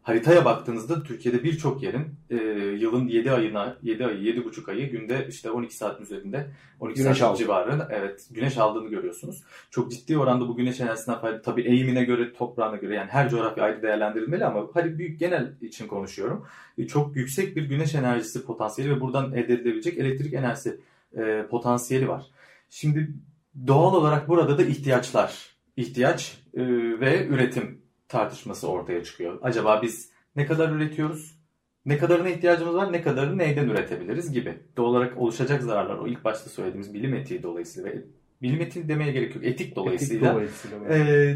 haritaya 0.04 0.45
baktığınızda 0.45 1.04
Türkiye'de 1.04 1.43
birçok 1.43 1.84
yerin 1.84 2.06
e, 2.30 2.36
yılın 2.80 3.08
7 3.08 3.32
ayına 3.32 3.78
7 3.82 4.06
ayı 4.06 4.18
7,5 4.18 4.72
ayı 4.72 4.91
günde 4.91 5.28
işte 5.30 5.51
12 5.51 5.76
saat 5.76 6.01
üzerinde 6.01 6.51
12 6.80 7.04
Güneş 7.04 7.18
saat 7.18 7.30
aldı. 7.30 7.38
civarı 7.38 7.88
evet 7.91 8.28
güneş 8.32 8.58
aldığını 8.58 8.89
görüyorsunuz. 8.89 9.43
Çok 9.70 9.91
ciddi 9.91 10.18
oranda 10.18 10.47
bu 10.47 10.56
güneş 10.56 10.80
enerjisinden 10.80 11.20
fayda 11.20 11.41
tabii 11.41 11.62
eğimine 11.62 12.04
göre 12.04 12.34
toprağına 12.34 12.76
göre 12.76 12.95
yani 12.95 13.10
her 13.10 13.30
coğrafya 13.30 13.64
ayrı 13.64 13.82
değerlendirilmeli 13.82 14.45
ama 14.45 14.68
hadi 14.74 14.97
büyük 14.97 15.20
genel 15.20 15.54
için 15.62 15.88
konuşuyorum. 15.88 16.45
E, 16.78 16.88
çok 16.88 17.16
yüksek 17.16 17.56
bir 17.56 17.64
güneş 17.64 17.95
enerjisi 17.95 18.45
potansiyeli 18.45 18.95
ve 18.95 19.01
buradan 19.01 19.34
elde 19.34 19.54
edilebilecek 19.54 19.97
elektrik 19.97 20.34
enerjisi 20.34 20.80
e, 21.18 21.45
potansiyeli 21.49 22.08
var. 22.08 22.24
Şimdi 22.70 23.12
doğal 23.68 23.93
olarak 23.93 24.28
burada 24.28 24.58
da 24.58 24.64
ihtiyaçlar, 24.64 25.56
ihtiyaç 25.78 26.38
e, 26.54 26.62
ve 26.99 27.28
üretim 27.28 27.82
tartışması 28.14 28.68
ortaya 28.68 29.03
çıkıyor. 29.03 29.39
Acaba 29.41 29.82
biz 29.82 30.09
ne 30.36 30.45
kadar 30.45 30.70
üretiyoruz? 30.70 31.36
Ne 31.86 31.97
kadarına 31.97 32.30
ihtiyacımız 32.30 32.76
var? 32.76 32.93
Ne 32.93 33.01
kadarını 33.01 33.38
neyden 33.38 33.70
üretebiliriz 33.70 34.32
gibi. 34.32 34.53
Doğal 34.78 34.89
olarak 34.89 35.18
oluşacak 35.18 35.64
zararlar 35.64 35.97
o 35.97 36.07
ilk 36.07 36.24
başta 36.24 36.49
söylediğimiz 36.49 36.93
bilim 36.93 37.14
etiği 37.14 37.43
dolayısıyla 37.43 37.89
ve 37.91 38.01
bilim 38.41 38.61
etiği 38.61 38.88
demeye 38.88 39.11
gerek 39.11 39.36
yok. 39.36 39.45
Etik 39.45 39.76
dolayısıyla 39.76 40.28
Etik 40.41 40.72
dolayısıyla. 40.72 40.95
e, 40.95 41.36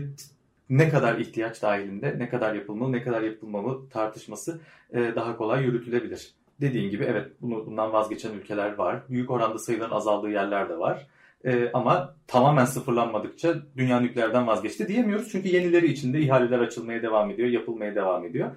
ne 0.69 0.89
kadar 0.89 1.17
ihtiyaç 1.17 1.61
dahilinde, 1.61 2.19
ne 2.19 2.30
kadar 2.30 2.55
yapılmalı, 2.55 2.91
ne 2.91 3.03
kadar 3.03 3.21
yapılmamalı 3.21 3.89
tartışması 3.89 4.59
e, 4.93 4.99
daha 5.15 5.38
kolay 5.38 5.63
yürütülebilir. 5.63 6.34
Dediğin 6.61 6.89
gibi 6.89 7.03
evet 7.03 7.28
bunu 7.41 7.65
bundan 7.65 7.93
vazgeçen 7.93 8.34
ülkeler 8.34 8.73
var. 8.75 9.03
Büyük 9.09 9.32
oranda 9.32 9.59
sayıların 9.59 9.95
azaldığı 9.95 10.30
yerler 10.30 10.69
de 10.69 10.78
var. 10.78 11.07
E, 11.45 11.69
ama 11.73 12.15
tamamen 12.27 12.65
sıfırlanmadıkça 12.65 13.55
dünya 13.77 13.99
nükleerden 13.99 14.47
vazgeçti 14.47 14.88
diyemiyoruz. 14.88 15.29
Çünkü 15.31 15.47
yenileri 15.47 15.91
içinde 15.91 16.19
ihaleler 16.19 16.59
açılmaya 16.59 17.01
devam 17.03 17.31
ediyor, 17.31 17.49
yapılmaya 17.49 17.95
devam 17.95 18.25
ediyor. 18.25 18.51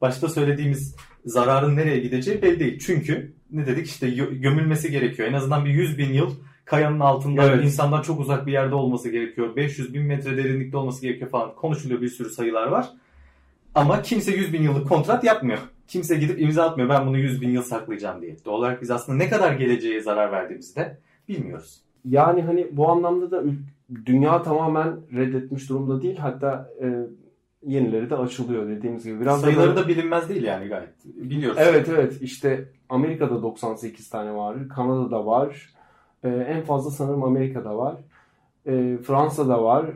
Başta 0.00 0.28
söylediğimiz 0.28 0.96
zararın 1.24 1.76
nereye 1.76 1.98
gideceği 1.98 2.42
belli 2.42 2.60
değil. 2.60 2.78
Çünkü 2.86 3.32
ne 3.50 3.66
dedik 3.66 3.86
işte 3.86 4.08
gö- 4.08 4.40
gömülmesi 4.40 4.90
gerekiyor. 4.90 5.28
En 5.28 5.32
azından 5.32 5.64
bir 5.64 5.70
100 5.70 5.98
bin 5.98 6.12
yıl 6.12 6.34
kayanın 6.64 7.00
altında 7.00 7.44
Evet. 7.44 7.64
insandan 7.64 8.02
çok 8.02 8.20
uzak 8.20 8.46
bir 8.46 8.52
yerde 8.52 8.74
olması 8.74 9.08
gerekiyor. 9.10 9.56
500 9.56 9.94
bin 9.94 10.02
metre 10.02 10.36
derinlikte 10.36 10.76
olması 10.76 11.02
gerekiyor 11.02 11.30
falan. 11.30 11.54
Konuşuluyor 11.54 12.00
bir 12.00 12.08
sürü 12.08 12.30
sayılar 12.30 12.66
var. 12.66 12.88
Ama 13.74 14.02
kimse 14.02 14.32
100 14.36 14.52
bin 14.52 14.62
yıllık 14.62 14.88
kontrat 14.88 15.24
yapmıyor. 15.24 15.58
Kimse 15.88 16.16
gidip 16.16 16.40
imza 16.40 16.64
atmıyor 16.64 16.88
ben 16.88 17.06
bunu 17.06 17.18
100 17.18 17.40
bin 17.40 17.50
yıl 17.50 17.62
saklayacağım 17.62 18.22
diye. 18.22 18.36
Doğal 18.44 18.58
olarak 18.58 18.82
biz 18.82 18.90
aslında 18.90 19.18
ne 19.18 19.28
kadar 19.28 19.52
geleceğe 19.52 20.00
zarar 20.00 20.32
verdiğimizi 20.32 20.76
de 20.76 20.98
bilmiyoruz. 21.28 21.80
Yani 22.04 22.42
hani 22.42 22.68
bu 22.72 22.88
anlamda 22.88 23.30
da 23.30 23.42
dünya 24.06 24.42
tamamen 24.42 24.96
reddetmiş 25.12 25.68
durumda 25.68 26.02
değil. 26.02 26.16
Hatta 26.16 26.70
e, 26.82 27.06
yenileri 27.66 28.10
de 28.10 28.16
açılıyor 28.16 28.68
dediğimiz 28.68 29.04
gibi. 29.04 29.20
Biraz 29.20 29.42
da 29.42 29.46
Sayıları 29.46 29.68
böyle- 29.68 29.80
da 29.84 29.88
bilinmez 29.88 30.28
değil 30.28 30.42
yani 30.42 30.68
gayet. 30.68 31.04
Biliyoruz. 31.04 31.58
Evet 31.60 31.88
evet 31.88 32.22
işte 32.22 32.64
Amerika'da 32.88 33.42
98 33.42 34.08
tane 34.10 34.34
var. 34.36 34.68
Kanada'da 34.68 35.26
var. 35.26 35.70
Ee, 36.24 36.28
en 36.28 36.62
fazla 36.62 36.90
sanırım 36.90 37.22
Amerika'da 37.22 37.78
var. 37.78 37.94
E, 38.66 38.96
Fransa'da 38.98 39.64
var. 39.64 39.86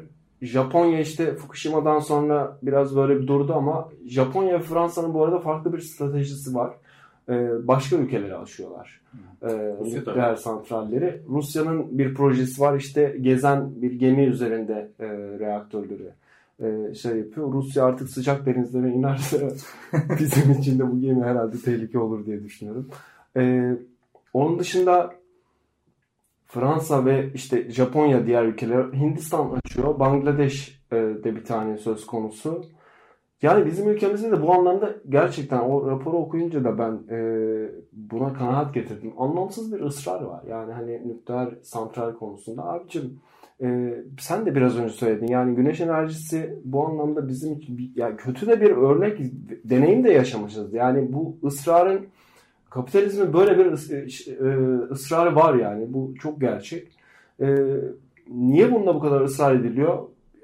Japonya 0.43 1.01
işte 1.01 1.35
Fukushima'dan 1.37 1.99
sonra 1.99 2.59
biraz 2.63 2.97
böyle 2.97 3.21
bir 3.21 3.27
durdu 3.27 3.55
ama 3.55 3.89
Japonya 4.07 4.55
ve 4.55 4.59
Fransa'nın 4.63 5.15
bu 5.15 5.25
arada 5.25 5.39
farklı 5.39 5.73
bir 5.73 5.81
stratejisi 5.81 6.55
var. 6.55 6.75
E, 7.29 7.68
başka 7.68 7.97
ülkelere 7.97 8.35
aşıyorlar. 8.37 9.01
E, 9.43 9.47
Rusya'da. 9.81 10.11
nükleer 10.11 10.35
santralleri. 10.35 11.22
Rusya'nın 11.29 11.99
bir 11.99 12.14
projesi 12.14 12.61
var 12.61 12.76
işte 12.76 13.16
gezen 13.20 13.83
bir 13.83 13.93
gemi 13.93 14.24
üzerinde 14.24 14.91
e, 15.01 15.07
reaktörleri 15.39 16.11
e, 16.62 16.95
şey 16.95 17.16
yapıyor. 17.16 17.53
Rusya 17.53 17.85
artık 17.85 18.11
sıcak 18.11 18.47
denizlere 18.47 18.91
inerse 18.91 19.49
bizim 20.20 20.53
için 20.53 20.79
de 20.79 20.93
bu 20.93 21.01
gemi 21.01 21.24
herhalde 21.24 21.57
tehlike 21.59 21.99
olur 21.99 22.26
diye 22.26 22.45
düşünüyorum. 22.45 22.89
E, 23.37 23.72
onun 24.33 24.59
dışında 24.59 25.14
Fransa 26.47 27.05
ve 27.05 27.31
işte 27.35 27.70
Japonya 27.70 28.26
diğer 28.26 28.45
ülkeler 28.45 28.85
Hindistan 28.93 29.51
açıyor. 29.64 29.99
Bangladeş 29.99 30.81
de 30.93 31.37
bir 31.37 31.45
tane 31.45 31.79
söz 31.79 32.07
konusu. 32.07 32.64
Yani 33.43 33.66
bizim 33.66 33.89
ülkemizde 33.89 34.30
de 34.30 34.43
bu 34.43 34.53
anlamda 34.53 34.95
gerçekten 35.09 35.59
o 35.59 35.91
raporu 35.91 36.16
okuyunca 36.16 36.64
da 36.64 36.78
ben 36.78 37.14
e, 37.16 37.18
buna 37.93 38.32
kanaat 38.32 38.74
getirdim. 38.74 39.12
Anlamsız 39.18 39.72
bir 39.72 39.80
ısrar 39.80 40.22
var. 40.22 40.43
Yani 40.51 40.72
hani 40.72 41.09
nükleer 41.09 41.49
santral 41.62 42.14
konusunda. 42.14 42.64
Abicim 42.64 43.20
e, 43.62 43.95
sen 44.20 44.47
de 44.47 44.55
biraz 44.55 44.78
önce 44.78 44.93
söyledin. 44.93 45.26
Yani 45.26 45.55
güneş 45.57 45.80
enerjisi 45.80 46.59
bu 46.64 46.86
anlamda 46.86 47.28
bizim 47.28 47.53
için 47.53 47.93
yani 47.97 48.16
kötü 48.16 48.47
de 48.47 48.61
bir 48.61 48.70
örnek 48.70 49.18
deneyim 49.64 50.05
de 50.05 50.11
yaşamışız. 50.12 50.74
Yani 50.74 51.12
bu 51.12 51.36
ısrarın 51.45 52.07
kapitalizmin 52.70 53.32
böyle 53.32 53.59
bir 53.59 53.66
ıs- 53.66 54.30
e, 54.30 54.78
ısrarı 54.93 55.36
var 55.36 55.55
yani. 55.55 55.93
Bu 55.93 56.14
çok 56.20 56.41
gerçek. 56.41 56.89
E, 57.41 57.47
niye 58.30 58.72
bunda 58.72 58.95
bu 58.95 59.01
kadar 59.01 59.20
ısrar 59.20 59.55
ediliyor? 59.55 59.99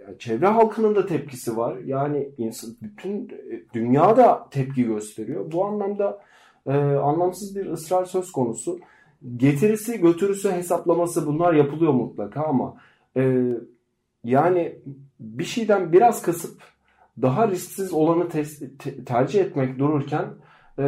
Yani 0.06 0.18
çevre 0.18 0.46
halkının 0.46 0.94
da 0.94 1.06
tepkisi 1.06 1.56
var. 1.56 1.76
Yani 1.84 2.28
insan, 2.38 2.70
bütün 2.82 3.28
e, 3.28 3.64
dünya 3.74 4.16
da 4.16 4.48
tepki 4.50 4.84
gösteriyor. 4.84 5.52
Bu 5.52 5.64
anlamda 5.64 6.20
e, 6.66 6.72
anlamsız 6.78 7.56
bir 7.56 7.66
ısrar 7.66 8.04
söz 8.04 8.32
konusu. 8.32 8.78
Getirisi 9.36 10.00
götürüsü 10.00 10.50
hesaplaması 10.50 11.26
bunlar 11.26 11.54
yapılıyor 11.54 11.92
mutlaka 11.92 12.42
ama 12.42 12.76
e, 13.16 13.52
yani 14.24 14.78
bir 15.20 15.44
şeyden 15.44 15.92
biraz 15.92 16.22
kısıp 16.22 16.62
daha 17.22 17.48
risksiz 17.48 17.92
olanı 17.92 18.28
te- 18.28 19.04
tercih 19.04 19.40
etmek 19.40 19.78
dururken 19.78 20.24
e, 20.78 20.84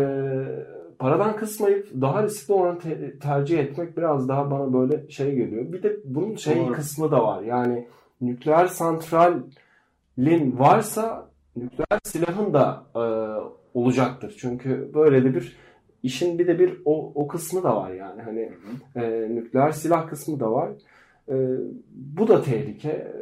paradan 0.99 1.37
kısmayıp 1.37 1.89
daha 2.01 2.23
riskli 2.23 2.53
olanı 2.53 2.79
te- 2.79 3.19
tercih 3.19 3.59
etmek 3.59 3.97
biraz 3.97 4.29
daha 4.29 4.51
bana 4.51 4.73
böyle 4.73 5.11
şey 5.11 5.35
geliyor. 5.35 5.73
Bir 5.73 5.83
de 5.83 5.97
bunun 6.05 6.37
şey 6.37 6.57
Doğru. 6.57 6.73
kısmı 6.73 7.11
da 7.11 7.25
var. 7.25 7.43
Yani 7.43 7.89
nükleer 8.21 8.67
santralin 8.67 10.59
varsa 10.59 11.31
nükleer 11.57 12.01
silahın 12.05 12.55
da 12.55 12.87
e, 12.95 13.03
olacaktır. 13.75 14.37
Çünkü 14.39 14.91
böyle 14.95 15.25
de 15.25 15.35
bir 15.35 15.57
işin 16.03 16.39
bir 16.39 16.47
de 16.47 16.59
bir 16.59 16.81
o, 16.85 17.13
o 17.15 17.29
kısmı 17.29 17.63
da 17.63 17.77
var 17.77 17.91
yani. 17.91 18.23
Hani 18.23 18.53
e, 18.97 19.29
nükleer 19.35 19.73
silah 19.73 20.09
kısmı 20.09 20.41
da 20.41 20.53
var. 20.53 20.71
E, 21.29 21.35
bu 21.91 22.29
da 22.29 22.43
tehlike. 22.43 23.13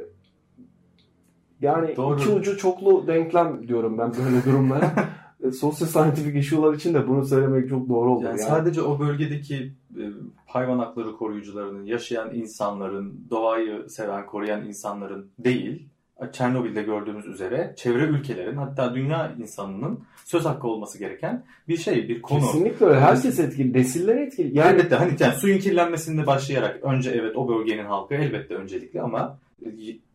Yani 1.60 1.96
Doğru. 1.96 2.20
iki 2.20 2.30
ucu 2.30 2.56
çoklu 2.56 3.06
denklem 3.06 3.68
diyorum 3.68 3.98
ben 3.98 4.12
böyle 4.24 4.44
durumlara. 4.44 4.92
E, 5.44 5.50
Sosyal 5.52 5.88
scientific 5.88 6.38
issue'lar 6.38 6.74
için 6.74 6.94
de 6.94 7.08
bunu 7.08 7.26
söylemek 7.26 7.68
çok 7.68 7.88
doğru 7.88 8.12
olur. 8.12 8.24
Yani 8.24 8.40
Yani, 8.40 8.50
sadece 8.50 8.82
o 8.82 8.98
bölgedeki 8.98 9.72
e, 9.96 10.02
hayvan 10.46 10.78
hakları 10.78 11.16
koruyucularının, 11.16 11.84
yaşayan 11.84 12.34
insanların, 12.34 13.26
doğayı 13.30 13.90
seven, 13.90 14.26
koruyan 14.26 14.64
insanların 14.66 15.30
değil, 15.38 15.88
Çernobil'de 16.32 16.82
gördüğümüz 16.82 17.26
üzere 17.26 17.74
çevre 17.76 18.04
ülkelerin 18.04 18.56
hatta 18.56 18.94
dünya 18.94 19.34
insanının 19.38 20.00
söz 20.24 20.44
hakkı 20.44 20.68
olması 20.68 20.98
gereken 20.98 21.44
bir 21.68 21.76
şey, 21.76 22.08
bir 22.08 22.22
konu. 22.22 22.40
Kesinlikle 22.40 22.86
öyle. 22.86 23.00
Herkes 23.00 23.38
etkili. 23.38 23.72
Nesiller 23.72 24.16
etkili. 24.16 24.58
Yani 24.58 24.72
Elbette 24.72 24.94
hani 24.94 25.12
yani 25.20 25.34
suyun 25.34 25.58
kirlenmesinde 25.58 26.26
başlayarak 26.26 26.84
önce 26.84 27.10
evet 27.10 27.36
o 27.36 27.48
bölgenin 27.48 27.84
halkı 27.84 28.14
elbette 28.14 28.54
öncelikli 28.54 29.00
ama 29.00 29.38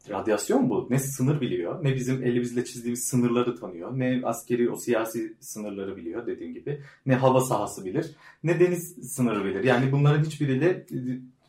radyasyon 0.10 0.70
bu. 0.70 0.88
Ne 0.90 1.00
sınır 1.00 1.42
biliyor, 1.42 1.84
ne 1.84 1.96
bizim 1.96 2.24
elimizle 2.24 2.66
çizdiğimiz 2.66 3.08
sınırları 3.08 3.56
tanıyor, 3.56 4.00
ne 4.00 4.22
askeri 4.24 4.70
o 4.70 4.76
siyasi 4.76 5.38
sınırları 5.40 5.98
biliyor 5.98 6.28
dediğim 6.28 6.54
gibi, 6.54 6.82
ne 7.06 7.16
hava 7.16 7.42
sahası 7.42 7.86
bilir, 7.86 8.16
ne 8.44 8.60
deniz 8.60 9.14
sınırı 9.16 9.46
bilir. 9.46 9.64
Yani 9.64 9.92
bunların 9.92 10.24
hiçbiriyle 10.24 10.70
e, 10.70 10.98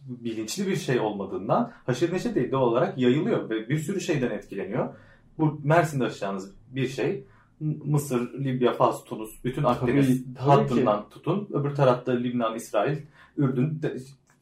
bilinçli 0.08 0.66
bir 0.66 0.76
şey 0.76 1.00
olmadığından 1.00 1.72
haşır 1.86 2.12
neşir 2.12 2.34
değil 2.34 2.52
doğal 2.52 2.62
olarak 2.62 2.98
yayılıyor 2.98 3.50
ve 3.50 3.68
bir 3.68 3.78
sürü 3.78 4.00
şeyden 4.00 4.30
etkileniyor. 4.30 4.94
Bu 5.38 5.60
Mersin'de 5.64 6.04
aşacağınız 6.04 6.54
bir 6.70 6.88
şey 6.88 7.24
Mısır, 7.60 8.44
Libya, 8.44 8.72
Fas, 8.72 9.04
Tunus, 9.04 9.44
bütün 9.44 9.64
Akdeniz 9.64 10.06
Tabii, 10.06 10.34
tabii 10.34 10.48
hattından 10.48 11.08
tutun. 11.08 11.48
Öbür 11.52 11.74
tarafta 11.74 12.12
Lübnan, 12.12 12.56
İsrail, 12.56 12.98
Ürdün 13.36 13.80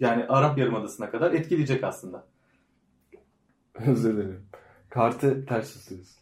yani 0.00 0.24
Arap 0.24 0.58
Yarımadası'na 0.58 1.10
kadar 1.10 1.32
etkileyecek 1.32 1.84
aslında. 1.84 2.26
özür 3.86 4.16
dilerim. 4.16 4.40
Kartı 4.90 5.46
ters 5.46 5.72
tutuyoruz. 5.72 6.16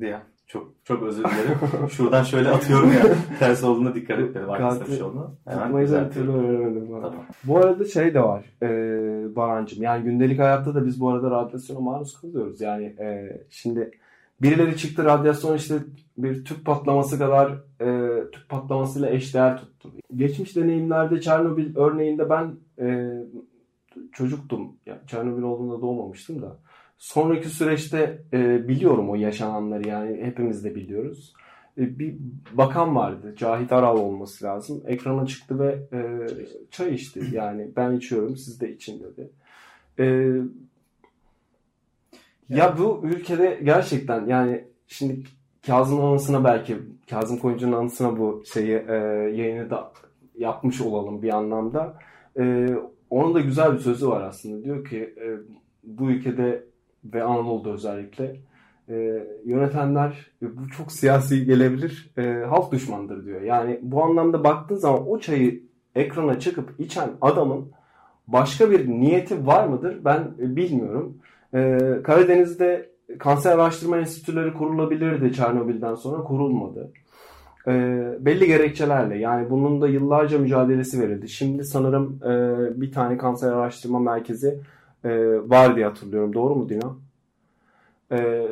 diye. 0.00 0.20
Çok 0.46 0.72
çok 0.84 1.02
özür 1.02 1.24
dilerim. 1.24 1.88
Şuradan 1.90 2.22
şöyle 2.22 2.48
atıyorum 2.48 2.92
ya. 2.92 3.02
Ters 3.38 3.64
olduğuna 3.64 3.94
dikkat 3.94 4.18
bir 4.18 4.32
Kartı 4.32 4.86
şey 4.86 4.98
Tutmayı 4.98 5.90
da 5.90 6.10
türlü 6.10 6.30
öğrenemedim. 6.30 6.88
Tamam. 6.88 7.14
Bu 7.44 7.56
arada 7.56 7.84
şey 7.84 8.14
de 8.14 8.22
var 8.22 8.44
e, 8.62 8.66
Baran'cığım. 9.36 9.82
Yani 9.82 10.04
gündelik 10.04 10.38
hayatta 10.38 10.74
da 10.74 10.86
biz 10.86 11.00
bu 11.00 11.08
arada 11.08 11.30
radyasyona 11.30 11.80
maruz 11.80 12.20
kalıyoruz. 12.20 12.60
Yani 12.60 12.84
e, 12.84 13.40
şimdi 13.50 13.90
birileri 14.42 14.76
çıktı 14.76 15.04
radyasyon 15.04 15.56
işte 15.56 15.74
bir 16.18 16.44
tüp 16.44 16.64
patlaması 16.64 17.18
kadar 17.18 17.52
e, 17.80 18.18
tüp 18.30 18.48
patlamasıyla 18.48 19.10
eşdeğer 19.10 19.58
tuttu. 19.58 19.90
Geçmiş 20.16 20.56
deneyimlerde 20.56 21.20
Çernobil 21.20 21.76
örneğinde 21.76 22.30
ben 22.30 22.54
e, 22.78 23.12
çocuktum. 24.12 24.76
Yani 24.86 24.98
Çernobil 25.06 25.42
olduğunda 25.42 25.80
doğmamıştım 25.80 26.42
da. 26.42 26.56
Sonraki 27.02 27.48
süreçte 27.48 28.22
e, 28.32 28.68
biliyorum 28.68 29.10
o 29.10 29.14
yaşananları 29.14 29.88
yani 29.88 30.22
hepimiz 30.22 30.64
de 30.64 30.74
biliyoruz. 30.74 31.34
E, 31.78 31.98
bir 31.98 32.16
bakan 32.52 32.96
vardı. 32.96 33.34
Cahit 33.38 33.72
Aral 33.72 33.98
olması 33.98 34.44
lazım. 34.44 34.82
Ekrana 34.86 35.26
çıktı 35.26 35.58
ve 35.58 35.78
e, 35.92 36.00
çay 36.70 36.94
içti. 36.94 37.22
Yani 37.32 37.70
ben 37.76 37.92
içiyorum 37.92 38.36
siz 38.36 38.60
de 38.60 38.72
için 38.72 39.02
dedi. 39.02 39.30
E, 39.98 40.04
ya 42.48 42.78
bu 42.78 43.00
ülkede 43.04 43.60
gerçekten 43.62 44.26
yani 44.26 44.64
şimdi 44.86 45.22
Kazım'ın 45.66 46.02
anısına 46.02 46.44
belki 46.44 46.76
Kazım 47.10 47.38
Koyuncu'nun 47.38 47.76
anısına 47.76 48.18
bu 48.18 48.42
şeyi 48.52 48.84
e, 48.88 48.94
yayını 49.34 49.70
da 49.70 49.92
yapmış 50.38 50.80
olalım 50.80 51.22
bir 51.22 51.36
anlamda. 51.36 51.98
E, 52.38 52.68
onun 53.10 53.34
da 53.34 53.40
güzel 53.40 53.72
bir 53.72 53.78
sözü 53.78 54.08
var 54.08 54.22
aslında. 54.22 54.64
Diyor 54.64 54.84
ki 54.84 55.14
e, 55.16 55.26
bu 55.84 56.10
ülkede 56.10 56.71
ve 57.04 57.22
Anadolu'da 57.22 57.70
özellikle 57.70 58.36
e, 58.88 59.26
yönetenler 59.44 60.30
e, 60.42 60.56
bu 60.56 60.68
çok 60.68 60.92
siyasi 60.92 61.44
gelebilir 61.44 62.10
e, 62.18 62.44
halk 62.48 62.72
düşmandır 62.72 63.24
diyor. 63.24 63.40
Yani 63.40 63.80
bu 63.82 64.04
anlamda 64.04 64.44
baktığın 64.44 64.76
zaman 64.76 65.08
o 65.08 65.18
çayı 65.18 65.62
ekrana 65.94 66.38
çıkıp 66.38 66.74
içen 66.78 67.10
adamın 67.20 67.72
başka 68.26 68.70
bir 68.70 68.88
niyeti 68.88 69.46
var 69.46 69.66
mıdır 69.66 70.04
ben 70.04 70.30
e, 70.38 70.56
bilmiyorum. 70.56 71.18
E, 71.54 71.78
Karadeniz'de 72.04 72.92
kanser 73.18 73.52
araştırma 73.52 73.98
enstitüleri 73.98 74.54
kurulabilirdi 74.54 75.32
Çernobil'den 75.32 75.94
sonra 75.94 76.22
kurulmadı. 76.22 76.92
E, 77.66 77.72
belli 78.20 78.46
gerekçelerle 78.46 79.18
yani 79.18 79.50
bunun 79.50 79.80
da 79.80 79.88
yıllarca 79.88 80.38
mücadelesi 80.38 81.00
verildi. 81.00 81.28
Şimdi 81.28 81.64
sanırım 81.64 82.20
e, 82.24 82.80
bir 82.80 82.92
tane 82.92 83.16
kanser 83.16 83.52
araştırma 83.52 83.98
merkezi 83.98 84.60
e, 85.04 85.10
var 85.50 85.76
diye 85.76 85.86
hatırlıyorum. 85.86 86.32
Doğru 86.32 86.54
mu 86.56 86.68
Dino? 86.68 86.98
E, 88.12 88.48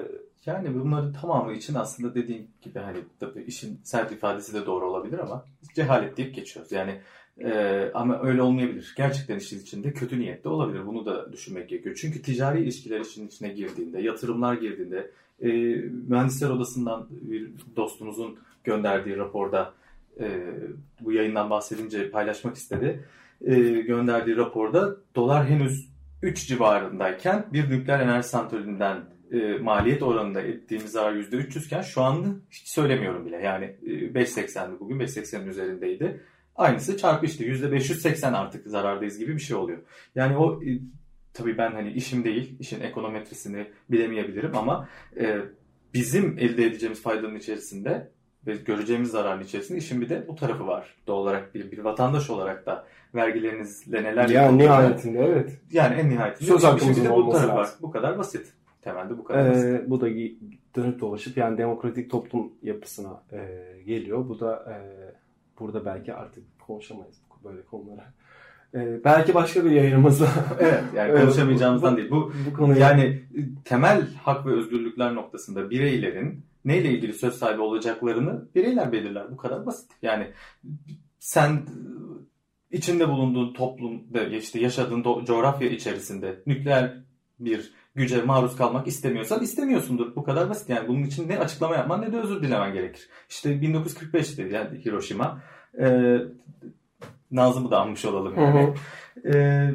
Yani 0.46 0.74
bunların 0.74 1.12
tamamı 1.12 1.52
için 1.52 1.74
aslında 1.74 2.14
dediğim 2.14 2.46
gibi 2.62 2.78
hani 2.78 2.98
tabii 3.20 3.42
işin 3.42 3.80
sert 3.84 4.12
ifadesi 4.12 4.54
de 4.54 4.66
doğru 4.66 4.90
olabilir 4.90 5.18
ama 5.18 5.44
cehalet 5.74 6.16
deyip 6.16 6.34
geçiyoruz. 6.34 6.72
Yani 6.72 7.00
e, 7.38 7.90
ama 7.94 8.20
öyle 8.22 8.42
olmayabilir. 8.42 8.94
Gerçekten 8.96 9.36
işin 9.38 9.60
içinde 9.60 9.92
kötü 9.92 10.18
niyetli 10.20 10.48
olabilir. 10.48 10.86
Bunu 10.86 11.06
da 11.06 11.32
düşünmek 11.32 11.68
gerekiyor. 11.68 11.98
Çünkü 12.00 12.22
ticari 12.22 12.62
ilişkiler 12.62 13.00
işin 13.00 13.26
içine 13.26 13.48
girdiğinde, 13.48 14.00
yatırımlar 14.02 14.54
girdiğinde, 14.54 15.10
e, 15.40 15.48
mühendisler 16.08 16.50
odasından 16.50 17.06
bir 17.10 17.50
dostumuzun 17.76 18.38
gönderdiği 18.64 19.16
raporda 19.16 19.74
e, 20.20 20.40
bu 21.00 21.12
yayından 21.12 21.50
bahsedince 21.50 22.10
paylaşmak 22.10 22.56
istedi. 22.56 23.04
E, 23.44 23.54
gönderdiği 23.60 24.36
raporda 24.36 24.96
dolar 25.16 25.46
henüz 25.46 25.89
3 26.22 26.48
civarındayken 26.48 27.46
bir 27.52 27.70
nükleer 27.70 28.00
enerji 28.00 28.28
santralinden 28.28 29.04
e, 29.32 29.58
maliyet 29.58 30.02
oranında 30.02 30.42
ettiğimiz 30.42 30.92
zarar 30.92 31.12
%300 31.12 31.66
iken 31.66 31.82
şu 31.82 32.02
anda 32.02 32.28
hiç 32.50 32.68
söylemiyorum 32.68 33.26
bile. 33.26 33.36
Yani 33.36 33.64
e, 33.64 33.90
5.80'di 33.90 34.80
bugün 34.80 35.00
5.80'in 35.00 35.48
üzerindeydi. 35.48 36.20
Aynısı 36.56 36.96
çarpı 36.96 37.26
işte 37.26 37.44
%580 37.44 38.36
artık 38.36 38.66
zarardayız 38.66 39.18
gibi 39.18 39.34
bir 39.34 39.40
şey 39.40 39.56
oluyor. 39.56 39.78
Yani 40.14 40.36
o 40.36 40.62
e, 40.62 40.78
tabii 41.32 41.58
ben 41.58 41.72
hani 41.72 41.92
işim 41.92 42.24
değil, 42.24 42.56
işin 42.60 42.80
ekonometrisini 42.80 43.66
bilemeyebilirim 43.90 44.56
ama 44.56 44.88
e, 45.16 45.38
bizim 45.94 46.38
elde 46.38 46.64
edeceğimiz 46.64 47.02
faydanın 47.02 47.36
içerisinde 47.36 48.10
ve 48.46 48.56
göreceğimiz 48.56 49.10
zararın 49.10 49.42
içerisinde 49.44 49.78
işin 49.78 50.00
bir 50.00 50.08
de 50.08 50.24
bu 50.28 50.36
tarafı 50.36 50.66
var. 50.66 50.94
Doğal 51.06 51.18
olarak 51.18 51.54
bir, 51.54 51.72
bir 51.72 51.78
vatandaş 51.78 52.30
olarak 52.30 52.66
da 52.66 52.86
vergilerinizle 53.14 54.02
neler 54.02 54.28
Yani 54.28 54.58
nihayetinde 54.58 55.18
evet. 55.18 55.60
Yani 55.72 55.94
en 55.94 56.10
nihayetinde 56.10 56.48
Söz 56.48 56.64
hakkımızın 56.64 57.04
de 57.04 57.10
bu 57.10 57.30
tarafı 57.30 57.48
var. 57.48 57.58
lazım. 57.58 57.78
Bu 57.82 57.90
kadar 57.90 58.18
basit. 58.18 58.52
Temelde 58.82 59.18
bu 59.18 59.24
kadar 59.24 59.50
basit. 59.50 59.64
Ee, 59.64 59.90
bu 59.90 60.00
da 60.00 60.08
dönüp 60.76 61.00
dolaşıp 61.00 61.36
yani 61.36 61.58
demokratik 61.58 62.10
toplum 62.10 62.52
yapısına 62.62 63.22
e, 63.32 63.38
geliyor. 63.86 64.28
Bu 64.28 64.40
da 64.40 64.56
e, 64.70 64.76
burada 65.60 65.84
belki 65.84 66.14
artık 66.14 66.44
konuşamayız 66.60 67.16
böyle 67.44 67.62
konulara. 67.62 68.12
E, 68.74 69.04
belki 69.04 69.34
başka 69.34 69.64
bir 69.64 69.70
yayınımızda 69.70 70.26
Evet 70.60 70.84
yani 70.94 71.20
konuşamayacağımızdan 71.20 71.92
bu- 71.92 71.96
değil. 71.96 72.10
Bu 72.10 72.32
bu 72.50 72.56
konuyu 72.56 72.78
yani 72.80 73.20
temel 73.64 74.06
hak 74.22 74.46
ve 74.46 74.50
özgürlükler 74.50 75.14
noktasında 75.14 75.70
bireylerin 75.70 76.44
neyle 76.64 76.90
ilgili 76.90 77.12
söz 77.12 77.34
sahibi 77.34 77.60
olacaklarını 77.60 78.44
bireyler 78.54 78.92
belirler. 78.92 79.30
Bu 79.30 79.36
kadar 79.36 79.66
basit. 79.66 79.90
Yani 80.02 80.30
sen 81.18 81.62
içinde 82.70 83.08
bulunduğun 83.08 83.52
toplumda 83.52 84.24
işte 84.24 84.60
yaşadığın 84.60 85.02
do- 85.02 85.24
coğrafya 85.26 85.68
içerisinde 85.68 86.40
nükleer 86.46 86.96
bir 87.40 87.72
güce 87.94 88.22
maruz 88.22 88.56
kalmak 88.56 88.86
istemiyorsan 88.86 89.42
istemiyorsundur. 89.42 90.16
Bu 90.16 90.22
kadar 90.24 90.50
basit. 90.50 90.68
Yani 90.68 90.88
bunun 90.88 91.02
için 91.02 91.28
ne 91.28 91.38
açıklama 91.38 91.74
yapman 91.74 92.02
ne 92.02 92.12
de 92.12 92.16
özür 92.20 92.42
dilemen 92.42 92.72
gerekir. 92.72 93.08
İşte 93.28 93.50
1945'te 93.50 94.42
yani 94.56 94.84
Hiroşima 94.84 95.42
e, 95.80 96.16
Nazım'ı 97.30 97.70
da 97.70 97.80
anmış 97.80 98.04
olalım 98.04 98.36
Hı 98.36 98.40
yani. 98.40 98.60
hı. 98.60 98.74
Ee, 99.34 99.70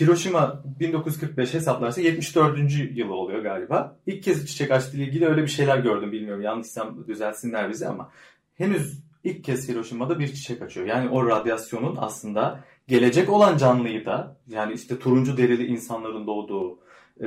Hiroşima 0.00 0.62
1945 0.80 1.54
hesaplarsa 1.54 2.00
74. 2.00 2.58
yılı 2.94 3.14
oluyor 3.14 3.42
galiba. 3.42 3.96
İlk 4.06 4.22
kez 4.22 4.46
çiçek 4.46 4.70
açtığı 4.70 4.96
ile 4.96 5.04
ilgili 5.04 5.26
öyle 5.26 5.42
bir 5.42 5.48
şeyler 5.48 5.78
gördüm 5.78 6.12
bilmiyorum. 6.12 6.42
Yanlışsam 6.42 7.06
düzelsinler 7.06 7.70
bizi 7.70 7.86
ama 7.86 8.10
henüz 8.54 8.98
ilk 9.24 9.44
kez 9.44 9.68
Hiroşima'da 9.68 10.18
bir 10.18 10.28
çiçek 10.28 10.62
açıyor. 10.62 10.86
Yani 10.86 11.08
o 11.08 11.26
radyasyonun 11.26 11.96
aslında 11.98 12.64
gelecek 12.88 13.30
olan 13.30 13.56
canlıyı 13.56 14.06
da 14.06 14.36
yani 14.48 14.72
işte 14.72 14.98
turuncu 14.98 15.36
derili 15.36 15.66
insanların 15.66 16.26
doğduğu 16.26 16.78
e, 17.20 17.26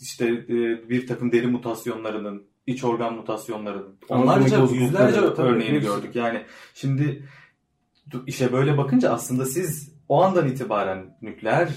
işte 0.00 0.26
e, 0.26 0.88
bir 0.90 1.06
takım 1.06 1.32
deri 1.32 1.46
mutasyonlarının 1.46 2.46
iç 2.66 2.84
organ 2.84 3.14
mutasyonlarının 3.14 3.96
onlarca 4.08 4.64
yüzlerce 4.64 5.20
örneğini 5.20 5.80
gördük. 5.80 6.16
Yani 6.16 6.42
şimdi 6.74 7.28
işe 8.26 8.52
böyle 8.52 8.78
bakınca 8.78 9.10
aslında 9.10 9.44
siz 9.44 9.95
o 10.08 10.22
andan 10.22 10.48
itibaren 10.48 11.16
nükleer 11.22 11.68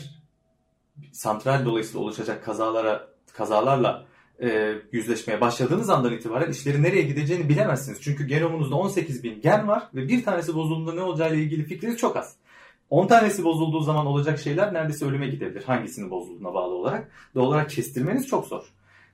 santral 1.11 1.65
dolayısıyla 1.65 1.99
oluşacak 1.99 2.45
kazalara 2.45 3.07
kazalarla 3.33 4.05
e, 4.41 4.75
yüzleşmeye 4.91 5.41
başladığınız 5.41 5.89
andan 5.89 6.13
itibaren 6.13 6.51
işlerin 6.51 6.83
nereye 6.83 7.01
gideceğini 7.01 7.49
bilemezsiniz. 7.49 8.01
Çünkü 8.01 8.27
genomunuzda 8.27 8.75
18 8.75 9.23
bin 9.23 9.41
gen 9.41 9.67
var 9.67 9.83
ve 9.93 10.07
bir 10.07 10.23
tanesi 10.23 10.55
bozulduğunda 10.55 10.93
ne 10.93 11.01
olacağıyla 11.01 11.37
ilgili 11.37 11.63
fikriniz 11.63 11.97
çok 11.97 12.17
az. 12.17 12.35
10 12.89 13.07
tanesi 13.07 13.43
bozulduğu 13.43 13.81
zaman 13.81 14.05
olacak 14.05 14.39
şeyler 14.39 14.73
neredeyse 14.73 15.05
ölüme 15.05 15.27
gidebilir. 15.27 15.63
Hangisinin 15.63 16.11
bozulduğuna 16.11 16.53
bağlı 16.53 16.75
olarak. 16.75 17.11
Doğal 17.35 17.45
olarak 17.45 17.69
kestirmeniz 17.69 18.27
çok 18.27 18.47
zor. 18.47 18.63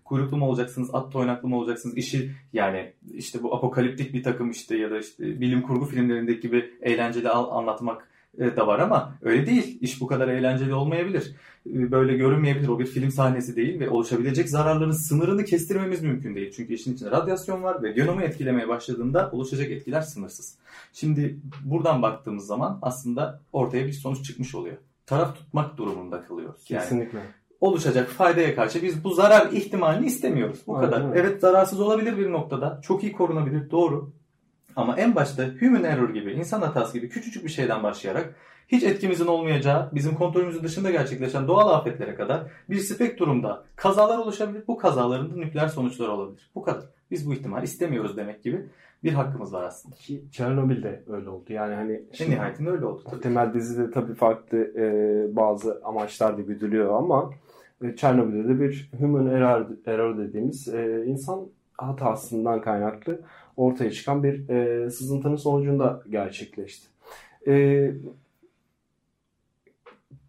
Kuyruklu 0.05 0.37
mu 0.37 0.49
olacaksınız, 0.49 0.95
at 0.95 1.11
toynaklı 1.11 1.47
mı 1.47 1.57
olacaksınız? 1.57 1.97
İşi 1.97 2.31
yani 2.53 2.93
işte 3.13 3.43
bu 3.43 3.55
apokaliptik 3.55 4.13
bir 4.13 4.23
takım 4.23 4.51
işte 4.51 4.77
ya 4.77 4.91
da 4.91 4.99
işte 4.99 5.41
bilim 5.41 5.61
kurgu 5.61 5.85
filmlerindeki 5.85 6.39
gibi 6.39 6.73
eğlenceli 6.81 7.29
anlatmak 7.29 8.07
da 8.39 8.67
var 8.67 8.79
ama 8.79 9.13
öyle 9.21 9.45
değil. 9.45 9.77
İş 9.81 10.01
bu 10.01 10.07
kadar 10.07 10.27
eğlenceli 10.27 10.73
olmayabilir. 10.73 11.35
E, 11.73 11.91
Böyle 11.91 12.17
görünmeyebilir. 12.17 12.67
O 12.67 12.79
bir 12.79 12.85
film 12.85 13.11
sahnesi 13.11 13.55
değil 13.55 13.79
ve 13.79 13.89
oluşabilecek 13.89 14.49
zararların 14.49 14.91
sınırını 14.91 15.45
kestirmemiz 15.45 16.01
mümkün 16.01 16.35
değil. 16.35 16.53
Çünkü 16.55 16.73
işin 16.73 16.93
içinde 16.93 17.11
radyasyon 17.11 17.63
var 17.63 17.83
ve 17.83 17.91
genomu 17.91 18.21
etkilemeye 18.21 18.67
başladığında 18.67 19.29
oluşacak 19.31 19.71
etkiler 19.71 20.01
sınırsız. 20.01 20.55
Şimdi 20.93 21.37
buradan 21.65 22.01
baktığımız 22.01 22.45
zaman 22.47 22.79
aslında 22.81 23.41
ortaya 23.53 23.87
bir 23.87 23.93
sonuç 23.93 24.25
çıkmış 24.25 24.55
oluyor. 24.55 24.77
Taraf 25.05 25.35
tutmak 25.35 25.77
durumunda 25.77 26.23
kalıyoruz. 26.23 26.61
Yani 26.69 26.81
kesinlikle. 26.81 27.19
oluşacak 27.61 28.09
faydaya 28.09 28.55
karşı 28.55 28.83
biz 28.83 29.03
bu 29.03 29.13
zarar 29.13 29.51
ihtimalini 29.51 30.05
istemiyoruz. 30.05 30.59
Bu 30.67 30.77
Aynen 30.77 30.91
kadar. 30.91 31.15
Evet 31.15 31.41
zararsız 31.41 31.79
olabilir 31.79 32.17
bir 32.17 32.31
noktada. 32.31 32.79
Çok 32.83 33.03
iyi 33.03 33.11
korunabilir. 33.11 33.71
Doğru. 33.71 34.11
Ama 34.75 34.97
en 34.97 35.15
başta 35.15 35.43
human 35.59 35.83
error 35.83 36.09
gibi, 36.13 36.31
insan 36.31 36.61
hatası 36.61 36.97
gibi 36.97 37.09
küçücük 37.09 37.43
bir 37.43 37.49
şeyden 37.49 37.83
başlayarak 37.83 38.35
hiç 38.67 38.83
etkimizin 38.83 39.27
olmayacağı, 39.27 39.89
bizim 39.93 40.15
kontrolümüzün 40.15 40.63
dışında 40.63 40.91
gerçekleşen 40.91 41.47
doğal 41.47 41.69
afetlere 41.69 42.15
kadar 42.15 42.51
bir 42.69 42.77
spektrumda 42.77 43.63
kazalar 43.75 44.17
oluşabilir. 44.17 44.63
Bu 44.67 44.77
kazaların 44.77 45.31
da 45.31 45.35
nükleer 45.35 45.67
sonuçları 45.67 46.11
olabilir. 46.11 46.51
Bu 46.55 46.61
kadar. 46.61 46.83
Biz 47.11 47.29
bu 47.29 47.33
ihtimali 47.33 47.63
istemiyoruz 47.63 48.17
demek 48.17 48.43
gibi 48.43 48.65
bir 49.03 49.13
hakkımız 49.13 49.53
var 49.53 49.63
aslında. 49.63 49.95
Ki 49.95 50.23
Çernobil 50.31 50.83
de 50.83 51.03
öyle 51.07 51.29
oldu. 51.29 51.53
Yani 51.53 51.75
hani 51.75 52.03
En 52.19 52.31
nihayetinde 52.31 52.69
öyle 52.69 52.85
oldu. 52.85 53.03
Tabii. 53.09 53.21
temel 53.21 53.53
dizide 53.53 53.91
tabii 53.91 54.13
farklı 54.13 54.57
e, 54.57 55.35
bazı 55.35 55.81
amaçlar 55.83 56.37
da 56.37 56.41
güdülüyor 56.41 56.97
ama 56.97 57.31
e, 57.83 57.95
Çernobil'de 57.95 58.49
de 58.49 58.59
bir 58.59 58.91
human 58.99 59.27
error, 59.27 59.65
error 59.85 60.17
dediğimiz 60.17 60.67
e, 60.67 61.03
insan 61.05 61.47
hatasından 61.77 62.61
kaynaklı 62.61 63.21
ortaya 63.57 63.91
çıkan 63.91 64.23
bir 64.23 64.49
e, 64.49 64.89
sızıntının 64.91 65.35
sonucunda 65.35 66.03
gerçekleşti. 66.09 66.87
E, 67.47 67.91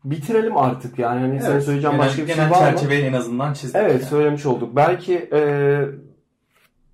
bitirelim 0.04 0.56
artık 0.56 0.98
yani 0.98 1.20
hani 1.20 1.40
senin 1.42 1.60
söyleyeceğin 1.60 1.92
genel, 1.92 2.06
başka 2.06 2.22
bir 2.22 2.26
şey 2.26 2.36
genel 2.36 2.50
var 2.50 2.56
mı? 2.72 2.78
çerçeveyi 2.78 3.04
en 3.04 3.12
azından 3.12 3.52
çizdik. 3.52 3.76
Evet 3.76 3.92
Yani. 3.92 4.02
söylemiş 4.04 4.46
olduk. 4.46 4.76
Belki 4.76 5.28
e, 5.32 5.40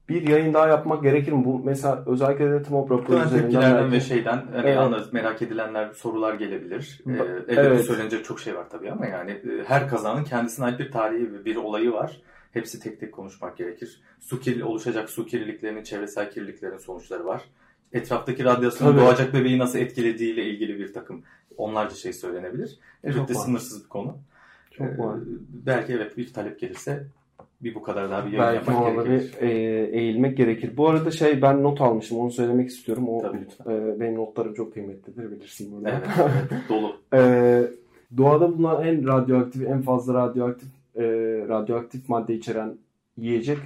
bir 0.09 0.29
yayın 0.29 0.55
daha 0.55 0.69
yapmak 0.69 1.03
gerekir 1.03 1.33
mi? 1.33 1.45
Bu 1.45 1.63
mesela 1.65 2.05
özellikle 2.07 2.51
de 2.51 2.63
TMOP 2.63 2.91
raporu 2.91 3.25
üzerinden 3.27 3.75
belki- 3.75 3.93
ve 3.93 4.01
şeyden 4.01 4.43
hani 4.53 4.67
Evet. 4.67 4.79
anlarız, 4.79 5.13
merak 5.13 5.43
edilenler, 5.43 5.91
sorular 5.93 6.35
gelebilir. 6.35 7.01
Ee, 7.07 7.11
elbette 7.13 7.61
evet. 7.61 7.85
söylenecek 7.85 8.25
çok 8.25 8.41
şey 8.41 8.57
var 8.57 8.65
tabii 8.71 8.91
ama 8.91 9.07
yani 9.07 9.31
e, 9.31 9.65
her 9.67 9.89
kazanın 9.89 10.25
kendisine 10.25 10.67
ait 10.67 10.79
bir 10.79 10.91
tarihi 10.91 11.33
ve 11.33 11.45
bir 11.45 11.57
olayı 11.57 11.93
var. 11.93 12.21
Hepsi 12.53 12.81
tek 12.81 13.01
tek 13.01 13.13
konuşmak 13.13 13.57
gerekir. 13.57 14.01
Su 14.21 14.41
kirli, 14.41 14.65
oluşacak 14.65 15.11
su 15.11 15.27
kirliliklerinin, 15.27 15.83
çevresel 15.83 16.31
kirliliklerin 16.31 16.79
sonuçları 16.79 17.25
var. 17.27 17.43
Etraftaki 17.93 18.45
radyasyonun 18.45 18.93
Tabii. 18.93 19.03
doğacak 19.05 19.35
bebeği 19.35 19.59
nasıl 19.59 19.79
etkilediğiyle 19.79 20.45
ilgili 20.45 20.79
bir 20.79 20.93
takım 20.93 21.23
onlarca 21.57 21.95
şey 21.95 22.13
söylenebilir. 22.13 22.79
Elbette 23.05 23.35
sınırsız 23.35 23.85
bir 23.85 23.89
konu. 23.89 24.17
Çok 24.71 24.87
Ee, 24.87 24.99
var. 24.99 25.19
belki 25.67 25.93
evet 25.93 26.17
bir 26.17 26.33
talep 26.33 26.61
gelirse 26.61 27.07
bir 27.61 27.75
bu 27.75 27.83
kadar 27.83 28.11
daha 28.11 28.27
bir 28.27 28.33
yayın 28.33 28.55
yapmak 28.55 29.07
gerekir. 29.07 29.41
bir 29.41 29.47
e, 29.49 29.51
eğilmek 29.99 30.37
gerekir. 30.37 30.77
Bu 30.77 30.89
arada 30.89 31.11
şey 31.11 31.43
ben 31.43 31.63
not 31.63 31.81
almışım 31.81 32.19
onu 32.19 32.31
söylemek 32.31 32.69
istiyorum. 32.69 33.09
O 33.09 33.23
Tabii 33.23 33.39
lütfen. 33.41 33.71
e, 33.73 34.01
benim 34.01 34.15
notlarım 34.15 34.55
çok 34.55 34.73
kıymetlidir 34.75 35.31
bilirsin 35.31 35.73
bunu. 35.73 35.89
Evet, 35.89 36.03
evet, 36.51 36.63
dolu. 36.69 36.97
E, 37.15 37.63
doğada 38.17 38.53
bulunan 38.59 38.85
en 38.87 39.07
radyoaktif, 39.09 39.63
en 39.63 39.83
fazla 39.83 40.15
radyoaktif 40.15 40.69
e, 40.97 41.05
radyoaktif 41.49 42.09
madde 42.09 42.35
içeren 42.35 42.79
yiyecek 43.17 43.59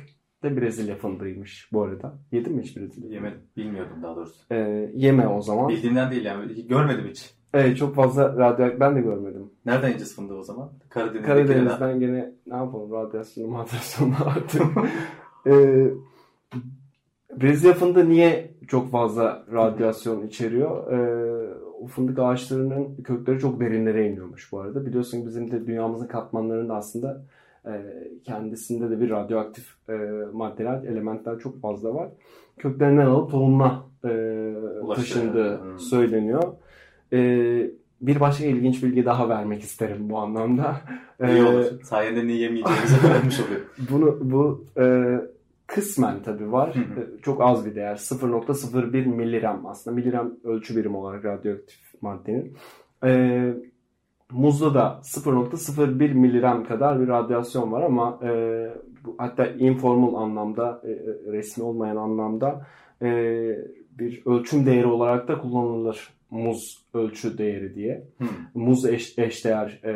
de 0.42 0.56
Brezilya 0.60 0.96
fındığıymış 0.96 1.68
bu 1.72 1.82
arada. 1.82 2.18
Yedin 2.32 2.56
mi 2.56 2.62
hiç 2.62 2.76
Brezilya? 2.76 3.10
Yemedim. 3.10 3.38
Bilmiyordum 3.56 4.02
daha 4.02 4.16
doğrusu. 4.16 4.54
E, 4.54 4.90
yeme 4.94 5.28
o 5.28 5.40
zaman. 5.42 5.68
Bildiğimden 5.68 6.10
değil 6.10 6.24
yani. 6.24 6.66
Görmedim 6.66 7.06
hiç. 7.10 7.34
Evet 7.54 7.76
çok 7.76 7.94
fazla 7.94 8.36
radyoaktif 8.36 8.80
ben 8.80 8.96
de 8.96 9.00
görmedim. 9.00 9.50
Nereden 9.66 9.86
yiyeceğiz 9.86 10.16
fındığı 10.16 10.34
o 10.34 10.42
zaman? 10.42 10.70
Karadeniz'deki 10.88 11.26
Karadeniz'den 11.26 12.00
gene 12.00 12.32
ne 12.46 12.56
yapalım 12.56 12.92
radyasyonu 12.92 13.50
madyasyonu 13.50 14.14
artık. 14.26 14.62
Ee, 15.46 15.90
Brezilya 17.40 17.74
fındığı 17.74 18.08
niye 18.08 18.54
çok 18.68 18.90
fazla 18.90 19.46
radyasyon 19.52 20.26
içeriyor? 20.26 20.92
Ee, 20.92 21.65
o 21.80 21.86
fındık 21.86 22.18
ağaçlarının 22.18 22.96
kökleri 23.04 23.38
çok 23.38 23.60
derinlere 23.60 24.08
iniyormuş 24.08 24.52
bu 24.52 24.60
arada. 24.60 24.86
Biliyorsun 24.86 25.26
bizim 25.26 25.50
de 25.50 25.66
dünyamızın 25.66 26.06
katmanlarında 26.06 26.74
aslında 26.74 27.22
e, 27.66 27.72
kendisinde 28.24 28.90
de 28.90 29.00
bir 29.00 29.10
radyoaktif 29.10 29.74
e, 29.88 29.92
maddeler, 30.32 30.82
elementler 30.82 31.38
çok 31.38 31.60
fazla 31.60 31.94
var. 31.94 32.08
Köklerinden 32.58 33.06
alıp 33.06 33.30
tohumuna 33.30 33.82
e, 34.04 34.10
taşındığı 34.94 35.60
Hmm. 35.62 35.78
söyleniyor. 35.78 36.42
E, 37.12 37.18
bir 38.00 38.20
başka 38.20 38.44
ilginç 38.44 38.82
bilgi 38.82 39.04
daha 39.04 39.28
vermek 39.28 39.62
isterim 39.62 40.10
bu 40.10 40.18
anlamda. 40.18 40.76
İyi 41.20 41.38
Ee, 41.38 41.42
olur. 41.42 41.64
Sayende 41.82 42.26
ne 42.26 42.32
yemeyeceğimizi 42.32 43.06
öğrenmiş 43.06 43.40
oluyor. 43.40 43.60
bunu 43.90 44.18
bu 44.30 44.64
e, 44.80 44.84
kısmen 45.66 46.22
tabii 46.22 46.52
var. 46.52 46.74
Hı 46.74 46.78
hı. 46.80 47.00
E, 47.00 47.20
Çok 47.22 47.42
az 47.42 47.66
bir 47.66 47.74
değer. 47.74 47.96
0.01 47.96 49.06
miligram 49.06 49.66
aslında. 49.66 49.96
Miligram 49.96 50.32
ölçü 50.44 50.76
birimi 50.76 50.96
olarak 50.96 51.24
radyoaktif 51.24 52.02
maddenin. 52.02 52.56
E, 53.04 53.54
muzda 54.30 54.74
da 54.74 55.00
0.01 55.02 56.14
miligram 56.14 56.64
kadar 56.64 57.00
bir 57.00 57.08
radyasyon 57.08 57.72
var 57.72 57.82
ama 57.82 58.18
e, 58.22 58.30
bu, 59.04 59.14
hatta 59.18 59.46
informal 59.46 60.22
anlamda, 60.22 60.82
e, 60.84 60.90
e, 60.90 61.32
resmi 61.32 61.64
olmayan 61.64 61.96
anlamda 61.96 62.66
e, 63.02 63.08
bir 63.90 64.22
ölçüm 64.26 64.66
değeri 64.66 64.86
olarak 64.86 65.28
da 65.28 65.38
kullanılır 65.38 66.16
muz 66.30 66.86
ölçü 66.94 67.38
değeri 67.38 67.74
diye. 67.74 68.04
Hmm. 68.18 68.28
Muz 68.54 68.86
eş, 68.86 69.18
eşdeğer 69.18 69.80
e, 69.82 69.90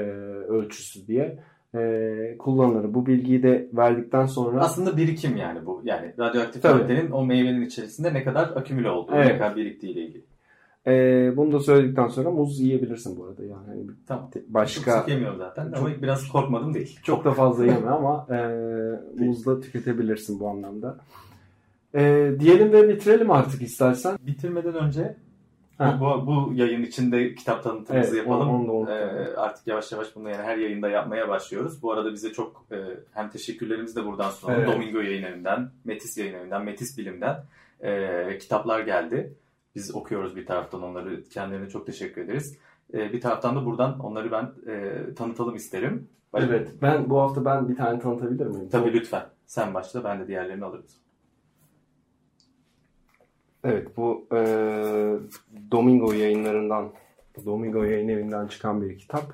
ölçüsü 0.49 1.07
diye 1.07 1.39
e, 1.75 2.37
kullanılır. 2.39 2.95
Bu 2.95 3.07
bilgiyi 3.07 3.43
de 3.43 3.69
verdikten 3.73 4.27
sonra 4.27 4.61
Aslında 4.61 4.97
birikim 4.97 5.37
yani 5.37 5.67
bu. 5.67 5.83
Yani 5.85 6.15
radyoaktif 6.19 6.63
Tabii. 6.63 6.83
maddenin 6.83 7.11
o 7.11 7.25
meyvenin 7.27 7.63
içerisinde 7.67 8.15
ne 8.15 8.25
kadar 8.25 8.43
akümüle 8.57 8.91
olduğu, 8.91 9.13
Evet. 9.15 9.27
ne 9.27 9.39
kadar 9.39 9.57
biriktiği 9.57 9.91
ile 9.91 10.01
ilgili. 10.01 10.25
e, 10.87 10.93
bunu 11.37 11.53
da 11.53 11.61
söyledikten 11.61 12.09
sonra 12.09 12.31
muz 12.31 12.61
yiyebilirsin 12.61 13.17
bu 13.19 13.25
arada. 13.25 13.43
Yani 13.45 13.67
hani 13.67 13.83
Tamam. 14.07 14.31
Çok 14.35 14.43
başka 14.49 15.01
sık 15.01 15.09
yemiyorum 15.09 15.39
zaten 15.39 15.73
Çok- 15.73 15.79
ama 15.79 16.03
biraz 16.03 16.29
korkmadım 16.29 16.75
değil. 16.75 16.99
çok 17.03 17.25
da 17.25 17.33
fazla 17.33 17.67
yeme 17.67 17.91
ama 17.91 18.27
e, 18.31 18.37
muzla 19.25 19.61
tüketebilirsin 19.61 20.41
bu 20.41 20.49
anlamda. 20.49 20.97
E, 21.95 22.31
diyelim 22.41 22.73
ve 22.73 22.89
bitirelim 22.89 23.31
artık 23.31 23.63
istersen. 23.63 24.19
Bitirmeden 24.27 24.75
önce 24.75 25.17
Bu, 25.81 26.27
bu 26.27 26.53
yayın 26.55 26.83
içinde 26.83 27.35
kitap 27.35 27.63
tanıtımımızı 27.65 28.17
Evet, 28.17 28.27
yapalım. 28.27 28.49
onu- 28.49 28.73
onu 28.73 28.87
da. 28.87 28.99
Ee, 28.99 29.37
artık 29.37 29.67
yavaş 29.67 29.93
yavaş 29.93 30.17
bunu 30.17 30.31
yani 30.31 30.43
her 30.43 30.57
yayında 30.57 30.89
yapmaya 30.89 31.29
başlıyoruz. 31.29 31.83
Bu 31.83 31.93
arada 31.93 32.13
bize 32.13 32.33
çok 32.33 32.65
e, 32.73 32.77
hem 33.15 33.31
teşekkürlerimizi 33.31 33.97
de 33.97 34.07
buradan 34.07 34.31
sunalım. 34.31 34.61
Evet. 34.61 34.75
Domingo 34.75 35.01
yayın 35.01 35.23
evinden, 35.23 35.71
Metis 35.85 36.19
yayın 36.19 36.35
evinden, 36.35 36.65
Metis 36.65 36.99
bilimden 36.99 37.45
e, 37.81 38.39
kitaplar 38.39 38.81
geldi. 38.81 39.35
Biz 39.75 39.95
okuyoruz 39.95 40.37
bir 40.37 40.47
taraftan 40.47 40.83
onları. 40.83 41.25
Kendilerine 41.25 41.69
çok 41.69 41.87
teşekkür 41.87 42.23
ederiz. 42.23 42.59
E, 42.95 43.13
bir 43.13 43.21
taraftan 43.21 43.57
da 43.57 43.67
buradan 43.67 43.99
onları 44.01 44.33
ben 44.33 44.53
e, 44.73 44.95
tanıtalım 45.15 45.55
isterim. 45.57 46.09
Baş- 46.33 46.45
Evet. 46.49 46.69
Ben 46.83 47.11
bu 47.11 47.21
hafta 47.21 47.45
ben 47.45 47.69
bir 47.69 47.77
tane 47.77 47.99
tanıtabilir 47.99 48.47
miyim? 48.47 48.69
Tabii 48.73 48.93
lütfen. 48.93 49.23
Sen 49.47 49.75
başla 49.75 50.05
ben 50.05 50.21
de 50.21 50.27
diğerlerini 50.29 50.65
alırım. 50.65 50.85
Evet 53.65 53.97
bu 53.97 54.27
e, 54.33 54.39
Domingo 55.73 56.13
yayınlarından 56.13 56.89
Domingo 57.45 57.85
yayın 57.85 58.09
evinden 58.09 58.47
çıkan 58.47 58.83
bir 58.83 58.99
kitap. 58.99 59.33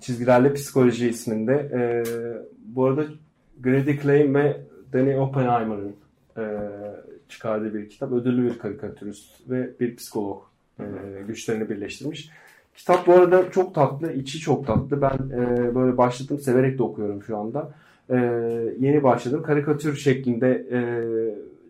Çizgilerle 0.00 0.52
Psikoloji 0.52 1.08
isminde. 1.08 1.52
E, 1.52 1.80
bu 2.64 2.84
arada 2.84 3.04
Grady 3.60 3.96
Klein 3.96 4.34
ve 4.34 4.60
Danny 4.92 5.18
Oppenheimer'ın 5.18 5.96
e, 6.36 6.44
çıkardığı 7.28 7.74
bir 7.74 7.88
kitap. 7.88 8.12
Ödüllü 8.12 8.44
bir 8.44 8.58
karikatürist 8.58 9.50
ve 9.50 9.70
bir 9.80 9.96
psikolog 9.96 10.42
e, 10.80 10.84
güçlerini 11.26 11.70
birleştirmiş. 11.70 12.30
Kitap 12.76 13.06
bu 13.06 13.12
arada 13.12 13.50
çok 13.50 13.74
tatlı, 13.74 14.12
içi 14.12 14.38
çok 14.38 14.66
tatlı. 14.66 15.02
Ben 15.02 15.18
e, 15.32 15.74
böyle 15.74 15.96
başladım, 15.96 16.38
severek 16.38 16.78
de 16.78 16.82
okuyorum 16.82 17.22
şu 17.22 17.38
anda. 17.38 17.72
E, 18.10 18.16
yeni 18.78 19.02
başladım. 19.02 19.42
Karikatür 19.42 19.96
şeklinde 19.96 20.66
e, 20.72 20.80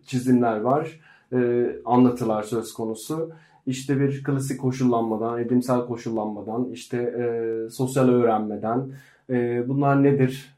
çizimler 0.05 0.59
var 0.61 0.99
e, 1.33 1.69
anlatılar 1.85 2.43
söz 2.43 2.73
konusu. 2.73 3.31
İşte 3.65 3.99
bir 3.99 4.23
klasik 4.23 4.61
koşullanmadan, 4.61 5.39
edimsel 5.39 5.85
koşullanmadan, 5.85 6.69
işte 6.71 6.97
e, 6.97 7.23
sosyal 7.69 8.09
öğrenmeden 8.09 8.91
e, 9.29 9.63
bunlar 9.69 10.03
nedir? 10.03 10.55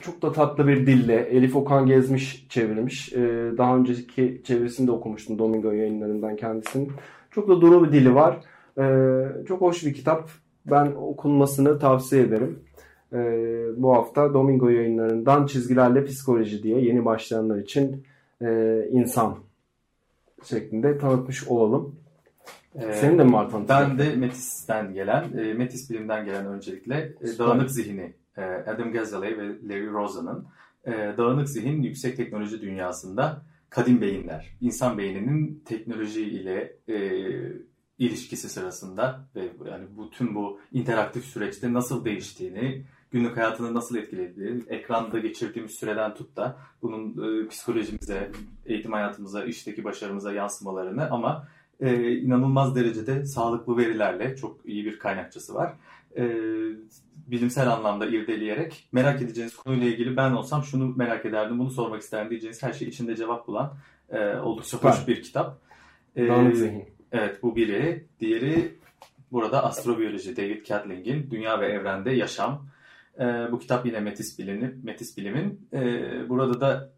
Çok 0.00 0.22
da 0.22 0.32
tatlı 0.32 0.68
bir 0.68 0.86
dille 0.86 1.14
Elif 1.14 1.56
Okan 1.56 1.86
Gezmiş 1.86 2.46
çevirmiş. 2.48 3.12
E, 3.12 3.52
daha 3.58 3.76
önceki 3.76 4.42
çevirisini 4.44 4.86
de 4.86 4.92
okumuştum 4.92 5.38
Domingo 5.38 5.70
yayınlarından 5.70 6.36
kendisinin. 6.36 6.92
Çok 7.30 7.48
da 7.48 7.60
duru 7.60 7.86
bir 7.86 7.92
dili 7.92 8.14
var. 8.14 8.40
E, 8.78 8.84
çok 9.48 9.60
hoş 9.60 9.86
bir 9.86 9.94
kitap. 9.94 10.28
Ben 10.66 10.86
okunmasını 10.86 11.78
tavsiye 11.78 12.22
ederim. 12.22 12.58
E, 13.12 13.18
bu 13.76 13.94
hafta 13.94 14.34
Domingo 14.34 14.68
yayınlarından 14.68 15.46
Çizgilerle 15.46 16.04
Psikoloji 16.04 16.62
diye 16.62 16.80
yeni 16.80 17.04
başlayanlar 17.04 17.58
için 17.58 18.04
e, 18.42 18.80
insan 18.90 19.34
şeklinde 20.44 20.98
tanıtmış 20.98 21.48
olalım. 21.48 21.96
Ee, 22.74 22.92
Senin 22.92 23.18
de 23.18 23.24
mi 23.24 23.32
var? 23.32 23.68
Ben 23.68 23.98
de 23.98 24.16
Metis'ten 24.16 24.94
gelen, 24.94 25.38
e, 25.38 25.54
Metis 25.54 25.90
bilimden 25.90 26.24
gelen 26.24 26.46
öncelikle 26.46 27.14
e. 27.20 27.38
Dağınık 27.38 27.70
Zihni, 27.70 28.14
e, 28.36 28.42
Adam 28.42 28.92
Gazzaley 28.92 29.38
ve 29.38 29.48
Larry 29.68 29.90
Rosan'ın 29.90 30.46
e, 30.84 30.92
Dağınık 31.18 31.48
Zihin 31.48 31.82
yüksek 31.82 32.16
teknoloji 32.16 32.60
dünyasında 32.60 33.42
kadim 33.70 34.00
beyinler, 34.00 34.56
insan 34.60 34.98
beyninin 34.98 35.62
teknoloji 35.64 36.22
ile 36.22 36.76
e, 36.88 36.96
ilişkisi 37.98 38.48
sırasında 38.48 39.28
ve 39.36 39.40
yani 39.70 39.84
bu 39.96 40.10
tüm 40.10 40.34
bu 40.34 40.60
interaktif 40.72 41.24
süreçte 41.24 41.72
nasıl 41.72 42.04
değiştiğini, 42.04 42.84
günlük 43.14 43.36
hayatını 43.36 43.74
nasıl 43.74 43.96
etkilediğini, 43.96 44.62
ekranda 44.68 45.18
geçirdiğimiz 45.18 45.72
süreden 45.72 46.14
tut 46.14 46.36
da 46.36 46.56
bunun 46.82 47.10
e, 47.44 47.48
psikolojimize, 47.48 48.30
eğitim 48.66 48.92
hayatımıza, 48.92 49.44
işteki 49.44 49.84
başarımıza 49.84 50.32
yansımalarını 50.32 51.10
ama 51.10 51.48
e, 51.80 52.12
inanılmaz 52.12 52.76
derecede 52.76 53.24
sağlıklı 53.24 53.76
verilerle 53.76 54.36
çok 54.36 54.60
iyi 54.64 54.84
bir 54.84 54.98
kaynakçası 54.98 55.54
var. 55.54 55.72
E, 56.16 56.24
bilimsel 57.26 57.72
anlamda 57.72 58.06
irdeleyerek 58.06 58.88
merak 58.92 59.22
edeceğiniz 59.22 59.56
konuyla 59.56 59.86
ilgili 59.86 60.16
ben 60.16 60.30
olsam 60.32 60.62
şunu 60.62 60.94
merak 60.96 61.26
ederdim, 61.26 61.58
bunu 61.58 61.70
sormak 61.70 62.02
isterdim 62.02 62.30
diyeceğiniz 62.30 62.62
her 62.62 62.72
şey 62.72 62.88
içinde 62.88 63.16
cevap 63.16 63.46
bulan 63.46 63.76
e, 64.10 64.36
oldukça 64.36 64.76
Süper. 64.76 64.90
hoş 64.90 65.08
bir 65.08 65.22
kitap. 65.22 65.58
E, 66.16 66.52
zihin. 66.54 66.84
Evet 67.12 67.42
bu 67.42 67.56
biri. 67.56 68.06
Diğeri 68.20 68.74
burada 69.32 69.64
astrobiyoloji 69.64 70.36
David 70.36 70.64
Catling'in 70.64 71.30
Dünya 71.30 71.60
ve 71.60 71.66
Evrende 71.66 72.10
Yaşam. 72.10 72.73
E, 73.20 73.52
bu 73.52 73.58
kitap 73.58 73.86
yine 73.86 74.00
Metis 74.00 74.38
Bilimi, 74.38 74.80
Metis 74.82 75.16
Bilim'in. 75.16 75.68
E, 75.72 76.28
burada 76.28 76.60
da 76.60 76.92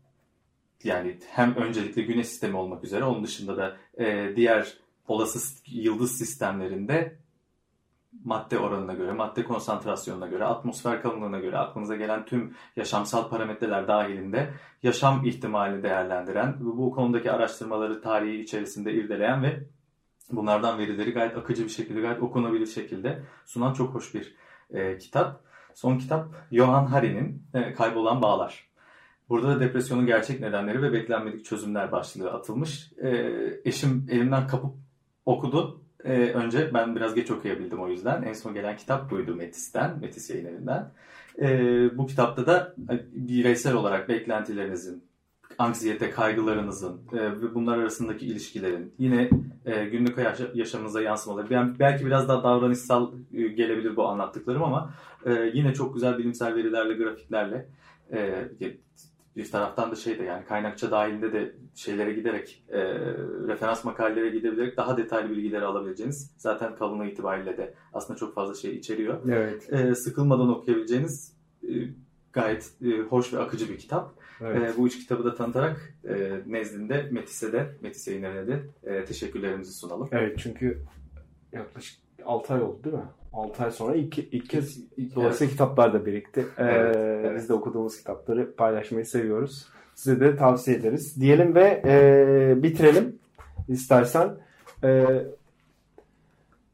yani 0.84 1.18
hem 1.30 1.54
öncelikle 1.54 2.02
güneş 2.02 2.26
sistemi 2.26 2.56
olmak 2.56 2.84
üzere 2.84 3.04
onun 3.04 3.24
dışında 3.24 3.56
da 3.56 3.76
e, 3.98 4.36
diğer 4.36 4.78
olası 5.08 5.38
yıldız 5.66 6.18
sistemlerinde 6.18 7.16
madde 8.24 8.58
oranına 8.58 8.94
göre, 8.94 9.12
madde 9.12 9.44
konsantrasyonuna 9.44 10.26
göre, 10.26 10.44
atmosfer 10.44 11.02
kalınlığına 11.02 11.38
göre 11.38 11.58
aklınıza 11.58 11.96
gelen 11.96 12.24
tüm 12.24 12.54
yaşamsal 12.76 13.28
parametreler 13.28 13.88
dahilinde 13.88 14.50
yaşam 14.82 15.24
ihtimali 15.24 15.82
değerlendiren, 15.82 16.56
bu 16.60 16.90
konudaki 16.90 17.32
araştırmaları 17.32 18.02
tarihi 18.02 18.40
içerisinde 18.40 18.92
irdeleyen 18.92 19.42
ve 19.42 19.60
bunlardan 20.32 20.78
verileri 20.78 21.12
gayet 21.12 21.36
akıcı 21.36 21.64
bir 21.64 21.68
şekilde, 21.68 22.00
gayet 22.00 22.22
okunabilir 22.22 22.66
şekilde 22.66 23.22
sunan 23.44 23.72
çok 23.72 23.94
hoş 23.94 24.14
bir 24.14 24.34
e, 24.70 24.98
kitap. 24.98 25.45
Son 25.76 25.98
kitap 25.98 26.34
Johan 26.52 26.86
Hari'nin 26.86 27.42
e, 27.54 27.72
Kaybolan 27.72 28.22
Bağlar. 28.22 28.68
Burada 29.28 29.48
da 29.48 29.60
depresyonun 29.60 30.06
gerçek 30.06 30.40
nedenleri 30.40 30.82
ve 30.82 30.92
beklenmedik 30.92 31.44
çözümler 31.44 31.92
başlığı 31.92 32.32
atılmış. 32.32 32.92
E, 33.02 33.32
eşim 33.64 34.06
elimden 34.10 34.46
kapıp 34.46 34.74
okudu. 35.26 35.82
E, 36.04 36.12
önce 36.12 36.74
ben 36.74 36.96
biraz 36.96 37.14
geç 37.14 37.30
okuyabildim 37.30 37.80
o 37.80 37.88
yüzden. 37.88 38.22
En 38.22 38.32
son 38.32 38.54
gelen 38.54 38.76
kitap 38.76 39.10
buydu 39.10 39.34
Metis'ten, 39.34 39.98
Metis 39.98 40.30
yayın 40.30 40.46
evinden. 40.46 40.92
E, 41.40 41.48
bu 41.98 42.06
kitapta 42.06 42.46
da 42.46 42.74
e, 42.90 43.00
bireysel 43.12 43.74
olarak 43.74 44.08
beklentilerinizin, 44.08 45.04
anksiyete, 45.58 46.10
kaygılarınızın 46.10 47.00
e, 47.12 47.16
ve 47.16 47.54
bunlar 47.54 47.78
arasındaki 47.78 48.26
ilişkilerin, 48.26 48.94
yine 48.98 49.30
e, 49.64 49.84
günlük 49.84 50.18
yaşa- 50.18 50.50
yaşamınıza 50.54 51.02
yansımaları. 51.02 51.54
Yani 51.54 51.78
belki 51.78 52.06
biraz 52.06 52.28
daha 52.28 52.44
davranışsal 52.44 53.12
e, 53.32 53.42
gelebilir 53.42 53.96
bu 53.96 54.08
anlattıklarım 54.08 54.62
ama 54.62 54.94
e, 55.24 55.50
yine 55.54 55.74
çok 55.74 55.94
güzel 55.94 56.18
bilimsel 56.18 56.54
verilerle, 56.54 56.94
grafiklerle 56.94 57.68
e, 58.12 58.48
bir 59.36 59.50
taraftan 59.50 59.90
da 59.90 59.96
şey 59.96 60.18
de 60.18 60.22
yani 60.22 60.44
kaynakça 60.44 60.90
dahilinde 60.90 61.32
de 61.32 61.54
şeylere 61.74 62.12
giderek 62.12 62.64
e, 62.68 62.78
referans 63.48 63.84
makalelere 63.84 64.28
gidebilerek 64.28 64.76
daha 64.76 64.96
detaylı 64.96 65.30
bilgileri 65.30 65.64
alabileceğiniz 65.64 66.34
zaten 66.36 66.76
kalınlığı 66.76 67.06
itibariyle 67.06 67.56
de 67.56 67.74
aslında 67.92 68.18
çok 68.18 68.34
fazla 68.34 68.54
şey 68.54 68.76
içeriyor. 68.76 69.28
Evet. 69.28 69.72
E, 69.72 69.94
sıkılmadan 69.94 70.48
okuyabileceğiniz 70.48 71.36
e, 71.62 71.72
gayet 72.32 72.72
e, 72.84 73.00
hoş 73.00 73.32
ve 73.34 73.38
akıcı 73.38 73.68
bir 73.68 73.78
kitap. 73.78 74.14
Evet. 74.40 74.74
E, 74.74 74.78
bu 74.78 74.86
üç 74.86 74.98
kitabı 74.98 75.24
da 75.24 75.34
tanıtarak 75.34 75.94
e, 76.08 76.40
nezdinde 76.46 77.08
Metis'e 77.10 77.52
de, 77.52 77.66
Metis 77.82 78.08
yayınlarına 78.08 78.48
da 78.48 78.58
e, 78.90 79.04
teşekkürlerimizi 79.04 79.72
sunalım. 79.72 80.08
Evet 80.12 80.38
çünkü 80.38 80.78
yaklaşık 81.52 81.98
6 82.24 82.54
ay 82.54 82.62
oldu 82.62 82.84
değil 82.84 82.96
mi? 82.96 83.02
6 83.32 83.64
ay 83.64 83.70
sonra 83.70 83.94
ilk, 83.94 84.18
ilk 84.18 84.50
kez 84.50 84.78
dolayısıyla 85.14 85.50
kitaplar 85.50 85.92
da 85.92 86.06
birikti. 86.06 86.40
Ee, 86.40 86.64
Evet, 86.64 86.96
evet. 86.96 87.36
Biz 87.36 87.48
de 87.48 87.54
okuduğumuz 87.54 87.98
kitapları 87.98 88.54
paylaşmayı 88.56 89.06
seviyoruz. 89.06 89.66
Size 89.94 90.20
de 90.20 90.36
tavsiye 90.36 90.76
ederiz. 90.76 91.20
Diyelim 91.20 91.54
ve 91.54 91.82
e, 91.86 92.62
bitirelim 92.62 93.18
istersen. 93.68 94.30
E, 94.84 95.04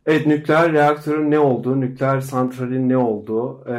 evet 0.07 0.27
nükleer 0.27 0.73
reaktörün 0.73 1.31
ne 1.31 1.39
olduğu, 1.39 1.81
nükleer 1.81 2.21
santralin 2.21 2.89
ne 2.89 2.97
olduğu, 2.97 3.65
e, 3.69 3.77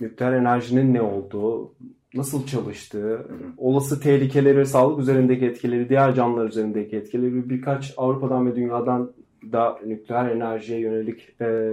nükleer 0.00 0.32
enerjinin 0.32 0.94
ne 0.94 1.02
olduğu, 1.02 1.72
nasıl 2.16 2.46
çalıştığı, 2.46 3.26
olası 3.56 4.00
tehlikeleri, 4.00 4.66
sağlık 4.66 5.00
üzerindeki 5.00 5.46
etkileri, 5.46 5.88
diğer 5.88 6.14
canlılar 6.14 6.48
üzerindeki 6.48 6.96
etkileri 6.96 7.50
birkaç 7.50 7.94
Avrupa'dan 7.96 8.46
ve 8.46 8.56
dünyadan 8.56 9.12
da 9.52 9.78
nükleer 9.86 10.30
enerjiye 10.30 10.80
yönelik 10.80 11.40
e, 11.40 11.72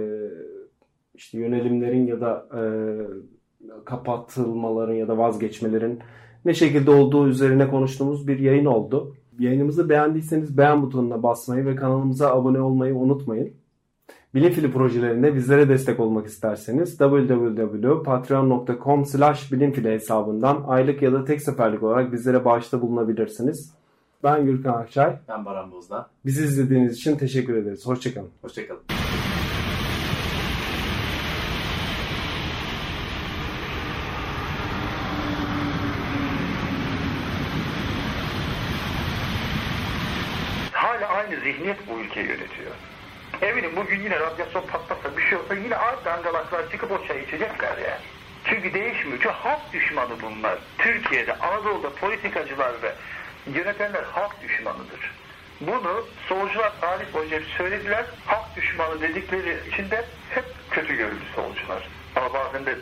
işte 1.14 1.38
yönelimlerin 1.38 2.06
ya 2.06 2.20
da 2.20 2.46
e, 2.54 2.62
kapatılmaların 3.84 4.94
ya 4.94 5.08
da 5.08 5.18
vazgeçmelerin 5.18 5.98
ne 6.44 6.54
şekilde 6.54 6.90
olduğu 6.90 7.28
üzerine 7.28 7.68
konuştuğumuz 7.68 8.28
bir 8.28 8.38
yayın 8.38 8.64
oldu. 8.64 9.16
Yayınımızı 9.38 9.88
beğendiyseniz 9.88 10.58
beğen 10.58 10.82
butonuna 10.82 11.22
basmayı 11.22 11.66
ve 11.66 11.76
kanalımıza 11.76 12.34
abone 12.34 12.60
olmayı 12.60 12.94
unutmayın. 12.96 13.63
Bilim 14.34 14.52
Fili 14.52 14.72
projelerinde 14.72 15.34
bizlere 15.34 15.68
destek 15.68 16.00
olmak 16.00 16.26
isterseniz 16.26 16.98
www.patreon.com 16.98 19.06
slash 19.06 19.52
bilimfili 19.52 19.90
hesabından 19.90 20.64
aylık 20.66 21.02
ya 21.02 21.12
da 21.12 21.24
tek 21.24 21.42
seferlik 21.42 21.82
olarak 21.82 22.12
bizlere 22.12 22.44
bağışta 22.44 22.80
bulunabilirsiniz. 22.80 23.74
Ben 24.24 24.44
Gürkan 24.44 24.74
Akçay. 24.74 25.16
Ben 25.28 25.44
Baran 25.44 25.72
Bozda. 25.72 26.10
Bizi 26.24 26.44
izlediğiniz 26.44 26.96
için 26.96 27.16
teşekkür 27.16 27.56
ederiz. 27.56 27.86
Hoşçakalın. 27.86 28.30
Hoşçakalın. 28.42 28.82
Hala 40.72 41.06
aynı 41.06 41.36
zihniyet 41.40 41.78
bu 41.88 42.00
ülkeyi 42.00 42.26
yönetiyor. 42.26 42.70
Eminim 43.42 43.63
bugün 43.76 44.00
yine 44.00 44.20
radyasyon 44.20 44.66
patlasa 44.66 45.16
bir 45.16 45.22
şey 45.22 45.38
olsa 45.38 45.54
yine 45.54 45.76
aynı 45.76 46.04
dangalaklar 46.04 46.70
çıkıp 46.70 46.92
o 46.92 47.06
çayı 47.06 47.22
içecekler 47.22 47.78
yani. 47.78 48.04
Çünkü 48.44 48.74
değişmiyor. 48.74 49.18
Çünkü 49.22 49.28
halk 49.28 49.72
düşmanı 49.72 50.22
bunlar. 50.22 50.58
Türkiye'de, 50.78 51.38
Anadolu'da 51.38 51.90
politikacılar 51.90 52.82
ve 52.82 52.92
yönetenler 53.46 54.02
halk 54.02 54.42
düşmanıdır. 54.42 55.10
Bunu 55.60 56.06
solcular 56.28 56.72
boyunca 57.14 57.36
hep 57.36 57.46
söylediler. 57.46 58.04
Halk 58.26 58.56
düşmanı 58.56 59.00
dedikleri 59.00 59.58
içinde 59.68 60.04
hep 60.30 60.44
kötü 60.70 60.96
görüldü 60.96 61.24
solcular. 61.36 61.88
Ama 62.16 62.34
bazen 62.34 62.66
de 62.66 62.78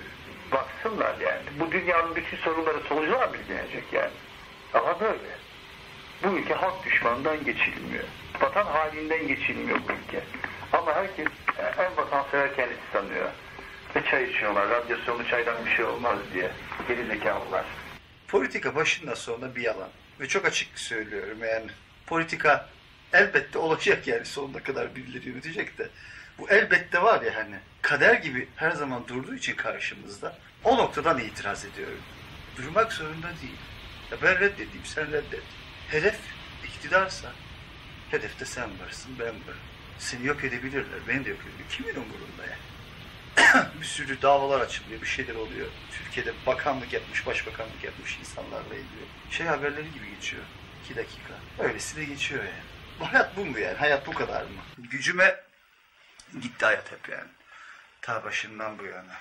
baksınlar 0.53 1.14
yani. 1.20 1.43
Bu 1.61 1.72
dünyanın 1.72 2.16
bütün 2.16 2.36
sorunları 2.36 2.80
solcular 2.80 3.28
mı 3.28 3.36
ilgilenecek 3.36 3.84
yani? 3.93 4.11
Ama 4.74 5.01
böyle. 5.01 5.43
Bu 6.22 6.38
ülke 6.38 6.55
halk 6.55 6.84
düşmanından 6.84 7.45
geçilmiyor. 7.45 8.05
Vatan 8.40 8.66
halinden 8.66 9.28
geçilmiyor 9.28 9.78
bu 9.88 9.93
ülke. 9.93 10.24
Ama 10.83 10.95
herkes 10.95 11.26
e, 11.59 11.83
en 11.83 11.97
vatansever 11.97 12.57
kendisi 12.57 12.80
sanıyor. 12.93 13.30
Ve 13.97 14.05
çay 14.11 14.30
içiyorlar. 14.30 14.68
Radyasyonlu 14.68 15.28
çaydan 15.28 15.66
bir 15.66 15.70
şey 15.70 15.85
olmaz 15.85 16.18
diye. 16.35 16.51
Geri 16.89 17.07
zekalılar. 17.07 17.64
Politika 18.28 18.74
başında 18.74 19.16
sonunda 19.16 19.57
bir 19.57 19.62
yalan. 19.62 19.89
Ve 20.20 20.28
çok 20.28 20.45
açık 20.45 20.78
söylüyorum 20.78 21.39
yani. 21.45 21.70
Politika 22.07 22.68
elbette 23.12 23.59
olacak 23.59 24.07
yani 24.07 24.24
sonuna 24.24 24.62
kadar 24.62 24.97
birileri 24.97 25.28
yönetecek 25.28 25.78
de. 25.78 25.89
Bu 26.39 26.51
elbette 26.51 27.03
var 27.03 27.22
ya 27.22 27.35
hani 27.35 27.57
kader 27.83 28.14
gibi 28.14 28.49
her 28.57 28.70
zaman 28.70 29.09
durduğu 29.09 29.35
için 29.35 29.57
karşımızda 29.57 30.37
o 30.64 30.76
noktadan 30.76 31.18
itiraz 31.18 31.64
ediyorum. 31.64 32.03
Durmak 32.57 32.93
zorunda 32.93 33.28
değil. 33.43 33.59
Ya 34.11 34.18
ben 34.22 34.41
reddedeyim 34.41 34.85
sen 34.85 35.12
reddet. 35.12 35.45
Hedef 35.89 36.18
iktidarsa 36.64 37.33
hedefte 38.11 38.45
sen 38.45 38.68
varsın 38.80 39.12
ben 39.18 39.26
varım. 39.26 39.72
Seni 39.99 40.26
yok 40.26 40.45
edebilirler. 40.45 41.01
Beni 41.09 41.24
de 41.24 41.30
yok 41.30 41.38
edebilir. 41.40 41.68
Kimin 41.70 41.95
umurunda 41.95 42.47
ya? 42.51 42.59
bir 43.80 43.86
sürü 43.86 44.22
davalar 44.22 44.61
açılıyor, 44.61 45.01
bir 45.01 45.07
şeyler 45.07 45.34
oluyor. 45.34 45.66
Türkiye'de 45.93 46.32
bakanlık 46.47 46.93
yapmış, 46.93 47.26
başbakanlık 47.26 47.84
yapmış 47.84 48.18
insanlarla 48.20 48.74
ilgili. 48.74 49.07
Şey 49.30 49.47
haberleri 49.47 49.93
gibi 49.93 50.11
geçiyor. 50.14 50.43
iki 50.84 50.97
dakika. 50.97 51.34
Öylesi 51.59 51.97
de 51.97 52.05
geçiyor 52.05 52.45
yani. 52.45 52.62
Bu 53.01 53.12
hayat 53.12 53.36
bu 53.36 53.45
mu 53.45 53.59
yani? 53.59 53.78
Hayat 53.78 54.07
bu 54.07 54.12
kadar 54.12 54.43
mı? 54.43 54.49
Gücüme 54.78 55.40
gitti 56.40 56.64
hayat 56.64 56.93
hep 56.93 57.09
yani. 57.09 57.30
Ta 58.03 58.24
başından 58.24 58.78
bu 58.78 58.84
yana. 58.84 59.16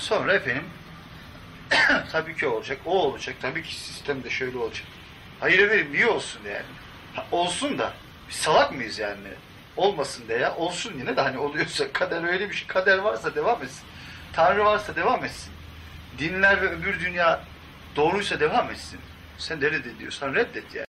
Sonra 0.00 0.34
efendim 0.34 0.64
tabii 2.12 2.36
ki 2.36 2.46
olacak, 2.46 2.78
o 2.86 2.90
olacak, 2.90 3.36
tabii 3.42 3.62
ki 3.62 3.74
sistem 3.74 4.24
de 4.24 4.30
şöyle 4.30 4.58
olacak. 4.58 4.86
Hayır 5.40 5.58
efendim 5.58 5.88
niye 5.92 6.06
olsun 6.06 6.40
yani? 6.46 6.66
Ha, 7.14 7.26
olsun 7.32 7.78
da 7.78 7.92
biz 8.28 8.36
salak 8.36 8.72
mıyız 8.72 8.98
yani? 8.98 9.28
Olmasın 9.76 10.28
de 10.28 10.34
ya, 10.34 10.56
olsun 10.56 10.94
yine 10.98 11.16
de 11.16 11.20
hani 11.20 11.38
oluyorsa 11.38 11.92
kader 11.92 12.24
öyle 12.24 12.50
bir 12.50 12.54
şey, 12.54 12.66
kader 12.66 12.98
varsa 12.98 13.34
devam 13.34 13.62
etsin. 13.62 13.84
Tanrı 14.32 14.64
varsa 14.64 14.96
devam 14.96 15.24
etsin. 15.24 15.52
Dinler 16.18 16.62
ve 16.62 16.68
öbür 16.68 17.00
dünya 17.00 17.40
doğruysa 17.96 18.40
devam 18.40 18.70
etsin. 18.70 19.00
Sen 19.38 19.60
de 19.60 19.70
reddediyorsan 19.70 20.34
reddet 20.34 20.74
yani. 20.74 20.82